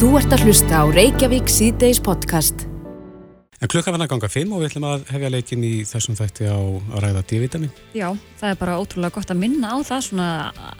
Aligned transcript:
Þú 0.00 0.08
ert 0.16 0.32
að 0.32 0.42
hlusta 0.46 0.80
á 0.80 0.84
Reykjavík 0.88 1.50
síðdeis 1.52 1.98
podcast. 2.02 2.62
En 3.60 3.68
klukka 3.68 3.92
fann 3.92 4.00
að 4.00 4.08
ganga 4.14 4.30
5 4.32 4.52
og 4.56 4.62
við 4.62 4.70
ætlum 4.70 4.86
að 4.88 5.02
hefja 5.12 5.30
leikin 5.34 5.64
í 5.68 5.72
þessum 5.84 6.16
þætti 6.16 6.46
á 6.48 6.56
að 6.56 7.02
ræða 7.04 7.22
D-vitamin. 7.28 7.72
Já, 7.92 8.08
það 8.40 8.52
er 8.54 8.58
bara 8.62 8.78
ótrúlega 8.80 9.14
gott 9.18 9.32
að 9.34 9.40
minna 9.42 9.74
á 9.76 9.78
það 9.84 10.04
svona 10.06 10.28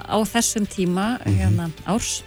á 0.01 0.17
þessum 0.25 0.67
tíma 0.73 1.07
Mhm. 1.21 1.37
hérna 1.37 1.67
árs 1.87 2.23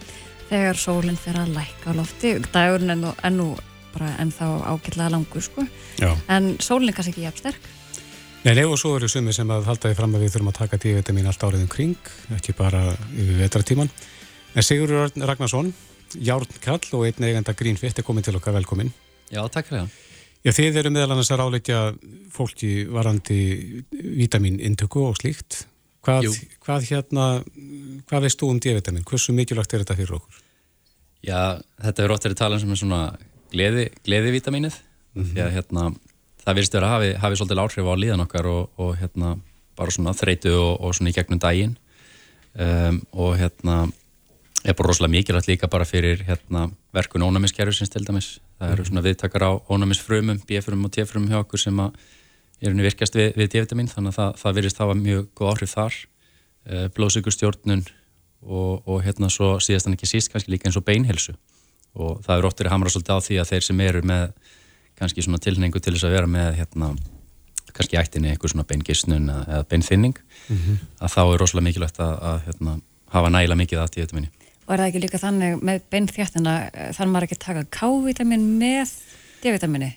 þegar 0.51 0.77
sólinn 0.77 1.17
fer 1.17 1.33
að 1.41 1.55
lækka 1.57 1.89
á 1.89 1.93
lofti. 1.98 2.34
Dagurinn 2.54 2.91
er 2.91 2.96
nú, 3.02 3.14
er 3.23 3.32
nú 3.32 3.57
bara 3.94 4.16
ennþá 4.20 4.62
ágætlega 4.62 5.10
langur 5.10 5.41
sko. 5.41 5.66
Já. 5.98 6.16
En 6.30 6.57
sólinn 6.60 6.89
er 6.89 6.94
kannski 6.94 7.14
ekki 7.14 7.25
jafn 7.25 7.38
sterk. 7.38 7.60
Nei, 8.46 8.54
nei, 8.54 8.66
og 8.66 8.78
svo 8.78 8.98
eru 8.98 9.07
sumi 9.07 9.34
sem 9.34 9.48
að 9.48 9.64
halda 9.66 9.89
því 9.89 9.96
fram 9.96 10.14
að 10.14 10.21
við 10.28 10.32
þurfum 10.36 10.50
að 10.50 10.57
taka 10.60 10.78
D-vitamin 10.78 11.25
allt 11.25 11.39
árið 11.41 11.62
um 11.62 11.68
kring, 11.68 11.96
ekki 12.36 12.54
bara 12.55 12.96
yfir 13.18 13.38
vetratíman. 13.50 13.89
En 14.55 14.62
Sigurður 14.62 15.10
Örn 15.10 15.25
Ragnarsson, 15.25 15.73
Járn 16.21 16.59
Kall 16.64 16.84
og 16.93 17.05
einn 17.07 17.27
eigenda 17.27 17.55
Greenfit 17.57 18.00
er 18.00 18.06
komin 18.06 18.25
til 18.25 18.36
okkar 18.37 18.56
velkomin. 18.57 18.92
Já, 19.33 19.42
takk 19.50 19.69
fyrir 19.69 19.83
það. 19.83 20.00
Já, 20.43 20.51
þið 20.51 20.79
eru 20.82 20.92
meðal 20.92 21.14
annars 21.15 21.32
að 21.32 21.39
ráleikja 21.39 21.82
fólki 22.33 22.71
varandi 22.92 23.37
vitaminintöku 23.93 25.06
og 25.07 25.20
slíkt. 25.21 25.64
Hvað, 26.04 26.34
hvað 26.65 26.87
hérna, 26.89 27.28
hvað 28.10 28.25
veist 28.25 28.42
þú 28.42 28.50
um 28.51 28.60
D-vitamin? 28.60 29.06
Hversu 29.07 29.36
mikilvægt 29.36 29.73
er 29.73 29.86
þetta 29.86 29.96
fyrir 29.96 30.18
okkur? 30.18 30.42
Já, 31.23 31.61
þetta 31.79 32.03
er 32.03 32.11
rótt 32.11 32.28
verið 32.28 32.42
talað 32.42 32.64
sem 32.66 32.73
er 32.75 32.81
svona 32.81 33.03
gleði, 33.53 33.86
gleðivitaminið 34.03 34.81
því 35.14 35.44
að 35.45 35.53
hérna, 35.56 35.86
það 36.44 36.59
virðist 36.59 36.75
vera 36.75 36.89
að 36.89 36.95
hafi, 36.98 37.11
hafi 37.23 37.39
svolítið 37.39 37.64
áhrif 37.64 37.88
á 37.88 37.95
líðan 38.02 38.25
okkar 38.25 38.50
og, 38.52 38.64
og 38.84 38.94
hérna, 39.00 39.38
bara 39.80 39.95
svona 39.95 40.16
þreytu 40.17 40.52
og, 40.58 40.73
og 40.84 40.98
svona 40.98 41.14
í 41.14 41.16
gegnum 41.16 41.42
daginn 41.42 41.78
um, 42.59 43.00
og 43.16 43.38
hérna 43.39 43.78
er 44.63 44.75
bara 44.77 44.89
rosalega 44.89 45.11
mikilvægt 45.17 45.49
líka 45.52 45.67
bara 45.67 45.85
fyrir 45.85 46.23
hérna, 46.27 46.69
verkun 46.95 47.25
ónæmiskerfisins 47.25 47.91
til 47.91 48.05
dæmis. 48.08 48.38
Það 48.59 48.75
eru 48.75 48.86
svona 48.88 49.03
viðtakar 49.03 49.44
á 49.44 49.52
ónæmisfrumum 49.69 50.39
B-frum 50.47 50.86
og 50.88 50.94
T-frum 50.95 51.28
hjá 51.28 51.42
okkur 51.42 51.59
sem 51.59 51.80
að 51.83 51.97
er 52.64 52.75
virkast 52.80 53.16
við, 53.17 53.33
við 53.36 53.50
D-vitamin 53.52 53.92
þannig 53.92 54.14
að 54.14 54.20
það, 54.20 54.38
það 54.39 54.55
virðist 54.59 54.80
hafa 54.80 54.95
mjög 54.95 55.25
góð 55.36 55.52
áhrif 55.52 55.73
þar. 55.75 55.97
Uh, 56.64 56.86
blóðsíkustjórnun 56.95 57.83
og, 58.47 58.83
og 58.88 59.02
hérna 59.03 59.30
svo 59.31 59.58
síðast 59.59 59.89
en 59.89 59.97
ekki 59.97 60.08
síst 60.08 60.31
kannski 60.31 60.53
líka 60.53 60.70
eins 60.70 60.80
og 60.80 60.86
beinhelsu 60.88 61.36
og 61.94 62.22
það 62.25 62.39
er 62.39 62.48
óttur 62.48 62.70
að 62.70 62.75
hamra 62.75 62.92
svolítið 62.94 63.20
á 63.20 63.25
því 63.25 63.39
að 63.42 63.50
þeir 63.52 63.66
sem 63.67 63.81
eru 63.83 64.02
með 64.08 64.23
kannski 65.00 65.25
svona 65.25 65.42
tilhengu 65.44 65.81
til 65.83 65.94
þess 65.94 66.08
að 66.08 66.16
vera 66.16 66.30
með 66.30 66.55
hérna 66.61 66.89
kannski 67.73 68.00
ættinni 68.00 68.31
eitthvað 68.31 68.53
svona 68.53 68.67
beingisnun 68.70 69.30
eða, 69.33 69.59
beinþinning 69.70 70.17
að 71.03 71.14
þá 71.14 71.22
er 71.23 71.44
rosalega 71.44 71.67
mikilvægt 71.67 72.00
að, 72.00 72.16
að 72.31 72.39
hérna, 72.48 72.75
hafa 73.14 73.33
nægilega 73.33 73.61
mikið 73.61 73.83
D-vitamini 73.95 74.31
Og 74.64 74.73
er 74.73 74.80
það 74.80 74.88
ekki 74.89 75.03
líka 75.03 75.19
þannig 75.19 75.59
með 75.66 75.83
beinþjættina 75.92 76.56
þannig 76.95 77.14
maður 77.14 77.28
ekki 77.28 77.39
að 77.39 77.45
taka 77.47 77.67
K-vitamin 77.80 78.47
með 78.61 78.95
D-vitamini? 79.44 79.92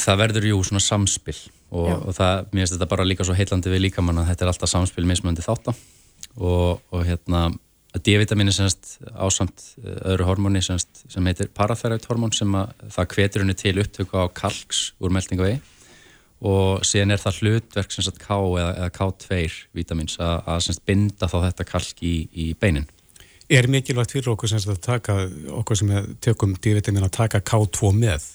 það 0.00 0.20
verður 0.22 0.48
jú 0.48 0.58
svona 0.64 0.80
samspil 0.80 1.36
og, 1.68 1.90
og 2.08 2.12
það, 2.16 2.46
mér 2.52 2.62
finnst 2.62 2.74
þetta 2.76 2.90
bara 2.90 3.06
líka 3.06 3.26
svo 3.26 3.36
heillandi 3.36 3.72
við 3.72 3.84
líkamann 3.84 4.22
að 4.22 4.30
þetta 4.30 4.44
er 4.44 4.52
alltaf 4.52 4.70
samspil 4.72 5.04
mismöndi 5.08 5.44
þátt 5.44 5.72
og, 5.72 6.80
og 6.88 7.02
hérna 7.04 7.48
að 7.96 8.04
D-vitamin 8.04 8.50
er 8.50 8.56
semst 8.56 8.98
ásamt 9.16 9.64
eh, 9.82 9.96
öðru 10.12 10.28
hormóni 10.28 10.62
semst, 10.64 11.04
sem 11.08 11.24
heitir 11.28 11.50
parathæraut 11.56 12.06
hormón 12.08 12.34
sem 12.36 12.52
að 12.56 12.72
það 12.94 13.10
hvetur 13.14 13.44
henni 13.44 13.56
til 13.58 13.74
upptöku 13.82 14.20
á 14.20 14.26
kalks 14.32 14.92
úr 15.00 15.12
meldingavegi 15.14 15.60
og 16.48 16.84
síðan 16.86 17.16
er 17.16 17.22
það 17.22 17.40
hlutverk 17.42 17.92
semst 17.92 18.20
K 18.22 18.36
eða, 18.36 18.70
eða 18.84 18.92
K2 18.94 19.40
vitamins 19.76 20.20
að, 20.22 20.36
að 20.46 20.62
semst 20.68 20.84
binda 20.88 21.28
þá 21.28 21.38
þetta 21.48 21.68
kalk 21.72 22.04
í, 22.06 22.14
í 22.32 22.52
beinin 22.60 22.86
Er 23.48 23.64
mikilvægt 23.70 24.12
fyrir 24.12 24.34
okkur 24.34 24.50
sem 24.50 24.60
að 24.60 24.82
taka, 24.84 25.14
okkur 25.56 25.78
sem 25.80 25.92
tökum 26.20 26.52
D-vitamin 26.60 27.06
að 27.06 27.14
taka 27.16 27.40
K2 27.40 27.94
með? 27.96 28.26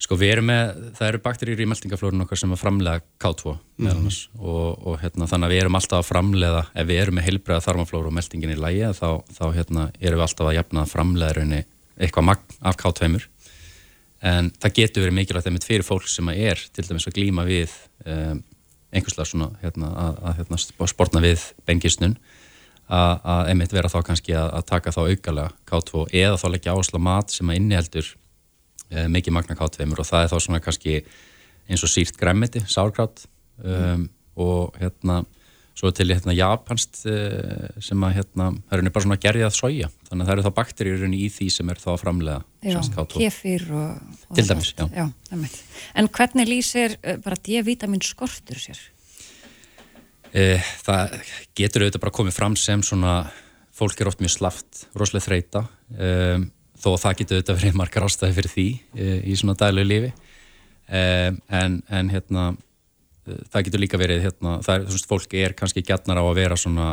Sko 0.00 0.16
við 0.16 0.32
erum 0.32 0.48
með, 0.48 0.70
það 0.96 1.10
eru 1.10 1.20
bakteríur 1.22 1.60
í 1.60 1.66
meldingaflórun 1.68 2.24
okkar 2.24 2.40
sem 2.40 2.54
að 2.54 2.62
framlega 2.62 3.02
K2 3.20 3.52
meðal 3.84 3.98
annars 4.00 4.20
og, 4.40 4.80
og 4.88 4.96
hérna, 5.02 5.28
þannig 5.30 5.46
að 5.46 5.54
við 5.54 5.62
erum 5.62 5.76
alltaf 5.78 6.00
að 6.00 6.08
framlega, 6.08 6.62
ef 6.72 6.88
við 6.88 7.02
erum 7.02 7.18
með 7.20 7.26
heilbreiða 7.28 7.64
þarmaflóru 7.66 8.10
og 8.10 8.16
meldingin 8.16 8.54
í 8.54 8.56
lægi 8.58 8.90
þá, 8.96 9.08
þá 9.36 9.44
hérna, 9.58 9.84
erum 10.00 10.22
við 10.22 10.26
alltaf 10.26 10.48
að 10.48 10.56
jafna 10.56 10.86
framlega 10.88 11.36
raunni 11.36 11.60
eitthvað 12.00 12.28
magn 12.32 12.58
af 12.64 12.80
K2 12.80 13.10
en 14.30 14.50
það 14.60 14.76
getur 14.80 15.04
verið 15.04 15.18
mikilvægt 15.20 15.50
einmitt 15.52 15.68
fyrir 15.68 15.86
fólk 15.86 16.08
sem 16.10 16.32
að 16.32 16.42
er 16.48 16.64
til 16.74 16.88
dæmis 16.88 17.06
að 17.08 17.16
glíma 17.20 17.46
við 17.48 17.76
um, 18.04 18.42
einhverslega 18.90 19.28
svona 19.30 19.52
hérna, 19.62 19.92
að, 19.94 20.20
að 20.26 20.40
hérna, 20.40 20.60
sportna 20.90 21.22
við 21.24 21.44
bengisnun 21.68 22.16
að, 22.90 23.40
einmitt 23.52 23.74
vera 23.74 23.90
þá 23.92 23.98
kannski 24.10 24.36
að, 24.36 24.52
að 24.58 24.68
taka 24.70 24.94
þá 24.94 25.00
aukalega 25.06 25.50
K2 25.70 26.06
eða 26.22 26.38
þá 26.40 26.46
leggja 26.54 26.74
áherslu 26.74 27.00
á 27.02 27.06
mat 27.06 27.34
sem 27.34 27.50
að 27.50 27.60
inniheldur 27.60 28.08
eh, 28.90 29.10
mikið 29.12 29.36
magna 29.36 29.58
K2 29.58 29.90
og 29.94 30.08
það 30.08 30.24
er 30.24 30.32
þá 30.32 30.38
svona 30.38 30.62
kannski 30.64 30.96
eins 31.70 31.84
og 31.86 31.92
sírt 31.92 32.18
græmiti, 32.18 32.64
sárgrátt 32.66 33.28
um, 33.62 34.08
og 34.40 34.74
hérna 34.80 35.20
svo 35.80 35.90
til 35.94 36.10
hérna 36.10 36.34
japanst 36.34 37.04
uh, 37.08 37.68
sem 37.80 38.02
að 38.04 38.16
hérna, 38.18 38.50
það 38.68 38.82
er 38.82 38.92
bara 38.92 39.04
svona 39.06 39.18
gerjað 39.22 39.52
soja, 39.56 39.90
þannig 40.08 40.24
að 40.24 40.28
það 40.28 40.34
eru 40.34 40.44
þá 40.46 40.56
bakteríur 40.58 41.04
í 41.16 41.28
því 41.32 41.48
sem 41.54 41.70
er 41.72 41.80
þá 41.80 41.90
að 41.94 42.00
framlega 42.02 42.40
Já, 42.42 42.72
sem 42.74 42.88
sagt 42.88 42.98
K2. 42.98 43.22
kefir 43.22 43.66
og... 43.70 44.16
og 44.28 44.38
Til 44.38 44.46
dæmis, 44.50 44.72
já. 44.76 45.06
einmitt. 45.30 45.60
En 45.94 46.10
hvernig 46.18 46.50
lýsir 46.50 46.98
uh, 46.98 47.16
bara 47.24 47.38
D-vitamin 47.38 48.02
skortur 48.04 48.60
sér? 48.60 48.82
Eh, 50.30 50.62
það 50.86 51.16
getur 51.58 51.84
auðvitað 51.84 52.02
bara 52.04 52.14
komið 52.14 52.36
fram 52.36 52.56
sem 52.58 52.82
svona, 52.86 53.24
fólk 53.74 53.98
er 54.00 54.10
oft 54.10 54.20
mjög 54.22 54.36
slaft, 54.36 54.84
rosalega 54.94 55.26
þreita, 55.26 55.62
um, 55.96 56.44
þó 56.78 56.88
að 56.92 57.00
það 57.02 57.14
getur 57.20 57.38
auðvitað 57.38 57.58
verið 57.58 57.78
margar 57.80 58.06
ástæði 58.06 58.36
fyrir 58.36 58.52
því 58.52 58.66
uh, 58.78 59.16
í 59.26 59.36
svona 59.40 59.56
daglegu 59.58 59.88
lífi. 59.88 60.10
Um, 60.90 61.38
en, 61.60 61.78
en 61.90 62.12
hérna, 62.12 62.44
uh, 62.54 63.40
það 63.50 63.64
getur 63.66 63.82
líka 63.82 64.00
verið, 64.00 64.22
hérna, 64.28 64.58
er, 64.60 64.84
þú 64.86 64.98
veist, 64.98 65.08
fólk 65.10 65.34
er 65.40 65.56
kannski 65.58 65.82
gætnar 65.86 66.20
á 66.22 66.24
að 66.24 66.38
vera 66.38 66.58
svona, 66.60 66.92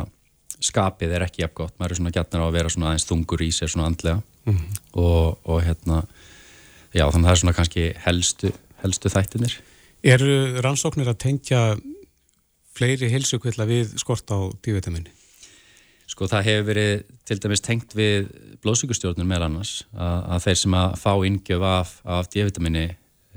skapið 0.58 1.14
er 1.14 1.26
ekki 1.28 1.44
jafn 1.44 1.58
gott, 1.60 1.76
maður 1.78 1.94
er 1.94 2.00
svona 2.00 2.14
gætnar 2.16 2.42
á 2.42 2.46
að 2.48 2.56
vera 2.56 2.72
svona 2.74 2.90
aðeins 2.90 3.06
þungur 3.06 3.44
í 3.44 3.52
sér 3.54 3.70
svona 3.70 3.86
andlega 3.92 4.16
og, 4.98 5.36
og 5.46 5.60
hérna, 5.62 6.00
já 6.90 7.04
þannig 7.04 7.20
að 7.20 7.28
það 7.28 7.34
er 7.36 7.40
svona 7.44 7.54
kannski 7.54 7.84
helstu, 8.02 8.50
helstu 8.82 9.12
þættinir. 9.12 9.54
Eru 10.08 10.32
rannsóknir 10.64 11.12
að 11.12 11.20
tengja 11.22 11.60
fleiri 12.78 13.10
heilsugvilla 13.12 13.66
við 13.68 13.96
skort 14.00 14.30
á 14.30 14.38
D-vitamini? 14.64 15.10
Sko 16.08 16.28
það 16.30 16.46
hefur 16.46 16.68
verið 16.70 16.92
til 17.28 17.36
dæmis 17.42 17.62
tengt 17.64 17.92
við 17.96 18.30
blóðsíkustjórnum 18.64 19.28
meðal 19.28 19.50
annars 19.50 19.82
að, 19.92 20.22
að 20.34 20.46
þeir 20.46 20.60
sem 20.62 20.78
að 20.78 20.96
fá 21.02 21.12
inngjöf 21.28 21.66
af, 21.68 21.92
af 22.16 22.30
D-vitamini 22.32 22.86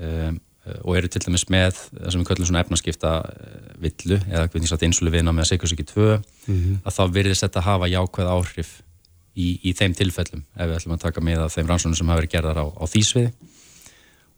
um, 0.00 0.40
og 0.86 0.96
eru 0.96 1.10
til 1.10 1.24
dæmis 1.26 1.44
með 1.50 1.74
það 1.74 2.08
sem 2.14 2.22
við 2.22 2.28
köllum 2.30 2.48
svona 2.48 2.62
efnaskipta 2.62 3.12
uh, 3.26 3.68
villu 3.82 4.18
eða 4.22 4.46
hvernig 4.46 4.70
sagt 4.70 4.86
insulivina 4.86 5.34
með 5.34 5.50
sikursíki 5.50 5.86
2 5.90 6.08
að 6.14 6.96
þá 6.96 7.02
virðist 7.18 7.44
þetta 7.44 7.66
hafa 7.66 7.90
jákvæð 7.90 8.32
áhrif 8.32 8.70
í, 9.34 9.58
í 9.68 9.74
þeim 9.76 9.96
tilfellum 9.98 10.44
ef 10.54 10.68
við 10.70 10.76
ætlum 10.78 10.96
að 10.96 11.04
taka 11.06 11.24
með 11.24 11.44
af 11.46 11.56
þeim 11.56 11.68
rannsóknum 11.70 11.98
sem 11.98 12.12
hafa 12.12 12.22
verið 12.22 12.34
gerðar 12.36 12.62
á, 12.62 12.66
á 12.72 12.84
því 12.86 13.02
sviði 13.08 13.32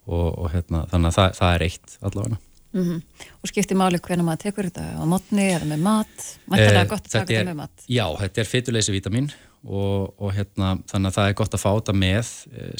og, 0.06 0.26
og 0.38 0.50
hérna, 0.52 0.84
þannig 0.90 1.10
að 1.10 1.18
það, 1.18 1.38
það 1.38 1.54
er 1.54 1.66
eitt 1.68 1.96
allavega. 2.04 2.40
Mm 2.74 3.00
Og 3.42 3.48
skiptir 3.50 3.76
máli 3.78 4.00
hvernig 4.02 4.24
maður 4.26 4.42
tekur 4.48 4.68
þetta 4.68 4.84
á 4.98 5.04
mótni 5.06 5.44
eða 5.54 5.68
með 5.70 5.82
mat? 5.84 6.14
Mættilega 6.50 6.82
Eh, 6.82 6.88
gott 6.90 7.04
að 7.04 7.10
þetta 7.10 7.20
taka 7.20 7.32
er- 7.32 7.38
þetta 7.44 7.50
með 7.52 7.60
mat. 7.62 7.84
Já, 7.88 8.06
þetta 8.20 8.40
er 8.40 8.50
fytuleysi 8.50 8.92
vítamin 8.92 9.30
og, 9.64 10.14
og 10.18 10.32
hérna, 10.34 10.74
þannig 10.90 11.08
að 11.12 11.16
það 11.18 11.28
er 11.28 11.38
gott 11.38 11.54
að 11.54 11.62
fá 11.64 11.70
þetta 11.78 11.94
með 11.94 12.32
eh, 12.58 12.74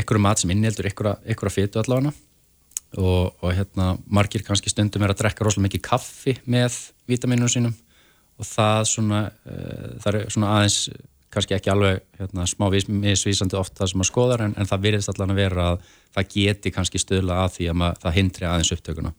ykkur 0.00 0.18
mat 0.22 0.38
sem 0.38 0.50
inniheldur 0.50 0.86
ykkur 0.90 1.50
fytu 1.50 1.80
allavega 1.82 2.12
og, 2.98 3.34
og 3.42 3.52
hérna, 3.54 3.92
margir 4.10 4.42
kannski 4.46 4.70
stundum 4.70 5.02
er 5.06 5.12
að 5.14 5.20
drekka 5.22 5.44
rosalega 5.46 5.68
mikið 5.68 5.82
kaffi 5.86 6.34
með 6.50 6.76
vítaminunum 7.10 7.50
sínum 7.52 7.74
og 8.40 8.46
það 8.48 8.84
svona, 8.88 9.20
uh, 9.46 9.90
það 10.00 10.14
er 10.14 10.30
svona 10.32 10.52
aðeins 10.56 10.78
kannski 11.30 11.54
ekki 11.56 11.70
alveg 11.72 12.02
hérna, 12.18 12.46
smá 12.50 12.66
misvísandi 12.70 13.58
oft 13.58 13.76
það 13.78 13.92
sem 13.92 14.00
maður 14.00 14.10
skoðar 14.10 14.44
en, 14.46 14.54
en 14.58 14.68
það 14.70 14.86
virðist 14.86 15.12
allan 15.12 15.34
að 15.34 15.40
vera 15.44 15.66
að 15.72 15.84
það 16.16 16.30
geti 16.34 16.72
kannski 16.74 17.02
stöðla 17.02 17.44
að 17.44 17.56
því 17.56 17.70
að 17.70 17.78
maður, 17.82 18.00
það 18.04 18.16
hindri 18.18 18.48
aðeins 18.50 18.72
upptökuna. 18.76 19.14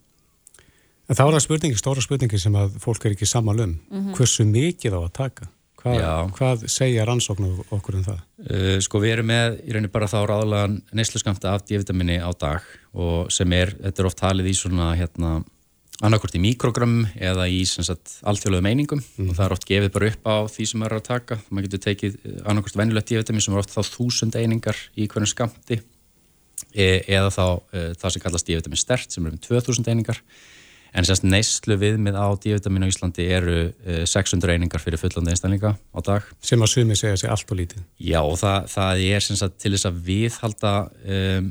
En 1.07 1.17
þá 1.17 1.23
er 1.25 1.33
það 1.35 1.45
spurningi, 1.45 1.79
stóra 1.79 2.03
spurningi 2.03 2.39
sem 2.39 2.55
að 2.55 2.77
fólk 2.83 3.05
er 3.07 3.15
ekki 3.15 3.27
sammal 3.27 3.57
um. 3.63 3.73
Hversu 4.15 4.45
mikið 4.47 4.95
á 4.95 4.99
að 5.01 5.13
taka? 5.17 5.47
Hvað, 5.81 5.97
Já. 5.97 6.11
hvað 6.37 6.65
segja 6.69 7.05
rannsóknir 7.09 7.63
okkur 7.73 7.97
um 7.97 8.03
það? 8.05 8.19
Uh, 8.45 8.75
sko 8.85 8.99
við 9.01 9.15
erum 9.15 9.31
með 9.31 9.55
í 9.65 9.73
rauninni 9.73 9.89
bara 9.91 10.09
þá 10.11 10.19
ráðlegan 10.29 10.75
neysluskamta 10.93 11.55
af 11.55 11.63
D-vitamini 11.65 12.19
á 12.21 12.29
dag 12.37 12.67
og 12.93 13.31
sem 13.33 13.49
er, 13.57 13.73
þetta 13.79 14.03
er 14.03 14.09
oft 14.11 14.19
talið 14.21 14.51
í 14.51 14.53
svona 14.59 14.91
hérna 14.99 15.39
annarkort 16.01 16.35
í 16.37 16.41
mikrogramum 16.41 17.07
eða 17.15 17.47
í 17.51 17.61
alþjóðlega 17.63 18.65
meiningum 18.65 19.01
og 19.01 19.33
það 19.37 19.43
er 19.45 19.55
oft 19.55 19.67
gefið 19.69 19.91
bara 19.95 20.11
upp 20.11 20.29
á 20.29 20.35
því 20.51 20.67
sem 20.69 20.81
maður 20.81 20.95
er 20.95 21.01
að 21.01 21.09
taka 21.09 21.39
maður 21.49 21.67
getur 21.67 21.83
tekið 21.87 22.17
annarkort 22.41 22.79
venjulegt 22.81 23.11
D-vitamin 23.11 23.45
sem 23.45 23.55
er 23.55 23.61
oft 23.61 23.75
þá 23.75 23.81
þúsund 23.95 24.37
einingar 24.39 24.79
í 24.95 25.07
hvernig 25.11 25.31
skamti 25.31 25.81
e 26.71 26.89
eða 27.05 27.29
þá 27.33 27.45
e, 27.73 27.85
það 28.01 28.15
sem 28.15 28.25
kallast 28.25 28.49
D-vitamin 28.49 28.81
stert 28.81 29.13
sem 29.13 29.25
er 29.25 29.35
um 29.35 29.43
2000 29.45 29.93
einingar 29.93 30.21
En 30.91 31.07
sérst 31.07 31.23
neyslu 31.23 31.77
viðmið 31.79 32.17
á 32.19 32.27
D-vitamin 32.35 32.83
á 32.83 32.91
Íslandi 32.91 33.23
eru 33.31 33.55
600 33.87 34.43
eh, 34.43 34.57
einingar 34.57 34.83
fyrir 34.83 34.99
fullandi 34.99 35.31
einstaklinga 35.31 35.71
á 35.79 35.99
dag. 36.03 36.25
Sem 36.43 36.59
að 36.59 36.73
sumi 36.73 36.97
segja 36.99 37.21
sig 37.21 37.31
allt 37.31 37.47
og 37.47 37.59
lítið. 37.61 37.85
Já 37.95 38.19
og 38.19 38.35
það, 38.41 38.67
það 38.73 39.03
er 39.07 39.25
sagt, 39.29 39.55
til 39.63 39.71
þess 39.71 39.87
að 39.87 40.01
viðhalda, 40.09 40.73
um, 41.15 41.47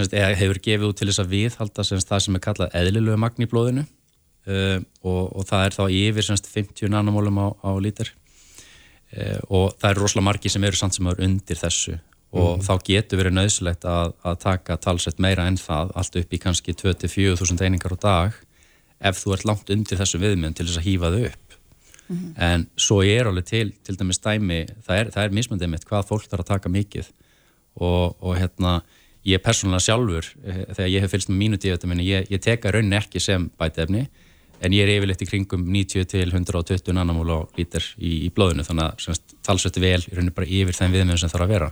eða 0.00 0.34
hefur 0.38 0.60
gefið 0.64 0.88
út 0.88 0.98
til 0.98 1.08
þess 1.10 1.22
að 1.22 1.34
viðhalda 1.34 1.84
sagt, 1.84 2.08
það 2.08 2.24
sem 2.24 2.38
er 2.38 2.44
kallað 2.44 2.74
eðlilegu 2.80 3.20
magn 3.20 3.44
í 3.44 3.50
blóðinu 3.50 3.84
um, 3.84 4.86
og, 5.02 5.22
og 5.36 5.46
það 5.48 5.66
er 5.66 5.76
þá 5.78 5.84
yfir 5.98 6.30
50 6.56 6.92
nanomólum 6.94 7.40
á, 7.40 7.48
á 7.62 7.70
lítir 7.82 8.10
um, 8.14 9.40
og 9.48 9.76
það 9.78 9.90
er 9.90 10.02
rosalega 10.02 10.28
margi 10.30 10.52
sem 10.52 10.66
eru 10.66 10.80
samt 10.80 10.98
sem 10.98 11.12
eru 11.12 11.24
undir 11.28 11.60
þessu 11.60 11.98
og 12.34 12.58
mm. 12.58 12.64
þá 12.66 12.74
getur 12.88 13.20
verið 13.20 13.36
nöðsulegt 13.38 13.86
að, 13.86 14.16
að 14.26 14.40
taka 14.42 14.76
talsett 14.82 15.22
meira 15.22 15.46
enn 15.46 15.60
það, 15.60 15.92
allt 15.94 16.18
upp 16.18 16.34
í 16.34 16.40
kannski 16.42 16.74
24.000 16.74 17.62
einingar 17.62 17.94
á 17.94 17.98
dag 18.02 18.40
ef 19.04 19.20
þú 19.20 19.36
ert 19.36 19.46
langt 19.48 19.70
undir 19.70 20.00
þessu 20.00 20.20
viðmjön 20.22 20.56
til 20.56 20.66
þess 20.66 20.80
að 20.80 20.88
hýfa 20.88 21.12
þau 21.14 21.22
upp 21.28 21.44
mm 22.08 22.16
-hmm. 22.16 22.32
en 22.48 22.66
svo 22.76 23.02
er 23.02 23.30
alveg 23.30 23.44
til, 23.44 23.72
til 23.84 23.96
dæmis 23.96 24.18
dæmi 24.18 24.66
það 24.86 24.98
er, 24.98 25.12
er 25.16 25.30
mismöndið 25.30 25.70
mitt 25.70 25.86
hvað 25.86 26.08
fólk 26.10 26.26
þarf 26.28 26.44
að 26.44 26.52
taka 26.52 26.68
mikið 26.68 27.06
og, 27.76 28.16
og 28.20 28.36
hérna 28.38 28.82
ég 29.24 29.40
persónulega 29.44 29.86
sjálfur 29.86 30.28
eh, 30.44 30.64
þegar 30.74 30.92
ég 30.92 31.04
hef 31.04 31.14
fylgst 31.14 31.32
með 31.32 31.40
mínu 31.40 31.60
díutöminni 31.62 32.06
ég, 32.06 32.28
ég 32.32 32.42
teka 32.44 32.72
rauninni 32.74 32.98
ekki 32.98 33.22
sem 33.22 33.48
bætefni 33.60 34.06
en 34.64 34.74
ég 34.74 34.84
er 34.84 34.92
yfirleitt 34.96 35.22
í 35.24 35.28
kringum 35.28 35.64
90 35.68 36.08
til 36.10 36.26
120 36.30 36.92
nanamól 36.96 37.30
á 37.32 37.38
lítir 37.58 37.86
í, 37.98 38.26
í 38.26 38.28
blóðinu 38.34 38.66
þannig 38.66 39.08
að 39.08 39.22
talsvöldi 39.44 39.82
vel 39.82 40.02
í 40.02 40.12
rauninni 40.14 40.34
bara 40.36 40.48
yfir 40.48 40.76
þeim 40.76 40.94
viðmjön 40.94 41.20
sem 41.20 41.32
þarf 41.32 41.46
að 41.46 41.54
vera. 41.54 41.70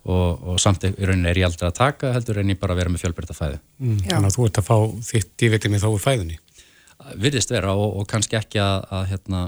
Og, 0.00 0.44
og 0.48 0.60
samt 0.62 0.86
í 0.88 0.92
rauninni 0.96 1.28
er 1.28 1.42
ég 1.42 1.48
aldrei 1.50 1.68
að 1.68 1.76
taka 1.76 2.12
heldur 2.14 2.40
en 2.40 2.52
ég 2.54 2.60
bara 2.60 2.72
að 2.72 2.80
vera 2.80 2.92
með 2.92 3.02
fjölbreytta 3.02 3.36
fæði 3.36 3.58
mm, 3.60 3.98
Þannig 4.06 4.28
að 4.30 4.36
þú 4.36 4.46
ert 4.46 4.60
að 4.62 4.68
fá 4.70 4.76
þitt 5.10 5.34
dívitinni 5.42 5.80
þá 5.82 5.88
úr 5.90 6.00
fæðunni? 6.00 6.38
Virðist 7.20 7.52
vera 7.52 7.74
og, 7.76 7.98
og 8.00 8.06
kannski 8.08 8.38
ekki 8.38 8.62
að, 8.64 8.86
að 8.96 9.04
hérna, 9.10 9.42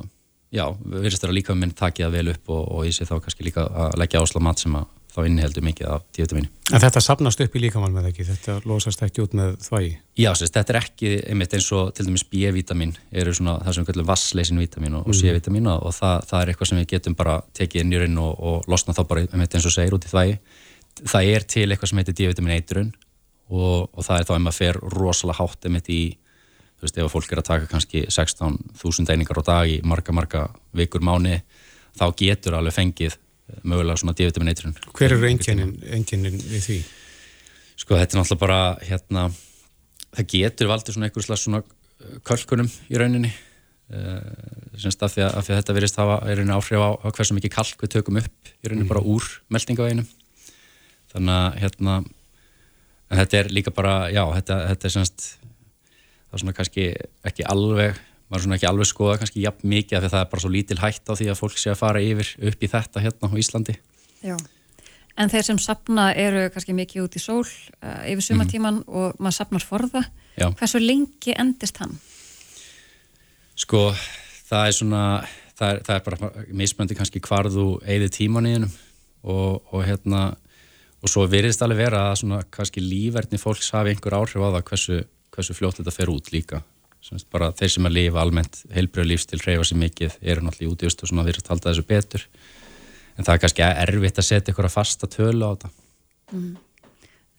já, 0.53 0.67
virðist 0.85 1.25
vera 1.25 1.37
líka 1.39 1.57
minn 1.57 1.73
takið 1.77 2.09
að 2.09 2.19
vel 2.19 2.35
upp 2.35 2.53
og, 2.53 2.67
og 2.69 2.85
ég 2.85 2.97
sé 2.97 3.09
þá 3.09 3.15
kannski 3.25 3.49
líka 3.49 3.65
að 3.65 3.97
leggja 4.03 4.21
ásla 4.21 4.45
mat 4.45 4.61
sem 4.61 4.77
að 4.77 4.91
þá 5.13 5.27
inniheldur 5.29 5.65
mikið 5.67 5.89
af 5.93 6.05
dívitamínu. 6.17 6.49
En 6.73 6.81
þetta 6.81 7.03
sapnast 7.05 7.41
upp 7.45 7.57
í 7.57 7.61
líkamann 7.61 7.93
með 7.93 8.09
ekki? 8.11 8.25
Þetta 8.31 8.55
losast 8.69 9.03
ekki 9.05 9.21
út 9.25 9.35
með 9.37 9.59
þvægi? 9.67 9.91
Já, 10.23 10.31
sérst, 10.39 10.55
þetta 10.57 10.73
er 10.73 10.79
ekki 10.81 11.11
einmitt 11.29 11.57
eins 11.57 11.69
og 11.77 11.91
til 11.97 12.07
dæmis 12.07 12.25
B-vitamin 12.33 12.95
eru 13.21 13.35
svona 13.37 13.59
það 13.61 13.77
sem 13.77 13.85
við 13.85 13.91
kallum 13.91 14.09
vassleysin 14.09 14.63
vitamin 14.63 14.97
og, 14.97 15.05
mm. 15.05 15.13
og 15.13 15.19
C-vitamin 15.19 15.69
það, 15.99 16.17
það 16.31 16.39
er 16.39 16.53
eitthvað 16.53 16.71
sem 16.71 16.81
við 16.81 16.89
getum 16.95 17.17
bara 17.19 17.39
tekið 17.59 17.85
inn 17.85 17.93
í 17.93 18.01
raun 18.01 18.21
og, 18.25 18.33
og 18.41 18.71
losna 18.73 18.97
þá 18.97 19.03
bara 19.11 19.25
einmitt 19.27 19.57
eins 19.59 19.69
og 19.69 19.75
segir 19.75 19.97
út 19.99 20.07
í 20.09 20.13
þvægi. 20.13 20.39
Það 21.03 21.33
er 21.35 21.47
til 21.57 21.67
eitthvað 21.69 21.93
sem 21.93 22.01
heitir 22.01 22.17
D-vitamin 22.23 22.57
eitrun 22.57 22.93
og, 23.53 23.91
og 23.93 24.07
það 24.07 24.17
er 24.17 24.29
þá 24.31 24.33
ef 24.39 24.45
maður 24.47 24.61
fer 24.63 24.81
rosalega 24.97 25.43
hátt 25.43 25.69
einmitt 25.69 25.93
í, 25.93 26.01
þú 26.81 26.89
veist, 26.89 27.03
ef 27.05 27.13
fólk 27.13 27.35
er 27.35 27.43
að 27.43 27.51
taka 27.51 27.69
kannski 27.69 28.07
16.000 28.09 29.13
einingar 29.13 29.43
á 29.45 29.49
dag 29.51 29.69
í 29.69 29.83
marga, 29.85 30.17
marga 30.17 30.47
vikur 30.77 31.05
mánu, 31.05 31.37
þá 32.01 32.07
getur 32.17 32.57
alveg 32.57 32.79
fengið 32.79 33.19
mögulega 33.63 34.01
svona 34.01 34.15
D-vitamin 34.17 34.53
eitrun. 34.53 34.75
Hver 34.97 35.15
eru 35.17 35.29
enginin 35.29 36.39
við 36.41 36.67
því? 36.67 36.79
Sko 37.83 37.97
þetta 37.99 38.17
er 38.17 38.21
náttúrulega 38.21 38.43
bara 38.43 38.61
hérna, 38.87 39.25
það 40.13 40.29
getur 40.35 40.71
valdið 40.71 40.97
svona 40.97 41.09
einhver 41.09 41.27
slags 41.27 41.47
svona 41.47 41.63
uh, 41.63 42.17
kölkunum 42.29 42.71
í 42.93 43.01
rauninni 43.01 43.33
uh, 43.33 44.19
semst 44.79 45.05
af 45.05 45.15
því 45.15 45.27
að, 45.27 45.37
af 45.39 45.47
því 45.47 45.55
að 45.55 45.61
þetta 45.61 45.77
verist 45.79 46.01
hafa 46.01 46.19
í 46.27 46.37
rauninni 46.37 46.57
áhrif 46.57 46.85
á, 46.85 46.91
á 47.03 47.09
hversu 47.11 47.37
mikið 47.39 47.55
kalk 47.57 47.85
við 47.85 47.95
tökum 47.97 48.21
upp 48.23 48.53
í 48.53 48.71
rauninni 48.71 48.87
mm. 48.87 48.93
bara 48.93 49.05
úr 49.15 49.29
meldingaveginum 49.53 50.11
þannig 51.13 51.39
að 51.39 51.61
hérna 51.63 51.97
þetta 53.13 53.41
er 53.41 53.51
líka 53.53 53.73
bara, 53.75 53.97
já, 54.13 54.23
þetta, 54.39 54.59
þetta 54.71 54.89
er 54.89 54.95
semst 54.97 55.27
það 55.37 56.37
er 56.39 56.43
svona 56.45 56.57
kannski 56.57 56.87
ekki 57.29 57.49
alveg 57.49 57.99
maður 58.33 58.47
svona 58.47 58.57
ekki 58.57 58.69
alveg 58.71 58.89
skoða 58.89 59.19
kannski 59.21 59.45
jafn 59.45 59.69
mikið 59.69 59.99
af 59.99 60.03
því 60.03 60.09
að 60.09 60.15
það 60.15 60.25
er 60.25 60.31
bara 60.33 60.45
svo 60.45 60.51
lítil 60.53 60.79
hætt 60.81 61.13
á 61.13 61.13
því 61.19 61.29
að 61.29 61.39
fólk 61.43 61.61
sé 61.61 61.73
að 61.73 61.81
fara 61.83 62.03
yfir 62.03 62.33
upp 62.49 62.65
í 62.65 62.71
þetta 62.73 63.05
hérna 63.05 63.29
á 63.29 63.35
Íslandi 63.43 63.77
Já, 64.23 64.37
en 65.21 65.33
þeir 65.33 65.47
sem 65.51 65.61
sapna 65.61 66.09
eru 66.17 66.47
kannski 66.55 66.77
mikið 66.79 67.05
út 67.05 67.19
í 67.19 67.23
sól 67.23 67.45
uh, 67.45 68.03
yfir 68.09 68.25
sumatíman 68.25 68.81
mm. 68.81 68.89
og 68.89 69.21
maður 69.21 69.39
sapnar 69.39 69.67
forða 69.69 70.07
Já. 70.39 70.49
hversu 70.49 70.81
lengi 70.81 71.37
endist 71.37 71.83
hann? 71.83 71.93
Sko, 73.61 73.91
það 74.49 74.71
er 74.71 74.77
svona 74.79 75.05
það 75.59 75.69
er, 75.69 75.83
það 75.87 75.95
er 75.97 76.07
bara 76.07 76.47
mismöndi 76.63 76.97
kannski 76.97 77.23
hvar 77.23 77.51
þú 77.53 77.67
eigði 77.85 78.09
tíman 78.17 78.49
í 78.49 78.57
hennum 78.57 78.73
og, 79.23 79.61
og 79.71 79.85
hérna 79.87 80.31
og 81.03 81.11
svo 81.11 81.27
virðist 81.31 81.63
alveg 81.65 81.85
vera 81.85 82.07
að 82.09 82.21
svona 82.23 82.43
kannski 82.55 82.83
lífverðni 82.83 83.41
fólks 83.43 83.73
hafi 83.75 83.93
einhver 83.93 84.17
áhrif 84.17 84.41
á 84.41 84.49
það 84.49 84.65
hversu, 84.71 85.01
hversu 85.35 85.57
fljótt 85.59 85.83
þetta 85.83 85.95
fer 85.95 86.13
út 86.13 86.33
líka 86.35 86.63
Semst 87.03 87.27
bara 87.35 87.51
þeir 87.59 87.73
sem 87.75 87.87
að 87.89 87.97
lifa 87.97 88.21
almennt 88.23 88.61
heilbröð 88.73 89.09
lífstil, 89.11 89.41
reyfa 89.43 89.65
sér 89.67 89.81
mikið, 89.81 90.19
eru 90.23 90.45
náttúrulega 90.47 90.69
í 90.69 90.75
útíðust 90.75 91.03
og 91.03 91.11
svona 91.11 91.25
virðast 91.27 91.49
halda 91.51 91.73
þessu 91.73 91.87
betur. 91.89 92.27
En 93.19 93.27
það 93.27 93.35
er 93.35 93.41
kannski 93.43 93.65
erfitt 93.69 94.21
að 94.23 94.29
setja 94.29 94.55
ykkur 94.55 94.69
að 94.69 94.77
fasta 94.77 95.09
tölu 95.11 95.49
á 95.49 95.51
þetta. 95.53 95.73
Mm. 96.33 96.53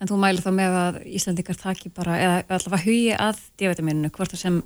En 0.03 0.09
þú 0.09 0.17
mælir 0.19 0.43
þá 0.43 0.49
með 0.51 0.73
að 0.75 0.97
Íslandikar 1.15 1.55
taki 1.61 1.89
bara, 1.95 2.17
eða 2.19 2.57
allavega 2.57 2.83
hugi 2.83 3.13
að 3.15 3.39
D-vitamininu, 3.61 4.11
hvort 4.11 4.33
það 4.33 4.41
sem 4.43 4.59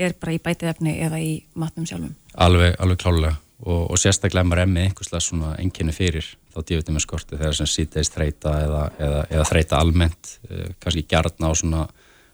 er 0.00 0.14
bara 0.16 0.32
í 0.32 0.40
bætiðefni 0.40 0.94
eða 1.04 1.20
í 1.20 1.34
matnum 1.60 1.84
sjálfum? 1.88 2.14
Alveg, 2.40 2.72
alveg 2.80 3.02
klálega 3.02 3.34
og, 3.66 3.82
og 3.90 4.00
sérstaklega 4.00 4.48
maður 4.48 4.70
með 4.72 4.88
einhverslega 4.88 5.26
svona 5.26 5.52
enginni 5.60 5.92
fyrir 5.92 6.30
þá 6.54 6.62
D-vitaminskorti 6.62 7.36
þegar 7.36 7.58
sem 7.58 7.68
síteist 7.68 8.16
þreita 8.16 8.54
eða, 8.64 8.82
eða, 8.96 9.22
eða 9.34 9.48
þreita 9.50 9.82
almennt, 9.82 10.32
eh, 10.48 10.70
kannski 10.80 11.04
gjarna 11.10 11.50
á 11.50 11.54
svona 11.58 11.84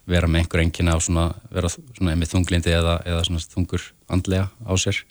vera 0.09 0.29
með 0.29 0.43
einhver 0.43 0.63
engina 0.63 0.95
á 0.95 0.99
svona, 1.01 1.29
vera 1.53 1.71
svona 1.71 2.15
með 2.17 2.33
þunglindi 2.33 2.73
eða, 2.75 2.99
eða 3.09 3.23
svona 3.27 3.45
þungur 3.53 3.85
andlega 4.13 4.49
á 4.61 4.73
sér 4.77 5.01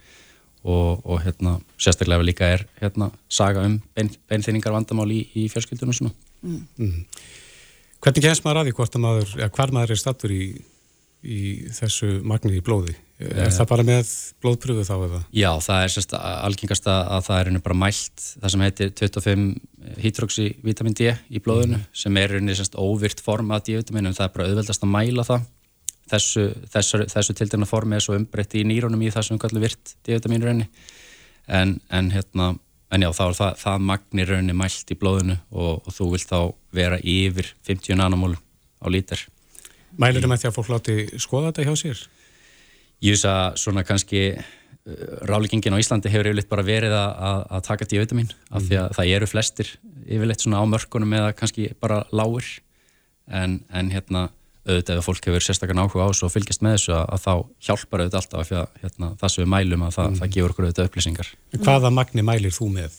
og, 0.64 1.00
og 1.04 1.22
hérna 1.24 1.56
sérstaklega 1.76 2.24
líka 2.24 2.50
er 2.56 2.66
hérna 2.80 3.10
saga 3.28 3.64
um 3.68 3.80
bein, 3.96 4.12
beinþýningar 4.30 4.74
vandamál 4.74 5.10
í, 5.12 5.24
í 5.36 5.48
fjölskyldunum 5.52 5.96
svona. 5.96 6.14
Mm. 6.44 6.62
Mm. 6.78 7.02
Hvernig 8.04 8.24
kemst 8.26 8.44
maður 8.44 8.62
að 8.62 8.68
því 8.68 8.76
hvort 8.78 8.96
að 8.96 9.04
maður, 9.04 9.34
eða 9.40 9.50
hvar 9.56 9.74
maður 9.74 9.94
er 9.94 10.00
stattur 10.00 10.34
í, 10.34 10.44
í 11.24 11.40
þessu 11.72 12.18
magnið 12.24 12.60
í 12.60 12.64
blóði? 12.64 12.96
Er 13.22 13.52
það 13.54 13.68
bara 13.70 13.84
með 13.86 14.08
blóðpröfu 14.42 14.84
þá 14.88 14.94
eða? 14.96 15.18
Já, 15.30 15.50
það 15.62 15.82
er 15.84 15.92
sérst 15.94 16.14
algengast 16.18 16.88
að 16.90 17.20
það 17.28 17.40
er 17.40 17.58
bara 17.62 17.76
mælt 17.78 18.24
það 18.32 18.54
sem 18.54 18.64
heitir 18.64 18.90
25 18.98 19.44
hydroxyvitamin 20.02 20.96
D 20.98 21.12
í 21.30 21.42
blóðinu 21.44 21.78
mm. 21.78 21.84
sem 21.94 22.18
er 22.18 22.34
sérst 22.58 22.74
óvirt 22.74 23.22
form 23.22 23.52
að 23.54 23.68
D-vitamin 23.68 24.10
en 24.10 24.16
það 24.16 24.26
er 24.26 24.34
bara 24.34 24.48
auðveldast 24.48 24.86
að 24.86 24.92
mæla 24.96 25.26
það 25.28 25.46
þessu, 26.10 26.44
þessu, 26.72 27.00
þessu 27.12 27.36
tildina 27.38 27.68
formi 27.70 27.98
er 27.98 28.04
svo 28.04 28.16
umbreytt 28.18 28.56
í 28.58 28.64
nýrónum 28.66 29.06
í 29.06 29.12
það 29.14 29.28
sem 29.28 29.40
kallum 29.44 29.62
virt 29.62 29.94
D-vitamin 30.02 30.48
rauninni 30.48 30.68
en, 31.46 31.78
en 31.94 32.10
hérna 32.14 32.50
en 32.94 33.06
já, 33.06 33.10
þá 33.14 33.22
er 33.28 33.38
það, 33.38 33.54
það 33.62 33.86
magnir 33.92 34.32
rauninni 34.32 34.58
mælt 34.58 34.90
í 34.90 34.98
blóðinu 34.98 35.38
og, 35.54 35.86
og 35.86 35.94
þú 35.94 36.10
vilt 36.16 36.34
þá 36.34 36.38
vera 36.74 36.98
yfir 36.98 37.54
50 37.70 38.00
nanomól 38.02 38.34
á 38.82 38.86
lítar 38.90 39.22
Mælir 39.94 40.24
það 40.24 40.32
með 40.32 40.42
því 40.42 40.50
að 40.50 40.56
fólk 40.56 40.70
láti 40.72 40.94
skoða 41.22 41.52
þetta 41.52 41.68
hjá 41.68 41.74
sér? 41.78 42.04
Ég 43.04 43.16
veist 43.16 43.28
að 43.28 43.58
svona 43.60 43.84
kannski 43.86 44.22
uh, 44.34 44.44
ráleggingin 45.28 45.76
á 45.76 45.82
Íslandi 45.82 46.12
hefur 46.12 46.30
yfirleitt 46.30 46.50
bara 46.50 46.66
verið 46.66 46.94
að, 46.96 47.42
að 47.56 47.66
taka 47.68 47.88
D-vitamin 47.90 48.30
af 48.50 48.62
mm. 48.62 48.68
því 48.68 48.78
að 48.80 48.94
það 48.98 49.12
eru 49.18 49.28
flestir 49.30 49.74
yfirleitt 50.04 50.44
svona 50.44 50.62
á 50.62 50.64
mörkunum 50.68 51.18
eða 51.18 51.34
kannski 51.36 51.68
bara 51.80 52.04
lágur 52.12 52.48
en, 53.28 53.60
en 53.72 53.92
hérna 53.92 54.28
auðvitað 54.64 55.00
ef 55.00 55.08
fólk 55.08 55.26
hefur 55.28 55.44
sérstaklega 55.44 55.84
áhuga 55.84 56.06
á 56.08 56.10
þessu 56.10 56.26
og 56.26 56.32
fylgjast 56.32 56.62
með 56.64 56.76
þessu 56.78 56.94
að, 56.96 57.04
að 57.12 57.24
þá 57.24 57.32
hjálpar 57.66 58.02
auðvitað 58.02 58.20
alltaf 58.20 58.40
af 58.40 58.48
því 58.48 58.56
að 58.60 58.78
hérna, 58.84 59.10
það 59.20 59.32
sem 59.32 59.42
við 59.42 59.50
mælum 59.52 59.84
að 59.84 59.96
það, 59.96 60.08
mm. 60.08 60.20
það 60.20 60.32
gefur 60.36 60.54
okkur 60.54 60.66
auðvitað 60.66 60.88
upplýsingar. 60.88 61.32
Hvaða 61.66 61.90
magni 61.92 62.24
mælir 62.24 62.54
þú 62.54 62.70
með? 62.72 62.96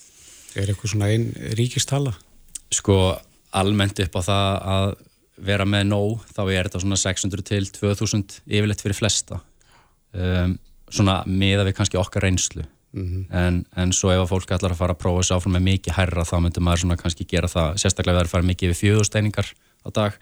Er 0.55 0.69
eitthvað 0.69 0.93
svona 0.93 1.09
einn 1.13 1.25
ríkistala? 1.57 2.13
Sko 2.73 2.99
almennt 3.55 4.01
upp 4.05 4.19
á 4.19 4.21
það 4.27 4.51
að 4.75 4.87
vera 5.49 5.67
með 5.67 5.89
nóg 5.89 6.23
þá 6.31 6.41
er 6.45 6.69
þetta 6.69 6.83
svona 6.85 7.01
600 7.01 7.47
til 7.49 7.63
2000 7.75 8.39
yfirleitt 8.45 8.85
fyrir 8.85 8.99
flesta 8.99 9.41
um, 10.15 10.55
svona 10.89 11.23
miða 11.25 11.65
við 11.67 11.77
kannski 11.79 11.99
okkar 11.99 12.25
reynslu 12.27 12.63
mm 12.95 13.03
-hmm. 13.03 13.35
en, 13.37 13.65
en 13.75 13.93
svo 13.93 14.11
ef 14.11 14.23
að 14.23 14.31
fólk 14.31 14.51
ætlar 14.51 14.71
að 14.71 14.81
fara 14.81 14.93
að 14.93 15.01
prófa 15.03 15.21
þessu 15.21 15.35
áfram 15.35 15.53
með 15.57 15.67
mikið 15.69 15.97
hærra 15.97 16.23
þá 16.23 16.37
myndur 16.41 16.63
maður 16.63 16.79
svona 16.79 16.97
kannski 17.01 17.27
gera 17.27 17.47
það 17.47 17.77
sérstaklega 17.81 18.15
ef 18.15 18.17
það 18.17 18.23
er 18.23 18.29
að 18.29 18.35
fara 18.35 18.49
mikið 18.51 18.69
við 18.69 18.81
fjögusteiningar 18.83 19.47
á 19.85 19.89
dag 19.91 20.13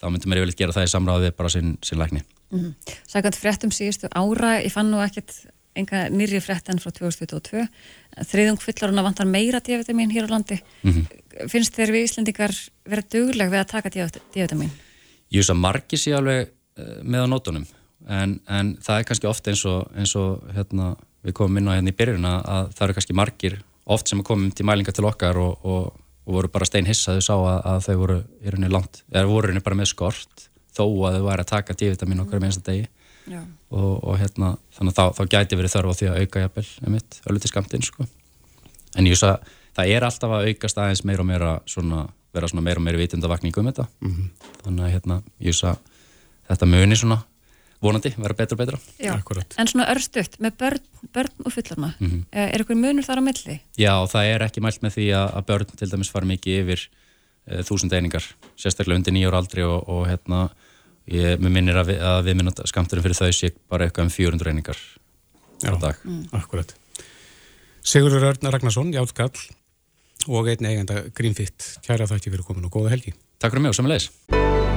þá 0.00 0.04
myndur 0.10 0.28
maður 0.28 0.42
yfirleitt 0.42 0.58
gera 0.58 0.72
það 0.72 0.88
í 0.88 0.92
samráði 0.94 1.30
bara 1.30 1.48
sín, 1.48 1.76
sín 1.82 1.98
lækni 1.98 2.22
mm 2.50 2.58
-hmm. 2.60 2.74
Sækant 3.06 3.36
fréttum 3.36 3.70
síðustu 3.70 4.08
ára 4.10 4.60
ég 4.64 4.72
fann 4.72 4.90
nú 4.90 5.00
ekkert 5.04 5.46
enga 5.74 6.08
nýri 6.10 6.40
frétt 6.42 6.68
enn 6.68 6.80
frá 6.82 6.90
2022 6.90 7.66
þriðung 8.26 8.60
fullaruna 8.60 9.02
vantar 9.06 9.26
meira 9.26 9.60
D-vitamin 9.60 10.10
hér 10.10 10.26
á 10.26 10.34
landi 10.34 10.58
mm 10.82 10.90
-hmm. 10.92 11.48
finnst 11.48 11.76
þér 11.78 11.90
við 11.94 12.04
Íslandikar 12.04 12.54
vera 12.84 13.02
dugleg 13.02 13.50
við 13.50 13.60
að 13.60 13.70
taka 13.70 13.90
D-vitamin? 13.90 14.70
Ég 15.30 15.38
veist 15.38 15.50
að 15.50 15.62
margi 15.62 15.96
sé 15.96 16.12
alveg 16.12 16.48
eh, 16.76 17.02
með 17.02 17.22
á 17.22 17.26
nótunum 17.30 17.66
en, 18.08 18.40
en 18.48 18.76
það 18.82 18.98
er 18.98 19.08
kannski 19.08 19.28
ofta 19.30 19.52
eins 19.52 19.64
og, 19.68 19.88
eins 19.96 20.14
og 20.18 20.44
hérna, 20.54 20.94
við 21.26 21.36
komum 21.36 21.60
inn 21.60 21.68
á 21.68 21.76
hérna 21.76 21.92
í 21.92 21.96
byrjun 21.96 22.28
að 22.28 22.70
það 22.76 22.86
eru 22.86 22.96
kannski 22.98 23.16
margir 23.16 23.58
oft 23.90 24.08
sem 24.08 24.22
komum 24.24 24.52
til 24.54 24.66
mælinga 24.68 24.94
til 24.94 25.08
okkar 25.08 25.38
og, 25.40 25.64
og, 25.66 25.90
og 26.26 26.36
voru 26.36 26.48
bara 26.52 26.68
stein 26.68 26.88
hissaðu 26.88 27.24
sá 27.24 27.34
að, 27.34 27.58
að 27.72 27.82
þau 27.88 27.96
voru 28.04 28.18
í 28.40 28.54
rauninni 28.54 28.72
langt, 28.72 29.02
eða 29.10 29.28
voru 29.30 29.48
í 29.48 29.50
rauninni 29.50 29.66
bara 29.66 29.80
með 29.80 29.92
skort 29.92 30.48
þó 30.70 30.84
að 30.86 31.18
þau 31.18 31.26
væri 31.26 31.44
að 31.44 31.50
taka 31.50 31.76
D-vitamin 31.76 32.24
okkar 32.24 32.42
með 32.42 32.52
einsta 32.52 32.66
degi 32.70 32.88
og, 33.30 34.04
og 34.04 34.16
hérna, 34.18 34.54
þannig 34.74 34.94
að 34.94 34.98
þá, 34.98 35.18
þá 35.18 35.34
gæti 35.34 35.58
verið 35.58 35.74
þörf 35.74 35.90
á 35.92 35.98
því 35.98 36.08
að 36.10 36.20
auka 36.20 36.44
jafnvel, 36.44 36.68
einmitt, 36.86 37.18
ölliti 37.30 37.50
skamtinn 37.50 37.84
sko. 37.86 38.06
en 38.96 39.06
ég 39.06 39.14
veist 39.14 39.26
að 39.28 39.50
það 39.76 39.92
er 39.94 40.06
alltaf 40.06 40.34
að 40.34 40.48
aukast 40.50 40.80
aðeins 40.80 41.04
meira 41.06 41.24
og 41.24 41.28
meira 41.28 41.52
svona, 41.70 42.04
vera 42.34 42.50
svona 42.50 42.64
meira 42.66 42.82
og 42.82 42.86
meira 42.86 43.00
vitundavakningu 43.00 43.62
um 43.62 43.70
þetta 43.70 43.86
mm 44.00 44.10
-hmm. 44.10 44.48
þannig 44.64 44.84
að 44.84 44.92
hérna, 44.94 45.22
ég 45.38 45.52
veist 45.52 45.64
að 45.64 45.78
þetta 46.48 46.66
muni 46.66 46.96
svona 46.96 47.20
vonandi 47.80 48.12
vera 48.16 48.36
betra 48.36 48.56
og 48.56 48.60
betra. 48.60 48.78
En 49.58 49.68
svona 49.70 49.88
örstuðt, 49.92 50.38
með 50.42 50.56
börn, 50.60 50.86
börn 51.14 51.44
og 51.44 51.52
fullarna 51.54 51.92
mm 51.98 52.08
-hmm. 52.08 52.24
er 52.32 52.60
eitthvað 52.60 52.80
munur 52.80 53.06
þar 53.06 53.20
á 53.20 53.28
milli? 53.28 53.60
Já, 53.76 53.94
það 54.06 54.24
er 54.34 54.42
ekki 54.42 54.60
mælt 54.60 54.82
með 54.82 54.96
því 54.96 55.06
að, 55.16 55.46
börn 55.46 55.76
til 55.76 55.90
dæmis 55.90 56.10
fara 56.10 56.26
mikið 56.26 56.60
yfir 56.62 56.88
uh, 57.50 57.62
þúsund 57.64 57.92
einingar, 57.92 58.24
sérstaklega 58.56 58.96
undir 58.96 59.12
nýjur 59.12 59.34
aldri 59.34 59.62
og, 59.62 59.88
og 59.88 60.08
hérna 60.08 60.50
ég 61.06 61.40
minnir 61.40 61.76
að, 61.76 61.86
við, 61.86 62.02
að 62.02 62.24
við 62.24 62.36
minnum 62.36 62.54
skamturum 62.64 63.02
fyrir 63.02 63.16
þau 63.16 63.32
sé 63.32 63.52
bara 63.68 63.84
eitthvað 63.84 64.04
um 64.04 64.10
400 64.10 64.50
einingar 64.50 64.78
á 65.64 65.74
dag. 65.80 65.96
Mm. 66.04 66.28
Akkurat. 66.32 66.74
Sigurður 67.82 68.28
Örn 68.32 68.52
Ragnarsson, 68.52 68.92
Jálfgall 68.92 69.32
og 70.28 70.48
einn 70.48 70.66
eigenda 70.66 71.08
Greenfit. 71.14 71.80
Kæra 71.82 72.06
þakki 72.06 72.30
fyrir 72.30 72.44
komin 72.44 72.64
og 72.64 72.72
góða 72.72 72.92
helgi. 72.92 73.14
Takk 73.40 73.54
fyrir 73.54 73.64
mig 73.64 73.72
og 73.72 73.78
samanleis 73.78 74.10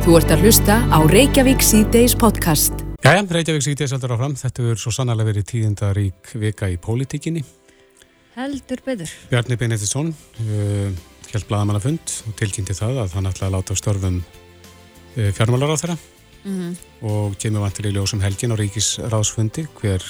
Þú 0.04 0.18
ert 0.20 0.34
að 0.36 0.48
hlusta 0.48 0.80
á 0.92 1.00
Reykjavík 1.08 1.64
C-Days 1.64 2.16
podcast 2.20 2.83
Jæja, 3.04 3.20
Reykjavík 3.36 3.64
C-Days 3.66 3.92
heldur 3.92 4.14
áfram 4.16 4.34
Þetta 4.40 4.64
er 4.72 4.80
svo 4.80 4.92
sannlega 4.96 5.28
verið 5.28 5.44
tíðindarík 5.50 6.30
vika 6.40 6.70
í 6.72 6.78
pólitíkinni 6.80 7.42
Heldur 8.38 8.80
betur 8.86 9.12
Bjarni 9.28 9.58
Benediktsson 9.60 10.14
uh, 10.14 11.02
held 11.34 11.48
blagamannafund 11.50 12.14
og 12.30 12.38
tilkynnti 12.40 12.78
það 12.78 13.02
að 13.04 13.18
hann 13.18 13.28
ætlaði 13.28 13.50
að 13.50 13.58
láta 13.58 13.78
störfum 13.82 14.22
uh, 14.24 15.30
fjármálar 15.36 15.76
á 15.76 15.82
þeirra 15.82 15.98
mm 15.98 16.56
-hmm. 16.56 16.80
og 17.12 17.36
kemur 17.44 17.66
vantilega 17.66 17.92
í 17.92 17.98
ljósum 17.98 18.24
helgin 18.24 18.56
á 18.56 18.62
ríkisráðsfundi 18.64 19.68
hver 19.82 20.08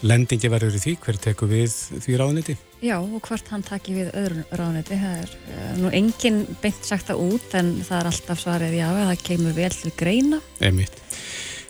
lendingi 0.00 0.48
verður 0.48 0.80
í 0.80 0.80
því, 0.80 0.96
hver 1.04 1.20
tekur 1.20 1.52
við 1.52 1.76
því 2.00 2.16
ráðniti? 2.20 2.56
Já, 2.80 2.98
og 3.04 3.20
hvort 3.20 3.48
hann 3.52 3.62
takir 3.62 4.00
við 4.00 4.12
öðru 4.16 4.44
ráðniti, 4.48 4.96
það 4.96 5.20
er 5.20 5.30
uh, 5.52 5.70
nú 5.76 5.92
enginn 5.92 6.44
beint 6.62 6.84
sagt 6.84 7.12
það 7.12 7.24
út 7.28 7.54
en 7.60 7.72
það 7.84 8.00
er 8.00 8.12
alltaf 8.12 8.40
svarið 8.40 8.76
já, 8.80 8.88
það 8.88 9.24
kemur 9.28 9.56
vel 9.60 9.72
til 9.76 9.92
greina. 9.96 10.40
Einmitt. 10.60 11.03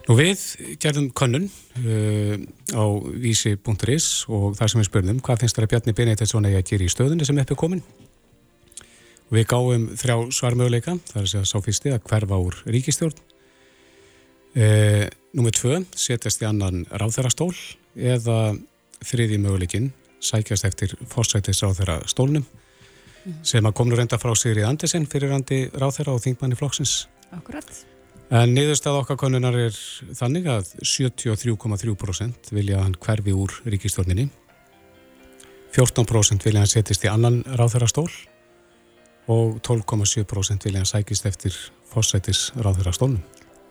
Nú 0.05 0.17
við 0.19 0.41
gerðum 0.83 1.11
könnun 1.17 1.47
uh, 1.49 2.35
á 2.77 2.85
vísi.is 3.25 4.09
og 4.29 4.57
þar 4.59 4.73
sem 4.73 4.83
við 4.83 4.91
spurðum 4.91 5.21
hvað 5.25 5.45
finnst 5.45 5.57
það 5.57 5.69
að 5.69 5.71
Bjarni 5.75 5.97
Benediktsson 6.01 6.49
eigi 6.49 6.61
að 6.61 6.67
gera 6.73 6.85
í 6.85 6.93
stöðunni 6.93 7.29
sem 7.29 7.41
uppi 7.41 7.57
komin? 7.59 7.85
Við 9.33 9.47
gáum 9.51 9.87
þrjá 9.97 10.19
svarmöguleika, 10.37 10.99
það 11.09 11.21
er 11.23 11.25
að 11.25 11.31
segja 11.33 11.49
sá 11.49 11.57
fyrsti 11.65 11.95
að 11.95 12.05
hverfa 12.11 12.43
úr 12.45 12.59
ríkistjórn 12.69 13.23
E, 14.55 14.67
Númið 15.35 15.57
tvö, 15.59 15.79
setjast 15.99 16.43
í 16.45 16.47
annan 16.47 16.85
ráþærastól 16.95 17.51
eða 17.99 18.55
þriði 19.03 19.41
möguleikin 19.43 19.89
sækjast 20.23 20.69
eftir 20.69 20.95
fórsættis 21.11 21.65
ráþæra 21.65 21.97
stólnum 22.07 22.45
mm. 22.45 23.41
sem 23.43 23.67
að 23.67 23.75
komur 23.81 23.99
reynda 23.99 24.21
frá 24.23 24.31
Sigri 24.39 24.63
Andersen 24.67 25.09
fyrir 25.11 25.35
randi 25.35 25.65
ráþæra 25.75 26.15
og 26.15 26.23
þingmanni 26.23 26.61
flokksins. 26.61 27.09
Akkurat. 27.35 27.83
En 28.33 28.55
niðurstað 28.57 29.03
okkar 29.03 29.19
konunar 29.21 29.57
er 29.59 29.75
þannig 30.17 30.47
að 30.49 30.71
73,3% 30.81 32.53
vilja 32.57 32.81
hann 32.81 32.97
hverfi 32.97 33.35
úr 33.37 33.53
ríkistórninni. 33.69 34.31
14% 35.75 36.47
vilja 36.47 36.63
hann 36.63 36.71
setjast 36.71 37.05
í 37.05 37.11
annan 37.11 37.43
ráþæra 37.45 37.89
stól 37.91 38.09
og 39.29 39.59
12,7% 39.67 40.65
vilja 40.65 40.81
hann 40.81 40.89
sækist 40.89 41.27
eftir 41.29 41.57
fórsættis 41.93 42.49
ráþæra 42.57 42.95
stólnum. 42.97 43.21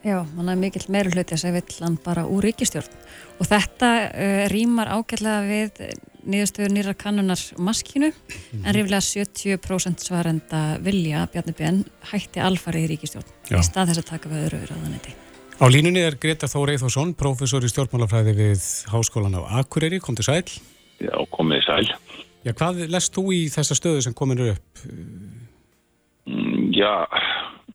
Já, 0.04 0.18
mann 0.36 0.52
er 0.52 0.60
mikill 0.60 0.90
meira 0.92 1.12
hluti 1.12 1.36
að 1.36 1.40
segja 1.46 1.60
vill 1.62 1.78
hann 1.86 1.96
bara 2.04 2.26
úr 2.28 2.44
ríkistjórn 2.44 2.92
og 3.40 3.48
þetta 3.48 3.92
uh, 4.10 4.42
rýmar 4.52 4.92
ágætlega 4.92 5.46
við 5.48 5.80
nýðustöður 6.28 6.74
nýra 6.76 6.94
kannunar 6.96 7.40
maskínu 7.58 8.10
mm 8.10 8.14
-hmm. 8.14 8.66
en 8.66 8.76
ríflega 8.76 9.00
70% 9.00 10.04
svarenda 10.04 10.78
vilja 10.84 11.28
Bjarni 11.32 11.54
Björn 11.54 11.84
hætti 12.12 12.40
alfarið 12.40 12.84
í 12.84 12.90
ríkistjórn 12.92 13.30
Já. 13.50 13.60
í 13.60 13.64
stað 13.64 13.88
þess 13.88 14.04
að 14.04 14.10
taka 14.10 14.30
við 14.30 14.44
öðru 14.46 14.60
ráðanetti. 14.72 15.16
Á 15.62 15.66
línunni 15.70 16.02
er 16.04 16.16
Greta 16.20 16.48
Þór 16.48 16.72
Eithosson, 16.74 17.14
professor 17.14 17.64
í 17.64 17.70
stjórnmálafræði 17.70 18.34
við 18.36 18.62
Háskólan 18.92 19.38
á 19.40 19.42
Akureyri, 19.60 20.00
kom 20.00 20.16
til 20.16 20.26
sæl. 20.26 20.44
Já, 21.00 21.16
komið 21.32 21.64
sæl. 21.64 21.88
Já, 22.44 22.52
hvað 22.52 22.90
lest 22.90 23.14
þú 23.16 23.32
í 23.32 23.48
þessa 23.48 23.76
stöðu 23.76 24.02
sem 24.02 24.14
kominur 24.14 24.56
upp? 24.56 24.84
Mm, 26.28 26.74
já, 26.74 27.08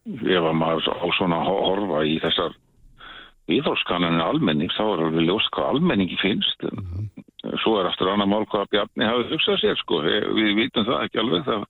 ef 0.08 0.48
að 0.48 0.56
maður 0.56 0.88
á 0.88 1.06
svona 1.18 1.38
horfa 1.44 2.02
í 2.08 2.18
þessar 2.22 2.56
viðhórskananir 3.48 4.24
almenning 4.24 4.72
þá 4.74 4.82
er 4.84 5.02
alveg 5.06 5.24
ljóst 5.24 5.50
hvað 5.54 5.72
almenningi 5.72 6.18
finnst. 6.20 6.62
Mm 6.62 6.84
-hmm. 6.84 7.24
svo 7.62 7.78
er 7.80 7.88
aftur 7.88 8.10
annað 8.12 8.28
mál 8.28 8.46
hvað 8.46 8.70
Bjarni 8.70 9.04
hafi 9.04 9.28
hugsað 9.32 9.60
sér 9.60 9.76
sko. 9.76 10.02
Við 10.02 10.54
vitum 10.56 10.84
það 10.84 11.04
ekki 11.04 11.18
alveg. 11.18 11.44
Það, 11.44 11.64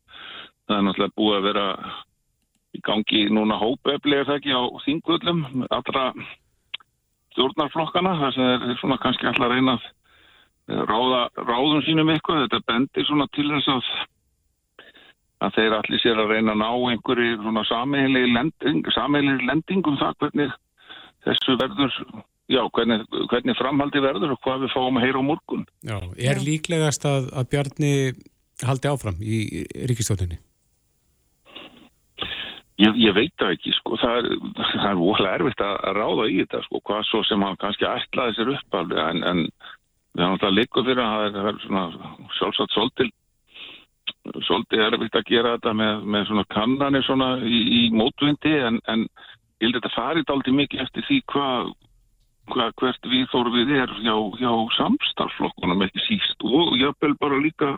það 0.67 0.77
er 0.77 0.85
náttúrulega 0.87 1.17
búið 1.17 1.37
að 1.37 1.47
vera 1.49 1.67
í 2.75 2.81
gangi 2.83 3.23
núna 3.31 3.57
hópefli 3.57 4.17
er 4.17 4.27
það 4.27 4.39
ekki 4.39 4.53
á 4.53 4.63
þingvöldum 4.85 5.41
allra 5.71 6.13
stjórnarflokkana 7.33 8.19
það 8.19 8.35
sem 8.35 8.45
er 8.71 8.77
svona 8.81 8.99
kannski 8.99 9.27
alltaf 9.27 9.51
reynað 9.53 9.83
ráða 10.69 11.29
ráðum 11.49 11.83
sínum 11.87 12.11
eitthvað. 12.11 12.49
Þetta 12.49 12.67
bendir 12.67 13.07
svona 13.07 13.27
til 13.33 13.49
þess 13.51 13.69
að 13.69 13.83
að 15.45 15.59
þeir 15.59 15.77
allir 15.77 16.03
sér 16.03 16.23
að 16.23 16.33
reyna 16.33 16.55
að 16.55 16.63
ná 16.63 16.71
einhverju 16.93 17.37
svona 17.43 17.63
sameiginlega 17.69 18.33
lending, 18.35 19.45
lendingum 19.47 20.01
það 20.01 20.19
hvernig 20.23 20.57
þessu 21.27 21.57
verður, 21.61 22.01
já, 22.51 22.63
hvernig, 22.75 23.07
hvernig 23.31 23.59
framhaldi 23.59 24.03
verður 24.03 24.35
og 24.35 24.43
hvað 24.43 24.67
við 24.67 24.75
fáum 24.75 24.99
að 24.99 25.07
heyra 25.07 25.23
á 25.23 25.29
morgun. 25.29 25.65
Já, 25.87 25.99
er 26.33 26.43
líklegast 26.43 27.07
að, 27.09 27.31
að 27.39 27.49
Bjarni 27.55 27.95
haldi 28.67 28.91
áfram 28.91 29.23
í 29.23 29.65
ríkistjóninni? 29.91 30.41
Ég, 32.79 32.95
ég 33.03 33.15
veit 33.15 33.35
það 33.39 33.57
ekki, 33.57 33.73
sko, 33.75 33.97
það 33.99 34.21
er, 34.21 34.29
það 34.59 34.91
er 34.91 35.01
óhlega 35.03 35.39
erfitt 35.39 35.63
að, 35.67 35.79
ráða 35.99 36.29
í 36.31 36.37
þetta, 36.45 36.61
sko, 36.67 36.83
hvað 36.87 37.07
svo 37.09 37.23
sem 37.27 37.43
hann 37.43 37.59
kannski 37.59 37.89
ætlaði 37.91 38.37
sér 38.37 38.53
uppaldi, 38.55 39.01
en, 39.03 39.25
en 39.27 39.41
við 40.15 40.23
hann 40.23 40.37
alltaf 40.37 40.55
líka 40.55 40.85
fyrir 40.87 41.03
að 41.03 41.33
það 41.35 41.49
er 41.51 41.59
svona 41.65 41.83
sjálfsagt 42.39 42.77
svolítil 42.77 43.09
svolítið 44.47 44.85
erfitt 44.87 45.19
að 45.19 45.29
gera 45.29 45.57
þetta 45.57 45.75
með, 45.81 46.07
með 46.15 46.29
svona 46.31 46.47
kannanir 46.55 47.05
svona 47.07 47.29
í, 47.43 47.59
í 47.79 47.83
mótvindi 47.95 48.55
en, 48.69 48.81
en 48.91 49.05
ég 49.59 49.69
held 49.69 49.79
að 49.79 49.81
þetta 49.81 49.95
farið 49.97 50.33
aldrei 50.35 50.57
mikið 50.63 50.85
eftir 50.85 51.07
því 51.09 51.21
hvað 51.33 51.73
hva, 52.53 52.69
hvert 52.81 53.11
við 53.11 53.27
þorfið 53.33 53.75
er 53.83 53.93
hjá, 54.05 54.15
hjá 54.41 54.53
samstarflokkunum 54.79 55.85
ekki 55.87 56.05
síst 56.07 56.47
og 56.47 56.77
jáfnvel 56.81 57.15
bara 57.21 57.43
líka 57.43 57.75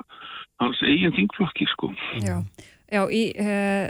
hans 0.60 0.80
eigin 0.84 1.14
þingflokki 1.16 1.66
sko. 1.72 1.90
Já, 2.20 2.36
já 2.92 3.02
í 3.08 3.22
uh, 3.40 3.88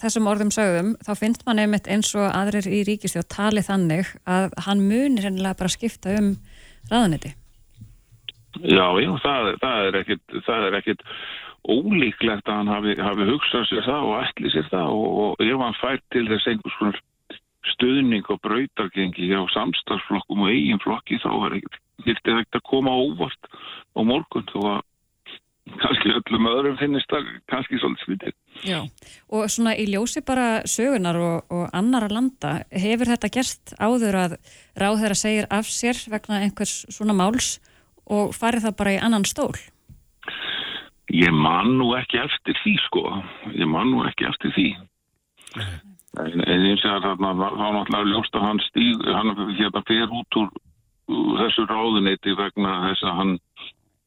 þessum 0.00 0.28
orðum 0.30 0.52
sögum 0.54 0.94
þá 1.04 1.12
finnst 1.20 1.46
mann 1.46 1.60
einmitt 1.62 1.88
eins 1.90 2.12
og 2.18 2.28
aðrir 2.28 2.68
í 2.68 2.82
ríkistjóð 2.88 3.28
tali 3.32 3.64
þannig 3.64 4.14
að 4.28 4.54
hann 4.66 4.84
munir 4.88 5.28
hennilega 5.28 5.58
bara 5.60 5.72
skipta 5.72 6.16
um 6.18 6.34
raðaniti. 6.90 7.34
Já, 8.64 8.86
já, 9.02 9.10
það, 9.20 9.50
það 9.60 9.86
er 9.86 9.98
ekkit 10.00 10.38
það 10.46 10.66
er 10.68 10.78
ekkit 10.78 11.02
ólíklegt 11.66 12.48
að 12.48 12.60
hann 12.60 12.72
hafi, 12.72 12.96
hafi 13.00 13.28
hugsað 13.30 13.68
sér 13.70 13.86
það 13.86 14.08
og 14.08 14.16
ætli 14.22 14.52
sér 14.54 14.68
það 14.70 14.96
og, 14.96 15.06
og 15.24 15.44
ef 15.46 15.62
hann 15.64 15.78
fær 15.80 16.02
til 16.14 16.26
þess 16.30 16.50
einhvers 16.52 16.80
konar 16.80 17.00
stuðning 17.74 18.28
og 18.30 18.42
brautargengi 18.44 19.30
á 19.34 19.42
samstagsflokkum 19.54 20.44
og 20.46 20.52
eigin 20.52 20.82
flokki 20.82 21.18
þá 21.22 21.30
er 21.48 21.56
þetta 22.06 22.36
ekkert 22.36 22.60
að 22.60 22.68
koma 22.70 22.94
óvart 22.94 23.50
á 23.50 24.00
morgun 24.06 24.46
þó 24.52 24.60
að 24.76 24.84
kannski 25.82 26.12
öllum 26.14 26.46
öðrum 26.46 26.76
finnist 26.78 27.10
það 27.10 27.30
kannski 27.50 27.78
svolítið 27.80 28.04
svitið. 28.06 28.34
Já, 28.62 28.78
og 29.34 29.48
svona 29.50 29.74
í 29.74 29.86
ljósi 29.90 30.22
bara 30.26 30.62
sögunar 30.70 31.18
og, 31.18 31.50
og 31.50 31.64
annara 31.74 32.08
landa, 32.12 32.60
hefur 32.70 33.10
þetta 33.10 33.32
gerst 33.34 33.74
áður 33.82 34.20
að 34.22 34.36
ráð 34.78 35.00
þeirra 35.02 35.18
segir 35.18 35.48
af 35.50 35.70
sér 35.70 35.98
vegna 36.12 36.44
einhvers 36.44 36.84
svona 36.86 37.16
máls 37.18 37.56
og 38.06 38.30
farið 38.36 38.68
það 38.68 38.78
bara 38.78 38.94
í 38.94 39.00
annan 39.02 39.26
stól? 39.26 39.56
Ég 41.14 41.30
man 41.30 41.76
nú 41.78 41.92
ekki 41.94 42.18
eftir 42.18 42.56
því 42.64 42.74
sko, 42.86 43.02
ég 43.54 43.68
man 43.70 43.92
nú 43.92 44.02
ekki 44.08 44.26
eftir 44.26 44.54
því. 44.56 44.68
En 46.16 46.42
eins 46.42 46.84
og 46.88 47.04
það 47.04 47.20
var 47.20 47.36
náttúrulega 47.38 48.08
ljóst 48.10 48.34
að 48.34 48.46
hann 48.48 48.62
stíð, 48.64 49.04
hann 49.14 49.34
hérna 49.58 49.82
fer 49.86 50.10
út 50.10 50.38
úr 50.40 50.50
þessu 51.38 51.66
ráðuneyti 51.70 52.34
vegna 52.38 52.72
þess 52.88 53.06
að 53.06 53.16
hann 53.20 53.32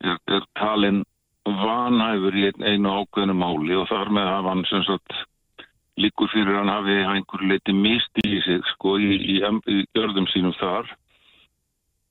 er, 0.04 0.18
er 0.28 0.48
talin 0.60 1.04
vanhæfur 1.46 2.36
í 2.36 2.50
einu 2.68 2.92
ákveðinu 3.00 3.36
máli 3.40 3.78
og 3.80 3.88
þar 3.90 4.12
með 4.14 4.32
að 4.34 4.50
hann 4.52 4.66
sem 4.70 4.84
sagt 4.88 5.16
líkur 6.00 6.32
fyrir 6.34 6.60
hann 6.60 6.72
hafi 6.72 6.98
einhver 7.04 7.46
leiti 7.48 7.76
misti 7.76 8.26
í 8.28 8.42
sig 8.44 8.66
sko 8.74 8.98
í, 9.00 9.16
í, 9.16 9.40
í 9.40 9.80
görðum 9.96 10.28
sínum 10.34 10.56
þar 10.60 10.92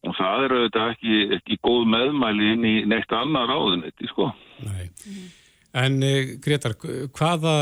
og 0.08 0.16
það 0.18 0.44
er 0.44 0.54
auðvitað 0.56 0.94
ekki, 0.94 1.18
ekki 1.38 1.58
góð 1.68 1.84
meðmæli 1.94 2.52
inn 2.54 2.66
í 2.68 2.74
neitt 2.88 3.12
annar 3.14 3.48
ráðunetti 3.50 4.08
sko. 4.10 4.30
Nei. 4.64 4.88
En 5.76 6.00
e, 6.02 6.14
Gretar, 6.42 6.74
hvaða 7.14 7.56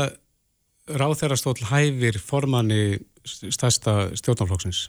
ráðherrastóll 0.87 1.59
hæfir 1.67 2.19
formanni 2.23 2.99
stærsta 3.27 4.13
stjórnarflokksins? 4.15 4.87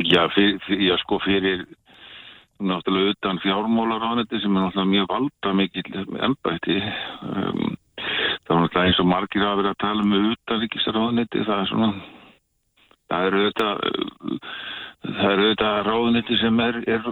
Já, 0.00 0.24
fyrir, 0.34 0.58
já, 0.80 0.96
sko 1.02 1.18
fyrir 1.22 1.66
náttúrulega 2.60 3.14
utan 3.14 3.40
fjármálaráðniti 3.42 4.40
sem 4.40 4.56
er 4.56 4.66
náttúrulega 4.66 4.92
mjög 4.92 5.06
valda 5.14 5.52
mikill 5.56 5.92
ennbætti 6.26 6.76
um, 6.80 7.76
það 8.44 8.52
var 8.52 8.62
náttúrulega 8.64 8.86
eins 8.86 9.00
og 9.00 9.08
margir 9.08 9.46
að 9.46 9.60
vera 9.60 9.72
að 9.72 9.80
tala 9.84 10.04
um 10.04 10.32
utanríkisráðniti 10.32 11.44
það 11.46 11.62
er 11.62 11.70
svona 11.70 11.90
það 13.10 13.28
eru 13.28 13.44
eru 15.34 15.46
auðvitað 15.46 15.78
ráðniti 15.86 16.36
sem 16.40 16.60
er, 16.64 16.82
er 16.86 17.06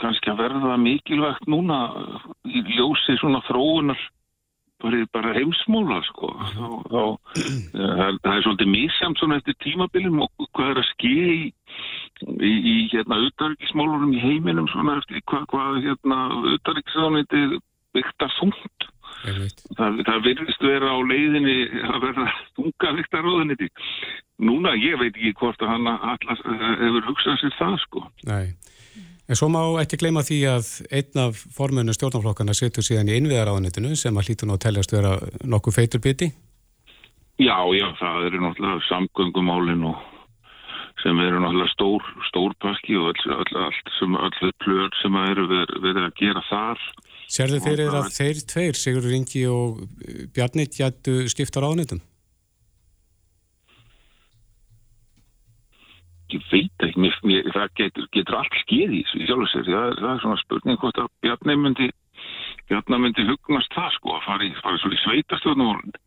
kannski 0.00 0.30
að 0.30 0.42
verða 0.44 0.76
mikilvægt 0.80 1.48
núna 1.50 1.80
í 2.46 2.62
ljósi 2.76 3.16
svona 3.20 3.42
þróunar 3.48 4.00
bara, 5.12 5.32
heimsmóla 5.34 6.02
sko. 6.04 6.28
Þá, 6.52 6.66
þá 6.90 7.02
það, 7.72 8.18
það 8.22 8.32
er 8.32 8.42
svolítið 8.44 8.72
mísjamt 8.72 9.20
svona 9.20 9.38
eftir 9.40 9.56
tímabilim 9.64 10.20
og 10.26 10.48
hvað 10.52 10.72
er 10.74 10.82
að 10.82 10.90
ske 10.90 11.14
í, 11.36 11.38
í, 12.36 12.52
í 12.52 12.76
hérna 12.92 13.20
auðarriksmólunum 13.22 14.12
í 14.16 14.20
heiminum 14.20 14.68
svona 14.72 14.98
eftir 15.00 15.24
hvað, 15.30 15.48
hvað 15.52 15.80
hérna 15.86 16.20
auðarriksráðniti 16.34 17.42
viktar 17.96 18.36
þungt 18.36 18.90
það, 19.26 20.00
það 20.08 20.22
virðist 20.28 20.62
vera 20.64 20.92
á 20.94 20.98
leiðinni 21.10 21.56
að 21.82 21.98
verða 22.06 22.28
þunga 22.58 22.94
viktar 23.00 23.26
ráðniti 23.26 23.70
núna 24.42 24.76
ég 24.78 24.98
veit 25.00 25.14
ekki 25.14 25.34
hvort 25.40 25.62
að 25.64 25.74
hann 25.74 25.90
allast 25.94 26.46
hefur 26.46 27.10
hugsað 27.10 27.42
sér 27.42 27.58
það 27.58 27.78
sko 27.86 28.06
Nei 28.28 28.54
En 29.26 29.34
svo 29.34 29.48
má 29.50 29.58
ekki 29.82 29.98
gleyma 29.98 30.22
því 30.22 30.36
að 30.46 30.66
einn 30.94 31.18
af 31.18 31.38
formunu 31.56 31.90
stjórnflokkana 31.96 32.54
setur 32.54 32.84
síðan 32.86 33.08
í 33.10 33.16
innviðaráðanitinu 33.18 33.96
sem 33.98 34.14
að 34.14 34.28
hlítur 34.28 34.46
nú 34.46 34.54
að 34.54 34.62
teljast 34.68 34.94
vera 34.94 35.16
nokkuð 35.42 35.78
feitur 35.80 36.02
biti? 36.04 36.28
Já, 37.42 37.58
já, 37.74 37.88
það 37.98 38.28
eru 38.28 38.42
náttúrulega 38.44 38.84
samgöngumálin 38.86 39.82
og 39.90 39.98
sem 41.02 41.18
eru 41.20 41.42
náttúrulega 41.42 41.72
stór, 41.74 42.06
stór 42.30 42.54
pakki 42.62 42.96
og 43.00 43.10
öll, 43.10 43.34
öll, 43.34 43.58
allt 43.66 43.92
sem 43.98 44.14
öll 44.14 44.54
plöður 44.62 44.94
sem 45.02 45.18
eru 45.24 45.48
verið 45.50 46.02
að 46.06 46.16
gera 46.22 46.44
þar. 46.46 46.86
Serðu 47.26 47.62
þeir 47.64 47.80
eru 47.86 48.00
að 48.00 48.12
þeir 48.14 48.42
tveir, 48.52 48.76
Sigur 48.78 49.08
Ringi 49.10 49.46
og 49.50 49.80
Bjarni, 50.34 50.68
gætu 50.70 51.24
skipta 51.32 51.64
ráðanitum? 51.64 52.02
ég 56.34 56.42
veit 56.50 56.84
ekki, 56.84 57.00
mér, 57.00 57.18
mér, 57.26 57.48
það 57.54 57.68
getur, 57.80 58.08
getur 58.14 58.38
allt 58.40 58.58
skeið 58.62 58.94
í 58.96 59.02
þessu 59.04 59.26
sjálf 59.28 59.44
og 59.44 59.50
sér, 59.52 59.68
það, 59.68 59.92
það 60.00 60.10
er 60.12 60.22
svona 60.24 60.40
spurning 60.42 60.80
hvort 60.82 61.00
að 61.02 61.10
Bjarni 61.24 61.56
myndi, 61.62 61.88
Bjarni 62.70 63.00
myndi 63.02 63.26
hugnast 63.28 63.76
það 63.76 63.90
sko, 63.96 64.14
að 64.16 64.24
fara 64.26 64.46
í, 64.46 64.52
fara 64.62 64.80
í 64.80 65.02
sveitastjóðnumólinn 65.04 65.98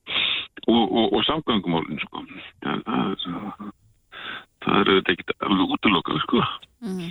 og, 0.67 0.83
og, 0.83 1.05
og 1.05 1.27
samgangumólinn 1.29 2.01
sko, 2.03 2.25
það, 2.65 2.83
það, 2.89 3.69
það 4.65 4.81
er 4.81 4.91
auðvitað 4.93 5.13
ekkert 5.15 5.47
alveg 5.47 5.77
útlokað 5.77 6.23
sko. 6.25 6.43
Mm. 6.83 7.07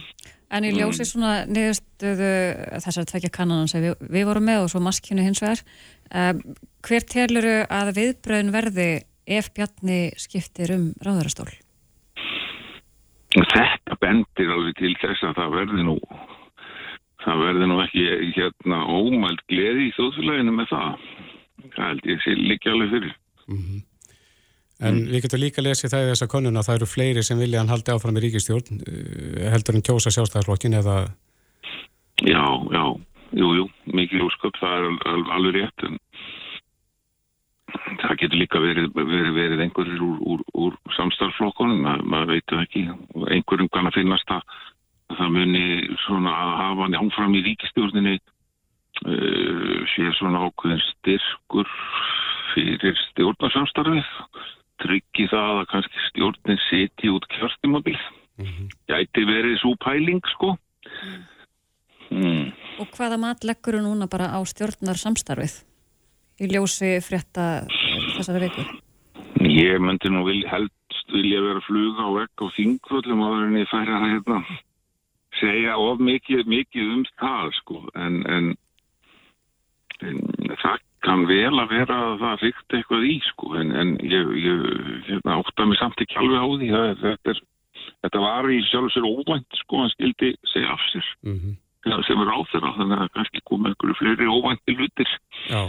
En 0.48 0.64
í 0.64 0.72
ljósi 0.72 1.04
mm. 1.04 1.08
svona 1.10 1.32
niðurstöðu 1.50 2.32
þessar 2.80 3.08
tvekja 3.10 3.30
kannanan 3.34 3.68
sem 3.68 3.84
við, 3.84 3.98
við 4.00 4.28
vorum 4.30 4.46
með 4.48 4.64
og 4.64 4.70
svo 4.72 4.80
maskinu 4.80 5.26
hins 5.26 5.42
vegar, 5.44 5.60
um, 6.08 6.40
hver 6.88 7.04
teluru 7.04 7.56
að 7.68 7.92
viðbröðin 7.98 8.54
verði 8.54 8.88
ef 9.28 9.50
Bjarni 9.52 10.00
skiptir 10.16 10.72
um 10.72 10.90
ráðarastól? 11.04 11.50
Þetta 13.36 13.98
bendir 14.00 14.54
alveg 14.54 14.78
til 14.80 14.94
þess 15.02 15.26
að 15.28 15.36
það 15.36 15.56
verði 15.58 15.84
nú 15.84 15.98
það 17.24 17.42
verði 17.44 17.68
nú 17.68 17.78
ekki 17.82 18.04
hérna 18.36 18.78
ómælt 18.88 19.42
gleði 19.50 19.88
í 19.88 19.94
þjóðfélaginu 19.96 20.54
með 20.54 20.70
það 20.72 21.06
það 21.74 21.84
held 21.84 22.08
ég 22.08 22.24
sé 22.24 22.36
líka 22.38 22.72
alveg 22.72 22.94
fyrir 22.94 23.14
mm 23.48 23.58
-hmm. 23.58 23.80
En 24.78 24.94
mm. 24.94 25.08
við 25.10 25.24
getum 25.24 25.42
líka 25.42 25.62
lesið 25.64 25.90
það 25.90 26.04
í 26.04 26.10
þessa 26.12 26.28
konun 26.30 26.58
að 26.60 26.68
það 26.68 26.76
eru 26.78 26.86
fleiri 26.86 27.22
sem 27.26 27.40
vilja 27.40 27.62
hann 27.62 27.72
haldi 27.72 27.94
áfram 27.94 28.18
í 28.18 28.22
ríkistjórn 28.22 28.82
eh, 28.86 29.48
heldur 29.50 29.78
en 29.78 29.86
kjósa 29.86 30.12
sjálfstæðarflokkin 30.14 30.78
eða 30.78 31.00
Já, 32.26 32.42
já, 32.74 32.84
jú, 33.38 33.48
jú 33.54 33.64
mikið 33.94 34.24
úrsköp, 34.26 34.56
það 34.58 34.72
er 34.76 34.86
al 35.06 35.20
alveg 35.36 35.58
rétt 35.58 35.84
en 35.86 35.98
það 38.02 38.16
getur 38.22 38.40
líka 38.40 38.62
verið, 38.62 38.88
verið, 38.96 39.30
verið 39.36 39.62
einhverjir 39.66 40.02
úr, 40.02 40.16
úr, 40.32 40.42
úr 40.58 40.78
samstarflokkonum, 40.96 41.82
Ma, 41.84 41.94
maður 42.02 42.34
veitu 42.36 42.58
ekki 42.62 42.86
einhverjum 43.34 43.70
kann 43.74 43.90
að 43.90 44.00
finnast 44.00 44.34
að 44.34 44.42
það 45.18 45.32
muni 45.36 45.64
svona 46.04 46.34
að 46.34 46.52
hafa 46.62 46.86
hann 46.86 46.98
áfram 46.98 47.36
í 47.38 47.44
ríkistjórninni 47.46 48.16
uh, 48.18 49.78
sé 49.94 50.10
svona 50.18 50.42
ákveðin 50.48 50.84
styrkur 50.88 51.70
fyrir 52.54 52.98
stjórnarsamstarfið 53.08 54.14
tryggi 54.82 55.28
það 55.30 55.62
að 55.62 55.68
kannski 55.72 56.04
stjórnin 56.08 56.60
seti 56.68 57.10
út 57.12 57.26
kjörstumabil 57.34 57.98
mm 57.98 58.44
-hmm. 58.44 58.68
gæti 58.88 59.24
verið 59.24 59.58
svo 59.60 59.74
pæling 59.84 60.22
sko 60.34 60.56
mm. 60.56 61.24
Mm. 62.10 62.52
Og 62.80 62.86
hvaða 62.96 63.16
mat 63.20 63.44
leggur 63.44 63.74
þú 63.74 63.82
núna 63.84 64.06
bara 64.08 64.32
á 64.32 64.40
stjórnarsamstarfið? 64.40 65.68
í 66.38 66.48
ljósi 66.52 66.98
frétta 67.02 67.66
þessari 68.16 68.46
viku? 68.46 68.64
Ég 69.42 69.78
myndi 69.82 70.10
nú 70.12 70.24
vil, 70.26 70.42
helst 70.50 71.12
vilja 71.12 71.42
vera 71.42 71.62
fluga 71.66 72.06
á 72.06 72.10
vekk 72.14 72.44
á 72.44 72.46
þingvöldum 72.56 73.22
og 73.24 73.34
verðin 73.34 73.60
ég 73.62 73.70
færa 73.70 73.98
að 73.98 74.06
hérna, 74.12 74.38
segja 75.38 75.76
of 75.82 76.02
mikið, 76.02 76.44
mikið 76.50 76.92
um 76.94 77.04
það 77.20 77.54
sko 77.60 77.82
en, 77.98 78.20
en, 78.34 78.50
en 80.02 80.22
það 80.62 80.84
kann 81.06 81.26
vel 81.30 81.54
að 81.54 81.72
vera 81.74 81.98
að 82.08 82.14
það 82.24 82.42
fyrst 82.42 82.76
eitthvað 82.78 83.06
í 83.08 83.14
sko 83.28 83.54
en, 83.60 83.72
en 83.82 83.94
ég, 84.02 84.34
ég 84.42 84.66
hérna, 85.08 85.38
átta 85.38 85.66
mig 85.68 85.80
samt 85.80 86.02
ekki 86.04 86.20
alveg 86.20 86.42
á 86.42 86.46
því 86.50 86.70
það, 86.74 86.92
þetta, 87.04 87.34
er, 87.34 87.42
þetta 88.04 88.22
var 88.26 88.50
í 88.52 88.60
sjálf 88.68 88.94
sér 88.94 89.08
óvænt 89.08 89.60
sko 89.62 89.82
hann 89.82 89.92
skildi 89.94 90.32
segja 90.52 90.72
af 90.74 90.86
sér 90.92 91.10
mm 91.26 91.36
-hmm. 91.38 92.06
sem 92.06 92.24
er 92.24 92.32
á 92.34 92.38
þeirra 92.52 92.76
þannig 92.78 93.04
að 93.04 93.12
kannski 93.18 93.44
koma 93.44 93.72
einhverju 93.72 94.00
fleiri 94.00 94.32
óvænti 94.32 94.78
lutir 94.78 95.12
Já 95.48 95.62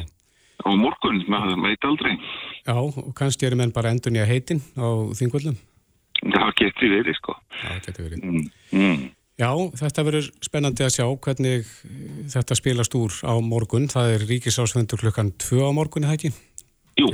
á 0.66 0.70
morgun, 0.76 1.24
maður 1.32 1.62
veit 1.64 1.88
aldrei. 1.88 2.16
Já, 2.68 2.76
og 2.76 3.14
kannski 3.18 3.48
eru 3.48 3.60
menn 3.60 3.74
bara 3.76 3.94
endur 3.94 4.14
nýja 4.14 4.28
heitin 4.28 4.62
á 4.76 4.88
þingvöldum? 5.16 5.58
Það 6.20 6.52
getur 6.60 6.94
verið, 6.98 7.16
sko. 7.20 7.36
Það 7.62 7.82
getur 7.86 8.08
verið. 8.10 8.26
Mm. 8.26 8.50
Mm. 8.76 9.06
Já, 9.40 9.54
þetta 9.80 10.04
verður 10.04 10.26
spennandi 10.44 10.84
að 10.84 10.96
sjá 10.98 11.06
hvernig 11.24 11.68
þetta 12.34 12.58
spilast 12.60 12.96
úr 13.00 13.14
á 13.24 13.40
morgun. 13.40 13.88
Það 13.88 14.16
er 14.18 14.26
ríkisásvendur 14.34 15.00
klukkan 15.00 15.32
2 15.40 15.62
á 15.64 15.72
morgun, 15.72 16.04
eða 16.04 16.18
ekki? 16.18 16.34
Jú. 17.00 17.08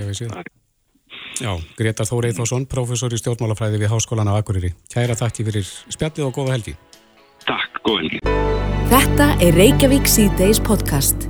Já, 1.35 1.51
Gretar 1.77 2.07
Þór 2.09 2.29
Eithvarsson, 2.31 2.65
professor 2.71 3.13
í 3.13 3.19
stjórnmálafræði 3.21 3.83
við 3.83 3.93
Háskólan 3.93 4.31
á 4.31 4.39
Akureyri. 4.39 4.73
Kæra 4.89 5.13
takki 5.19 5.45
fyrir 5.45 5.67
spjallið 5.93 6.25
og 6.31 6.33
góða 6.39 6.55
helgi. 6.55 6.73
Takk, 7.45 7.77
góða 7.85 8.07
helgi. 8.07 8.21
Þetta 8.89 9.29
er 9.45 9.61
Reykjavík 9.61 10.09
C-Days 10.09 10.63
podcast. 10.65 11.29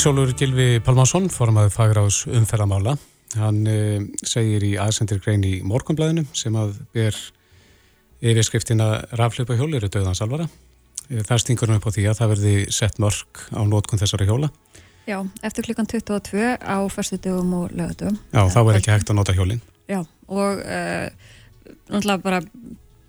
Ísólur 0.00 0.34
Gilvi 0.34 0.80
Palmarsson, 0.82 1.30
formaður 1.30 1.76
fagráðs 1.76 2.24
umferðamála. 2.26 2.98
Hann 3.38 3.62
eh, 3.70 4.02
segir 4.26 4.66
í 4.66 4.74
aðsendir 4.80 5.22
grein 5.22 5.46
í 5.46 5.58
morgunblæðinu 5.62 6.26
sem 6.34 6.56
að 6.58 6.80
ber 6.96 7.14
yfirskriftina 8.22 8.88
raflöpa 9.18 9.56
hjól 9.58 9.74
eru 9.78 9.90
döðans 9.92 10.22
alvara. 10.24 10.48
Eh, 11.08 11.22
það 11.26 11.42
stingur 11.44 11.70
um 11.70 11.78
upp 11.78 11.88
á 11.88 11.94
því 11.94 12.06
að 12.10 12.20
það 12.20 12.32
verði 12.34 12.54
sett 12.74 12.98
mörg 13.02 13.44
á 13.54 13.60
nótkun 13.64 14.02
þessari 14.02 14.28
hjóla. 14.28 14.50
Já, 15.08 15.22
eftir 15.42 15.64
klukkan 15.64 15.88
22 15.88 16.56
á 16.60 16.78
fyrstu 16.92 17.16
dögum 17.24 17.54
og 17.62 17.70
lögadögum. 17.72 18.18
Já, 18.32 18.42
þá 18.52 18.60
er 18.60 18.80
ekki 18.80 18.92
hægt 18.92 19.12
að 19.12 19.16
nota 19.16 19.36
hjólinn. 19.36 19.62
Já, 19.88 20.02
og 20.28 20.60
uh, 20.60 21.06
náttúrulega 21.88 22.24
bara 22.26 22.42